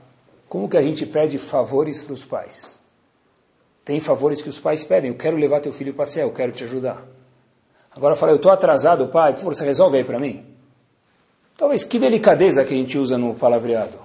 como 0.49 0.67
que 0.67 0.75
a 0.75 0.81
gente 0.81 1.05
pede 1.05 1.37
favores 1.37 2.01
para 2.01 2.13
os 2.13 2.25
pais. 2.25 2.79
Tem 3.85 3.99
favores 3.99 4.41
que 4.41 4.49
os 4.49 4.59
pais 4.59 4.83
pedem. 4.83 5.11
Eu 5.11 5.17
quero 5.17 5.37
levar 5.37 5.59
teu 5.61 5.71
filho 5.71 5.93
para 5.93 6.07
céu, 6.07 6.27
eu 6.27 6.33
quero 6.33 6.51
te 6.51 6.63
ajudar. 6.63 7.05
Agora 7.95 8.15
falei, 8.15 8.33
eu 8.33 8.37
estou 8.37 8.51
atrasado, 8.51 9.07
pai, 9.07 9.33
por 9.33 9.39
favor, 9.39 9.55
você 9.55 9.65
resolve 9.65 9.97
aí 9.97 10.03
para 10.03 10.19
mim? 10.19 10.45
Talvez 11.57 11.83
que 11.83 11.99
delicadeza 11.99 12.63
que 12.63 12.73
a 12.73 12.77
gente 12.77 12.97
usa 12.97 13.17
no 13.17 13.35
palavreado. 13.35 13.97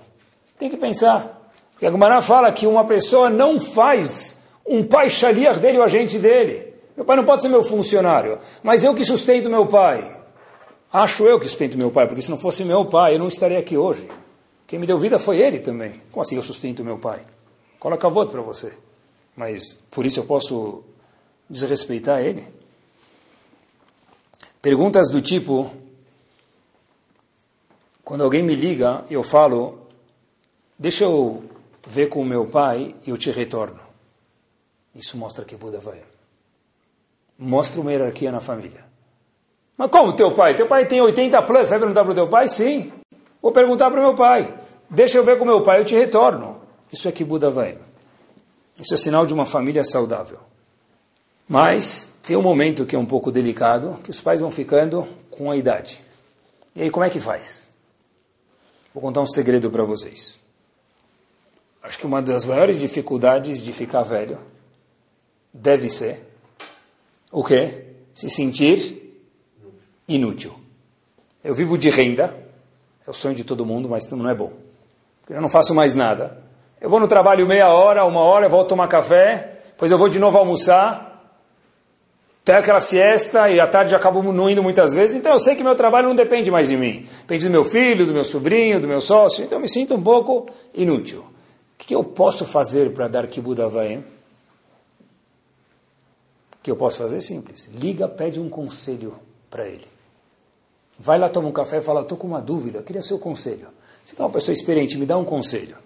Tem 0.58 0.68
que 0.68 0.76
pensar. 0.76 1.50
Porque 1.72 1.86
a 1.86 1.90
Gumara 1.90 2.20
fala 2.22 2.50
que 2.50 2.66
uma 2.66 2.84
pessoa 2.84 3.30
não 3.30 3.60
faz 3.60 4.42
um 4.66 4.82
pai 4.82 5.10
shaliach 5.10 5.60
dele, 5.60 5.78
o 5.78 5.82
agente 5.82 6.18
dele. 6.18 6.74
Meu 6.96 7.04
pai 7.04 7.16
não 7.16 7.24
pode 7.24 7.42
ser 7.42 7.48
meu 7.48 7.62
funcionário, 7.62 8.38
mas 8.62 8.84
eu 8.84 8.94
que 8.94 9.04
sustento 9.04 9.50
meu 9.50 9.66
pai. 9.66 10.16
Acho 10.92 11.24
eu 11.24 11.40
que 11.40 11.48
sustento 11.48 11.76
meu 11.76 11.90
pai, 11.90 12.06
porque 12.06 12.22
se 12.22 12.30
não 12.30 12.38
fosse 12.38 12.64
meu 12.64 12.84
pai, 12.84 13.14
eu 13.14 13.18
não 13.18 13.28
estaria 13.28 13.58
aqui 13.58 13.76
hoje. 13.76 14.08
Quem 14.66 14.78
me 14.78 14.86
deu 14.86 14.98
vida 14.98 15.18
foi 15.18 15.38
ele 15.38 15.58
também. 15.58 15.92
Como 16.10 16.22
assim 16.22 16.36
eu 16.36 16.42
sustento 16.42 16.84
meu 16.84 16.98
pai? 16.98 17.20
Coloca 17.78 18.08
voto 18.08 18.32
para 18.32 18.40
você. 18.40 18.72
Mas 19.36 19.78
por 19.90 20.06
isso 20.06 20.20
eu 20.20 20.24
posso 20.24 20.84
desrespeitar 21.50 22.20
ele? 22.20 22.44
Perguntas 24.64 25.10
do 25.10 25.20
tipo: 25.20 25.70
quando 28.02 28.24
alguém 28.24 28.42
me 28.42 28.54
liga, 28.54 29.04
eu 29.10 29.22
falo, 29.22 29.78
deixa 30.78 31.04
eu 31.04 31.44
ver 31.86 32.08
com 32.08 32.22
o 32.22 32.24
meu 32.24 32.46
pai 32.46 32.94
e 33.06 33.10
eu 33.10 33.18
te 33.18 33.30
retorno. 33.30 33.78
Isso 34.94 35.18
mostra 35.18 35.44
que 35.44 35.54
Buda 35.54 35.80
vai. 35.80 36.02
Mostra 37.38 37.78
uma 37.82 37.92
hierarquia 37.92 38.32
na 38.32 38.40
família. 38.40 38.82
Mas 39.76 39.90
como 39.90 40.14
teu 40.14 40.32
pai? 40.32 40.56
Teu 40.56 40.66
pai 40.66 40.86
tem 40.86 40.98
80 40.98 41.42
plus, 41.42 41.68
vai 41.68 41.78
perguntar 41.78 42.02
para 42.02 42.12
o 42.12 42.14
teu 42.14 42.28
pai? 42.30 42.48
Sim. 42.48 42.90
Vou 43.42 43.52
perguntar 43.52 43.90
para 43.90 44.00
o 44.00 44.02
meu 44.02 44.14
pai. 44.14 44.58
Deixa 44.88 45.18
eu 45.18 45.24
ver 45.24 45.36
com 45.36 45.44
o 45.44 45.46
meu 45.46 45.62
pai, 45.62 45.80
eu 45.80 45.84
te 45.84 45.94
retorno. 45.94 46.58
Isso 46.90 47.06
é 47.06 47.12
que 47.12 47.22
Buda 47.22 47.50
vai. 47.50 47.76
Isso 48.80 48.94
é 48.94 48.96
sinal 48.96 49.26
de 49.26 49.34
uma 49.34 49.44
família 49.44 49.84
saudável. 49.84 50.38
Mas 51.48 52.18
tem 52.22 52.36
um 52.36 52.42
momento 52.42 52.86
que 52.86 52.96
é 52.96 52.98
um 52.98 53.06
pouco 53.06 53.30
delicado, 53.30 53.98
que 54.02 54.10
os 54.10 54.20
pais 54.20 54.40
vão 54.40 54.50
ficando 54.50 55.06
com 55.30 55.50
a 55.50 55.56
idade. 55.56 56.00
E 56.74 56.82
aí 56.82 56.90
como 56.90 57.04
é 57.04 57.10
que 57.10 57.20
faz? 57.20 57.72
Vou 58.94 59.02
contar 59.02 59.20
um 59.20 59.26
segredo 59.26 59.70
para 59.70 59.84
vocês. 59.84 60.42
Acho 61.82 61.98
que 61.98 62.06
uma 62.06 62.22
das 62.22 62.44
maiores 62.44 62.80
dificuldades 62.80 63.62
de 63.62 63.72
ficar 63.72 64.02
velho 64.02 64.38
deve 65.52 65.88
ser 65.88 66.20
o 67.30 67.44
quê? 67.44 67.84
Se 68.14 68.30
sentir 68.30 69.22
inútil. 70.08 70.58
Eu 71.42 71.54
vivo 71.54 71.76
de 71.76 71.90
renda, 71.90 72.34
é 73.06 73.10
o 73.10 73.12
sonho 73.12 73.34
de 73.34 73.44
todo 73.44 73.66
mundo, 73.66 73.88
mas 73.88 74.08
não 74.10 74.28
é 74.28 74.34
bom. 74.34 74.52
Eu 75.28 75.42
não 75.42 75.48
faço 75.48 75.74
mais 75.74 75.94
nada. 75.94 76.42
Eu 76.80 76.88
vou 76.88 77.00
no 77.00 77.08
trabalho 77.08 77.46
meia 77.46 77.68
hora, 77.68 78.04
uma 78.04 78.20
hora, 78.20 78.46
eu 78.46 78.50
volto 78.50 78.70
tomar 78.70 78.88
café, 78.88 79.60
depois 79.68 79.90
eu 79.90 79.98
vou 79.98 80.08
de 80.08 80.18
novo 80.18 80.38
almoçar, 80.38 81.13
tem 82.44 82.54
aquela 82.54 82.80
siesta 82.80 83.48
e 83.48 83.58
à 83.58 83.66
tarde 83.66 83.94
acabo 83.94 84.22
não 84.22 84.50
indo 84.50 84.62
muitas 84.62 84.92
vezes, 84.92 85.16
então 85.16 85.32
eu 85.32 85.38
sei 85.38 85.56
que 85.56 85.64
meu 85.64 85.74
trabalho 85.74 86.08
não 86.08 86.14
depende 86.14 86.50
mais 86.50 86.68
de 86.68 86.76
mim. 86.76 87.08
Depende 87.20 87.46
do 87.46 87.50
meu 87.50 87.64
filho, 87.64 88.04
do 88.04 88.12
meu 88.12 88.22
sobrinho, 88.22 88.78
do 88.78 88.86
meu 88.86 89.00
sócio, 89.00 89.42
então 89.42 89.56
eu 89.56 89.62
me 89.62 89.68
sinto 89.68 89.94
um 89.94 90.02
pouco 90.02 90.44
inútil. 90.74 91.20
O 91.20 91.26
que 91.78 91.94
eu 91.94 92.04
posso 92.04 92.44
fazer 92.44 92.92
para 92.92 93.08
dar 93.08 93.26
Kibbutz 93.26 93.72
vai? 93.72 93.96
O 93.96 94.04
que 96.62 96.70
eu 96.70 96.76
posso 96.76 96.98
fazer? 96.98 97.20
Simples. 97.22 97.70
Liga, 97.72 98.06
pede 98.08 98.38
um 98.38 98.50
conselho 98.50 99.14
para 99.48 99.66
ele. 99.66 99.86
Vai 100.98 101.18
lá, 101.18 101.30
toma 101.30 101.48
um 101.48 101.52
café 101.52 101.78
e 101.78 101.80
fala, 101.80 102.02
estou 102.02 102.16
com 102.16 102.26
uma 102.26 102.42
dúvida, 102.42 102.82
queria 102.82 103.02
seu 103.02 103.18
conselho. 103.18 103.68
Você 104.04 104.14
é 104.18 104.22
uma 104.22 104.30
pessoa 104.30 104.52
experiente, 104.52 104.98
me 104.98 105.06
dá 105.06 105.16
um 105.16 105.24
conselho. 105.24 105.76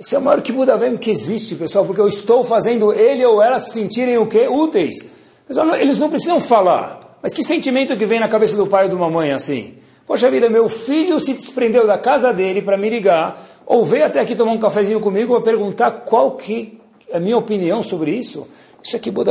Esse 0.00 0.16
é 0.16 0.18
o 0.18 0.22
maior 0.22 0.40
Kibbutz 0.40 0.72
que 0.98 1.10
existe, 1.10 1.54
pessoal, 1.56 1.84
porque 1.84 2.00
eu 2.00 2.08
estou 2.08 2.42
fazendo 2.42 2.90
ele 2.90 3.22
ou 3.26 3.42
ela 3.42 3.58
se 3.58 3.74
sentirem 3.74 4.16
o 4.16 4.26
quê? 4.26 4.48
Úteis. 4.48 5.10
Pessoal, 5.46 5.76
eles 5.76 5.98
não 5.98 6.08
precisam 6.08 6.40
falar. 6.40 7.18
Mas 7.22 7.34
que 7.34 7.44
sentimento 7.44 7.94
que 7.94 8.06
vem 8.06 8.18
na 8.18 8.26
cabeça 8.26 8.56
do 8.56 8.66
pai 8.66 8.84
ou 8.84 8.88
de 8.88 8.96
uma 8.96 9.10
mãe 9.10 9.30
assim? 9.30 9.74
Poxa 10.06 10.30
vida, 10.30 10.48
meu 10.48 10.70
filho 10.70 11.20
se 11.20 11.34
desprendeu 11.34 11.86
da 11.86 11.98
casa 11.98 12.32
dele 12.32 12.62
para 12.62 12.78
me 12.78 12.88
ligar, 12.88 13.46
ou 13.66 13.84
veio 13.84 14.06
até 14.06 14.20
aqui 14.20 14.34
tomar 14.34 14.52
um 14.52 14.58
cafezinho 14.58 15.00
comigo 15.00 15.34
para 15.34 15.42
perguntar 15.42 15.90
qual 15.90 16.34
que 16.34 16.80
é 17.10 17.18
a 17.18 17.20
minha 17.20 17.36
opinião 17.36 17.82
sobre 17.82 18.12
isso. 18.12 18.48
Isso 18.82 18.96
é 18.96 18.98
Kibbutz 18.98 19.28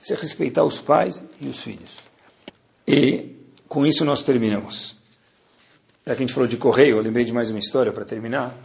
Isso 0.00 0.12
é 0.12 0.16
respeitar 0.16 0.62
os 0.62 0.80
pais 0.80 1.24
e 1.40 1.48
os 1.48 1.60
filhos. 1.60 1.98
E 2.86 3.34
com 3.68 3.84
isso 3.84 4.04
nós 4.04 4.22
terminamos. 4.22 4.96
Já 6.06 6.14
que 6.14 6.22
a 6.22 6.24
gente 6.24 6.32
falou 6.32 6.48
de 6.48 6.56
correio, 6.56 6.98
eu 6.98 7.02
lembrei 7.02 7.24
de 7.24 7.32
mais 7.32 7.50
uma 7.50 7.58
história 7.58 7.90
para 7.90 8.04
terminar 8.04 8.56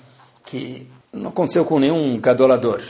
que 0.45 0.87
não 1.11 1.29
aconteceu 1.29 1.65
com 1.65 1.79
nenhum 1.79 2.19
gadolador, 2.19 2.81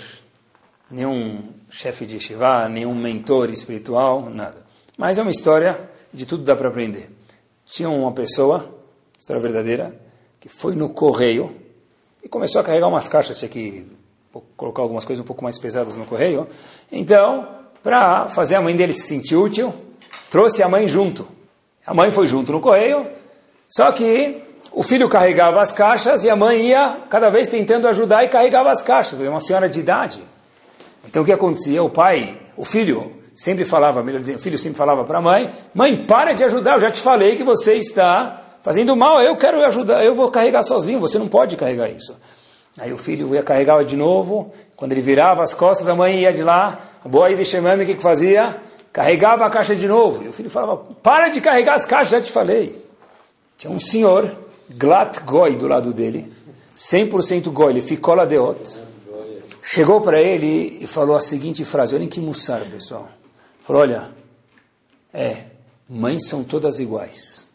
nenhum 0.89 1.43
chefe 1.69 2.05
de 2.05 2.19
shivá, 2.19 2.67
nenhum 2.67 2.93
mentor 2.93 3.49
espiritual, 3.49 4.29
nada. 4.29 4.57
Mas 4.97 5.17
é 5.17 5.21
uma 5.21 5.31
história, 5.31 5.79
de 6.13 6.25
tudo 6.25 6.43
dá 6.43 6.55
para 6.55 6.67
aprender. 6.67 7.09
Tinha 7.65 7.89
uma 7.89 8.11
pessoa, 8.11 8.69
história 9.17 9.41
verdadeira, 9.41 9.95
que 10.39 10.49
foi 10.49 10.75
no 10.75 10.89
correio 10.89 11.55
e 12.23 12.29
começou 12.29 12.61
a 12.61 12.63
carregar 12.63 12.87
umas 12.87 13.07
caixas, 13.07 13.39
tinha 13.39 13.49
que 13.49 13.87
colocar 14.55 14.81
algumas 14.81 15.05
coisas 15.05 15.23
um 15.23 15.27
pouco 15.27 15.43
mais 15.43 15.57
pesadas 15.57 15.95
no 15.95 16.05
correio. 16.05 16.47
Então, 16.91 17.47
para 17.81 18.27
fazer 18.27 18.55
a 18.55 18.61
mãe 18.61 18.75
dele 18.75 18.93
se 18.93 19.07
sentir 19.07 19.35
útil, 19.35 19.73
trouxe 20.29 20.61
a 20.61 20.69
mãe 20.69 20.87
junto. 20.87 21.27
A 21.85 21.93
mãe 21.93 22.11
foi 22.11 22.27
junto 22.27 22.51
no 22.51 22.61
correio, 22.61 23.07
só 23.69 23.91
que 23.91 24.41
o 24.71 24.83
filho 24.83 25.09
carregava 25.09 25.61
as 25.61 25.71
caixas 25.71 26.23
e 26.23 26.29
a 26.29 26.35
mãe 26.35 26.67
ia 26.69 27.01
cada 27.09 27.29
vez 27.29 27.49
tentando 27.49 27.87
ajudar 27.87 28.23
e 28.23 28.29
carregava 28.29 28.71
as 28.71 28.81
caixas. 28.81 29.19
Uma 29.19 29.39
senhora 29.39 29.67
de 29.67 29.79
idade. 29.79 30.23
Então 31.05 31.23
o 31.23 31.25
que 31.25 31.31
acontecia? 31.31 31.83
O 31.83 31.89
pai, 31.89 32.39
o 32.55 32.63
filho, 32.63 33.11
sempre 33.35 33.65
falava, 33.65 34.01
melhor 34.01 34.19
dizendo, 34.19 34.37
o 34.37 34.41
filho 34.41 34.57
sempre 34.57 34.77
falava 34.77 35.03
para 35.03 35.17
a 35.17 35.21
mãe: 35.21 35.51
Mãe, 35.73 36.05
para 36.05 36.33
de 36.33 36.43
ajudar, 36.43 36.75
eu 36.75 36.81
já 36.81 36.91
te 36.91 37.01
falei 37.01 37.35
que 37.35 37.43
você 37.43 37.75
está 37.75 38.41
fazendo 38.61 38.95
mal, 38.95 39.21
eu 39.21 39.35
quero 39.35 39.63
ajudar, 39.65 40.03
eu 40.05 40.15
vou 40.15 40.29
carregar 40.29 40.63
sozinho, 40.63 40.99
você 40.99 41.17
não 41.17 41.27
pode 41.27 41.57
carregar 41.57 41.89
isso. 41.89 42.15
Aí 42.79 42.93
o 42.93 42.97
filho 42.97 43.33
ia 43.35 43.43
carregar 43.43 43.83
de 43.83 43.97
novo, 43.97 44.53
quando 44.77 44.93
ele 44.93 45.01
virava 45.01 45.43
as 45.43 45.53
costas, 45.53 45.89
a 45.89 45.95
mãe 45.95 46.21
ia 46.21 46.31
de 46.31 46.43
lá, 46.43 46.79
a 47.03 47.09
boa 47.09 47.27
de 47.27 47.35
o 47.35 47.85
que, 47.85 47.95
que 47.95 48.01
fazia? 48.01 48.55
Carregava 48.93 49.45
a 49.45 49.49
caixa 49.49 49.75
de 49.75 49.87
novo. 49.87 50.23
E 50.23 50.27
o 50.29 50.31
filho 50.31 50.49
falava: 50.49 50.77
Para 51.01 51.27
de 51.27 51.41
carregar 51.41 51.73
as 51.73 51.85
caixas, 51.85 52.09
já 52.09 52.21
te 52.21 52.31
falei. 52.31 52.85
Tinha 53.57 53.73
um 53.73 53.79
senhor 53.79 54.29
Glat 54.77 55.21
Goi 55.23 55.55
do 55.55 55.67
lado 55.67 55.93
dele, 55.93 56.31
100% 56.75 57.49
Goi, 57.51 57.71
ele 57.71 57.81
ficou 57.81 58.15
lá 58.15 58.25
deot. 58.25 58.81
Chegou 59.63 60.01
para 60.01 60.19
ele 60.19 60.79
e 60.81 60.87
falou 60.87 61.15
a 61.15 61.21
seguinte 61.21 61.63
frase, 61.63 61.95
olhem 61.95 62.07
que 62.07 62.19
mussar, 62.19 62.65
pessoal. 62.65 63.07
Falou, 63.61 63.83
olha, 63.83 64.11
é, 65.13 65.45
mães 65.87 66.27
são 66.27 66.43
todas 66.43 66.79
iguais. 66.79 67.47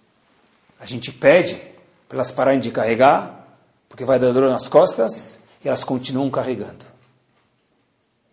A 0.79 0.87
gente 0.87 1.11
pede 1.11 1.61
para 2.09 2.19
elas 2.19 2.31
pararem 2.31 2.61
de 2.61 2.71
carregar, 2.71 3.49
porque 3.89 4.05
vai 4.05 4.19
dar 4.19 4.33
dor 4.33 4.49
nas 4.49 4.69
costas, 4.69 5.41
e 5.64 5.69
elas 5.69 5.83
continuam 5.83 6.31
carregando. 6.31 6.85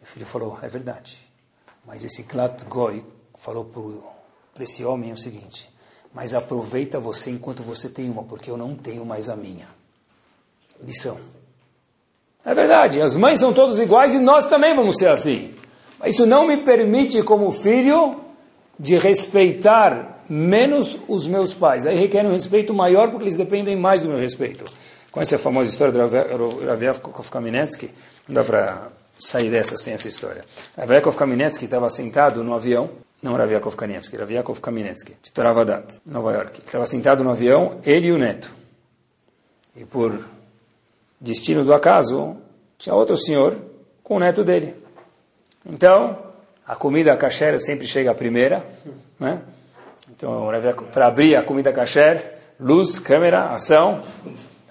O 0.02 0.06
filho 0.06 0.26
falou, 0.26 0.60
é 0.62 0.68
verdade. 0.68 1.18
Mas 1.86 2.06
esse 2.06 2.24
Glat 2.24 2.64
Goi 2.66 3.04
falou 3.38 3.66
para 4.54 4.64
esse 4.64 4.86
homem 4.86 5.12
o 5.12 5.18
seguinte, 5.18 5.73
mas 6.14 6.34
aproveita 6.34 6.99
você 6.99 7.32
enquanto 7.32 7.64
você 7.64 7.89
tem 7.89 8.09
uma, 8.09 8.24
porque 8.24 8.49
eu 8.49 8.57
não 8.57 8.76
tenho 8.76 9.05
mais 9.05 9.30
a 9.30 9.36
minha. 9.36 9.68
Lição. 10.86 11.18
É 12.45 12.53
verdade, 12.53 13.01
as 13.01 13.16
mães 13.16 13.39
são 13.39 13.53
todas 13.53 13.80
iguais 13.80 14.14
e 14.14 14.20
nós 14.20 14.45
também 14.45 14.76
vamos 14.76 14.97
ser 14.97 15.07
assim. 15.07 15.53
Mas 15.97 16.16
isso 16.16 16.26
não 16.26 16.45
me 16.45 16.57
permite, 16.57 17.24
como 17.24 17.51
filho, 17.51 18.20
de 18.78 18.97
respeitar 18.97 20.24
menos 20.30 20.97
os 21.07 21.26
meus 21.26 21.53
pais. 21.53 21.86
Aí 21.86 21.97
requer 21.97 22.26
um 22.26 22.34
respeito 22.34 22.74
maior 22.74 23.09
porque 23.09 23.24
eles 23.24 23.38
dependem 23.38 23.76
mais 23.76 24.01
do 24.01 24.09
meu 24.09 24.20
respeito. 24.20 24.66
Conhece 25.11 25.36
a 25.36 25.39
famosa 25.39 25.72
história 25.72 25.93
do 25.93 25.99
Rav 25.99 27.30
Kamenetsky? 27.32 27.89
Não 28.28 28.36
dá 28.36 28.43
para 28.43 28.88
sair 29.18 29.49
dessa 29.49 29.78
sem 29.78 29.93
essa 29.93 30.07
história. 30.07 30.43
Rav 30.78 31.16
Kamenetsky 31.16 31.66
estava 31.66 31.89
sentado 31.89 32.43
no 32.43 32.53
avião 32.53 32.89
não 33.24 33.34
Rav 33.36 33.50
Yaakov 33.50 33.76
Kanievski, 33.76 34.18
Rav 34.18 34.30
Yaakov 34.30 34.60
Kaminetsky, 34.60 35.16
de 35.24 35.32
Toravadat, 35.32 36.02
Nova 36.06 36.34
York. 36.34 36.62
Estava 36.66 36.86
sentado 36.86 37.24
no 37.24 37.32
avião, 37.32 37.80
ele 37.86 38.08
e 38.08 38.12
o 38.12 38.18
neto. 38.18 38.52
E 39.76 39.86
por 39.86 40.20
destino 41.20 41.64
do 41.64 41.74
acaso, 41.74 42.36
tinha 42.78 42.94
outro 42.94 43.18
senhor 43.18 43.58
com 44.04 44.18
o 44.18 44.20
neto 44.20 44.44
dele. 44.44 44.76
Então, 45.66 46.18
a 46.68 46.76
comida 46.76 47.16
kasher 47.16 47.58
sempre 47.60 47.88
chega 47.88 48.12
a 48.12 48.16
primeira, 48.16 48.68
né? 49.18 49.42
Então, 50.12 50.50
para 50.92 51.08
abrir 51.08 51.38
a 51.38 51.44
comida 51.44 51.72
kasher, 51.72 52.34
luz, 52.60 53.00
câmera, 53.00 53.50
ação, 53.50 54.04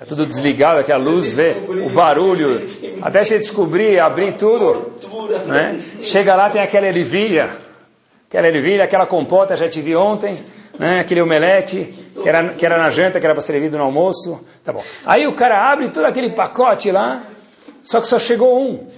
Está 0.02 0.16
tudo 0.16 0.26
desligado, 0.26 0.80
aqui 0.80 0.90
a 0.90 0.96
luz, 0.96 1.28
vê 1.34 1.54
o 1.86 1.88
barulho, 1.90 2.60
até 3.02 3.22
você 3.22 3.38
descobrir, 3.38 4.00
abrir 4.00 4.32
tudo. 4.32 4.94
Né? 5.46 5.78
Chega 6.00 6.34
lá, 6.34 6.50
tem 6.50 6.60
aquela 6.60 6.88
ervilha, 6.88 7.48
aquela 8.32 8.48
ervilha, 8.48 8.84
aquela 8.84 9.04
compota, 9.04 9.54
já 9.54 9.68
te 9.68 9.82
vi 9.82 9.94
ontem, 9.94 10.42
né? 10.78 11.00
aquele 11.00 11.20
omelete, 11.20 11.84
que 12.22 12.26
era, 12.26 12.48
que 12.54 12.64
era 12.64 12.78
na 12.78 12.88
janta, 12.88 13.20
que 13.20 13.26
era 13.26 13.34
para 13.34 13.42
ser 13.42 13.52
servido 13.52 13.76
no 13.76 13.84
almoço. 13.84 14.40
Tá 14.64 14.72
bom. 14.72 14.82
Aí 15.04 15.26
o 15.26 15.34
cara 15.34 15.70
abre 15.70 15.90
todo 15.90 16.06
aquele 16.06 16.30
pacote 16.30 16.90
lá, 16.90 17.26
só 17.82 18.00
que 18.00 18.08
só 18.08 18.18
chegou 18.18 18.58
um. 18.58 18.88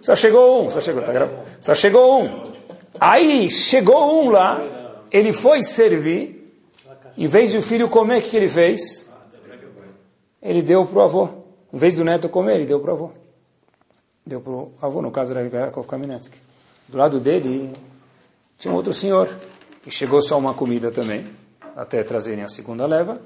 Só 0.00 0.16
chegou 0.16 0.64
um, 0.64 0.70
só 0.70 0.80
chegou, 0.80 1.02
tá 1.02 1.12
Só 1.60 1.74
chegou 1.74 2.22
um. 2.22 2.52
Aí 2.98 3.50
chegou 3.50 4.24
um 4.24 4.30
lá, 4.30 4.62
ele 5.10 5.34
foi 5.34 5.62
servir, 5.62 6.50
em 7.18 7.26
vez 7.26 7.50
de 7.50 7.58
o 7.58 7.62
filho 7.62 7.86
comer, 7.86 8.20
o 8.20 8.22
que, 8.22 8.30
que 8.30 8.36
ele 8.38 8.48
fez? 8.48 9.10
Ele 10.40 10.62
deu 10.62 10.86
para 10.86 10.98
o 10.98 11.02
avô. 11.02 11.28
Em 11.70 11.76
vez 11.76 11.94
do 11.94 12.02
neto 12.02 12.30
comer, 12.30 12.54
ele 12.54 12.64
deu 12.64 12.80
para 12.80 12.92
o 12.92 12.94
avô. 12.94 13.10
Deu 14.24 14.40
para 14.40 14.52
o 14.52 14.72
avô, 14.80 15.02
no 15.02 15.10
caso 15.10 15.36
era 15.36 15.42
Yakov. 15.42 15.86
Do 16.88 16.96
lado 16.96 17.20
dele, 17.20 17.70
tinha 18.58 18.72
um 18.72 18.76
outro 18.76 18.92
senhor, 18.92 19.28
que 19.82 19.90
chegou 19.90 20.20
só 20.20 20.36
uma 20.36 20.52
comida 20.52 20.90
também, 20.90 21.24
até 21.76 22.02
trazerem 22.02 22.42
a 22.42 22.48
segunda 22.48 22.86
leva, 22.86 23.20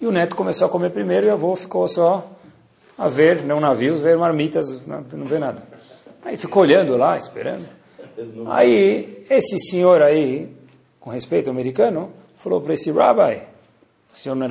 e 0.00 0.06
o 0.06 0.10
neto 0.10 0.34
começou 0.34 0.66
a 0.66 0.70
comer 0.70 0.90
primeiro 0.90 1.28
e 1.28 1.30
o 1.30 1.32
avô 1.32 1.54
ficou 1.54 1.86
só 1.86 2.28
a 2.98 3.08
ver, 3.08 3.44
não 3.44 3.60
navios, 3.60 4.00
ver 4.00 4.18
marmitas, 4.18 4.84
não, 4.86 5.04
não 5.12 5.24
vê 5.24 5.38
nada. 5.38 5.62
Aí 6.24 6.36
ficou 6.36 6.62
olhando 6.62 6.96
lá, 6.96 7.16
esperando. 7.16 7.64
Aí, 8.46 9.24
esse 9.30 9.58
senhor 9.70 10.02
aí, 10.02 10.52
com 11.00 11.10
respeito 11.10 11.48
americano, 11.48 12.10
falou 12.36 12.60
para 12.60 12.74
esse 12.74 12.90
rabbi, 12.90 13.40
o 14.12 14.18
senhor 14.18 14.34
não 14.34 14.48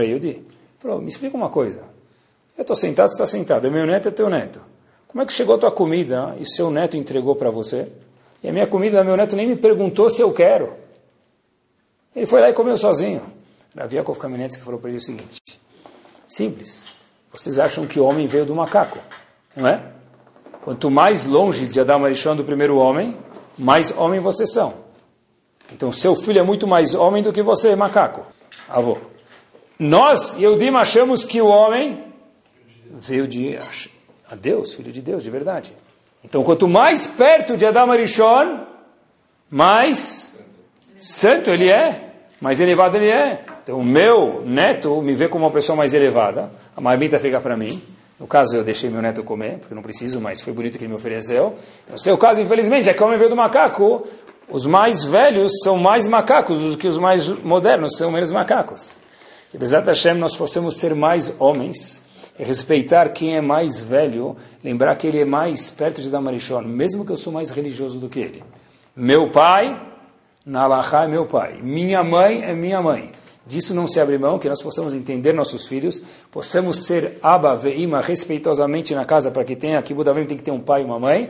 falou, 0.80 1.00
me 1.02 1.08
explica 1.08 1.36
uma 1.36 1.50
coisa. 1.50 1.84
Eu 2.58 2.62
estou 2.62 2.76
sentado, 2.76 3.10
você 3.10 3.16
está 3.16 3.26
sentado. 3.26 3.68
É 3.68 3.70
meu 3.70 3.86
neto, 3.86 4.08
é 4.08 4.12
teu 4.12 4.30
neto. 4.30 4.62
Como 5.08 5.22
é 5.22 5.26
que 5.26 5.34
chegou 5.34 5.56
a 5.56 5.58
tua 5.58 5.72
comida 5.72 6.36
e 6.40 6.46
seu 6.46 6.72
neto 6.72 6.98
entregou 6.98 7.36
para 7.36 7.52
você? 7.52 7.88
E 8.44 8.50
a 8.50 8.52
minha 8.52 8.66
comida, 8.66 9.04
meu 9.04 9.16
neto 9.16 9.36
nem 9.36 9.48
me 9.48 9.56
perguntou 9.56 10.10
se 10.10 10.22
eu 10.22 10.34
quero. 10.34 10.74
Ele 12.16 12.26
foi 12.26 12.42
lá 12.42 12.50
e 12.50 12.54
comeu 12.54 12.76
sozinho. 12.76 13.22
Raviakov 13.78 14.20
Kamenetsky 14.20 14.64
falou 14.64 14.80
para 14.80 14.90
ele 14.90 14.98
o 14.98 15.02
seguinte: 15.02 15.60
simples. 16.28 16.96
Vocês 17.32 17.60
acham 17.60 17.88
que 17.88 18.00
o 18.00 18.04
homem 18.04 18.28
veio 18.28 18.46
do 18.46 18.54
macaco, 18.54 19.00
não 19.56 19.68
é? 19.68 19.82
Quanto 20.64 20.92
mais 20.92 21.26
longe 21.26 21.68
de 21.68 21.80
Adão 21.80 22.04
Arishon 22.04 22.36
do 22.36 22.44
primeiro 22.44 22.78
homem, 22.78 23.18
mais 23.58 23.96
homem 23.98 24.20
vocês 24.20 24.52
são. 24.52 24.74
Então, 25.72 25.92
seu 25.94 26.14
filho 26.14 26.40
é 26.40 26.44
muito 26.44 26.68
mais 26.68 26.94
homem 26.94 27.24
do 27.24 27.32
que 27.32 27.42
você, 27.42 27.74
macaco. 27.76 28.26
Avô. 28.68 28.98
Nós, 29.80 30.40
Eudim, 30.40 30.76
achamos 30.76 31.24
que 31.24 31.42
o 31.42 31.48
homem 31.48 32.04
veio 32.86 33.26
de 33.26 33.58
a 34.30 34.36
Deus, 34.36 34.74
filho 34.74 34.92
de 34.92 35.02
Deus, 35.02 35.24
de 35.24 35.30
verdade. 35.30 35.74
Então, 36.24 36.44
quanto 36.44 36.68
mais 36.68 37.08
perto 37.08 37.58
de 37.58 37.66
Adam 37.66 37.92
Arishon, 37.92 38.60
mais 39.50 40.36
santo 41.00 41.50
ele 41.50 41.70
é, 41.70 42.14
mais 42.40 42.62
elevado 42.62 42.96
ele 42.98 43.08
é. 43.08 43.44
Então, 43.64 43.80
o 43.80 43.84
meu 43.84 44.44
neto 44.46 45.02
me 45.02 45.14
vê 45.14 45.28
como 45.28 45.46
uma 45.46 45.52
pessoa 45.52 45.76
mais 45.76 45.94
elevada, 45.94 46.50
a 46.76 46.82
marmita 46.82 47.20
fica 47.20 47.40
para 47.40 47.58
mim. 47.58 47.82
No 48.20 48.28
caso, 48.28 48.56
eu 48.56 48.64
deixei 48.64 48.88
meu 48.90 49.02
neto 49.02 49.24
comer, 49.24 49.58
porque 49.58 49.74
não 49.74 49.82
preciso, 49.82 50.22
mas 50.22 50.42
foi 50.42 50.54
bonito 50.54 50.78
que 50.78 50.84
ele 50.84 50.90
me 50.90 50.96
ofereceu. 50.96 51.56
No 51.90 51.98
seu 51.98 52.16
caso, 52.18 52.40
infelizmente, 52.40 52.88
é 52.88 52.94
que 52.94 53.02
o 53.02 53.06
homem 53.06 53.18
veio 53.18 53.32
do 53.32 53.36
macaco, 53.36 54.06
os 54.48 54.66
mais 54.68 55.04
velhos 55.04 55.52
são 55.64 55.78
mais 55.78 56.08
macacos 56.08 56.60
do 56.60 56.78
que 56.78 56.88
os 56.88 57.00
mais 57.00 57.30
modernos 57.30 57.98
são 57.98 58.12
menos 58.12 58.32
macacos. 58.32 58.98
Que, 59.50 59.58
apesar 59.58 59.84
Hashem, 59.84 60.14
nós 60.16 60.38
possamos 60.38 60.78
ser 60.78 60.94
mais 60.94 61.36
homens, 61.40 62.02
respeitar 62.44 63.10
quem 63.10 63.36
é 63.36 63.42
mais 63.42 63.80
velho, 63.80 64.36
lembrar 64.64 64.96
que 64.96 65.08
ele 65.08 65.20
é 65.20 65.26
mais 65.26 65.70
perto 65.70 66.02
de 66.02 66.10
Damarishon, 66.10 66.62
mesmo 66.62 67.06
que 67.06 67.12
eu 67.12 67.18
sou 67.18 67.32
mais 67.32 67.52
religioso 67.52 68.00
do 68.00 68.10
que 68.10 68.20
ele. 68.20 68.44
Meu 68.96 69.32
pai, 69.32 69.80
na 70.46 70.64
Alahá 70.64 71.04
é 71.06 71.08
meu 71.08 71.26
pai. 71.26 71.60
Minha 71.62 72.04
mãe 72.04 72.44
é 72.44 72.54
minha 72.54 72.82
mãe. 72.82 73.12
Disso 73.46 73.74
não 73.74 73.88
se 73.88 74.00
abre 74.00 74.18
mão, 74.18 74.40
que 74.40 74.48
nós 74.48 74.62
possamos 74.62 74.94
entender 74.94 75.34
nossos 75.34 75.68
filhos, 75.68 76.02
possamos 76.32 76.86
ser 76.86 77.18
Abba, 77.22 77.56
Veima, 77.56 78.00
respeitosamente 78.00 78.94
na 78.94 79.04
casa, 79.04 79.32
para 79.32 79.44
que 79.44 79.56
tenha, 79.56 79.80
aqui 79.80 79.94
Budavim 79.94 80.26
tem 80.26 80.38
que 80.38 80.44
ter 80.44 80.52
um 80.52 80.60
pai 80.60 80.82
e 80.82 80.86
uma 80.86 81.00
mãe, 81.00 81.30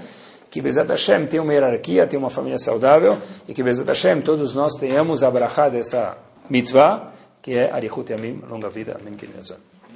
que 0.50 0.62
Bezat 0.62 0.90
Hashem 0.90 1.26
tenha 1.26 1.42
uma 1.42 1.54
hierarquia, 1.54 2.06
tenha 2.06 2.20
uma 2.20 2.30
família 2.30 2.60
saudável, 2.60 3.18
e 3.48 3.54
que 3.54 3.64
Bezat 3.64 3.88
Hashem, 3.88 4.22
todos 4.22 4.54
nós 4.54 4.76
tenhamos 4.76 5.24
a 5.24 5.32
brachá 5.32 5.70
dessa 5.70 6.18
mitzvah, 6.50 7.12
que 7.42 7.54
é 7.54 7.72
Arichut 7.72 8.12
Yamim, 8.12 8.42
longa 8.50 8.70
vida. 8.70 8.98
Amém. 9.00 9.16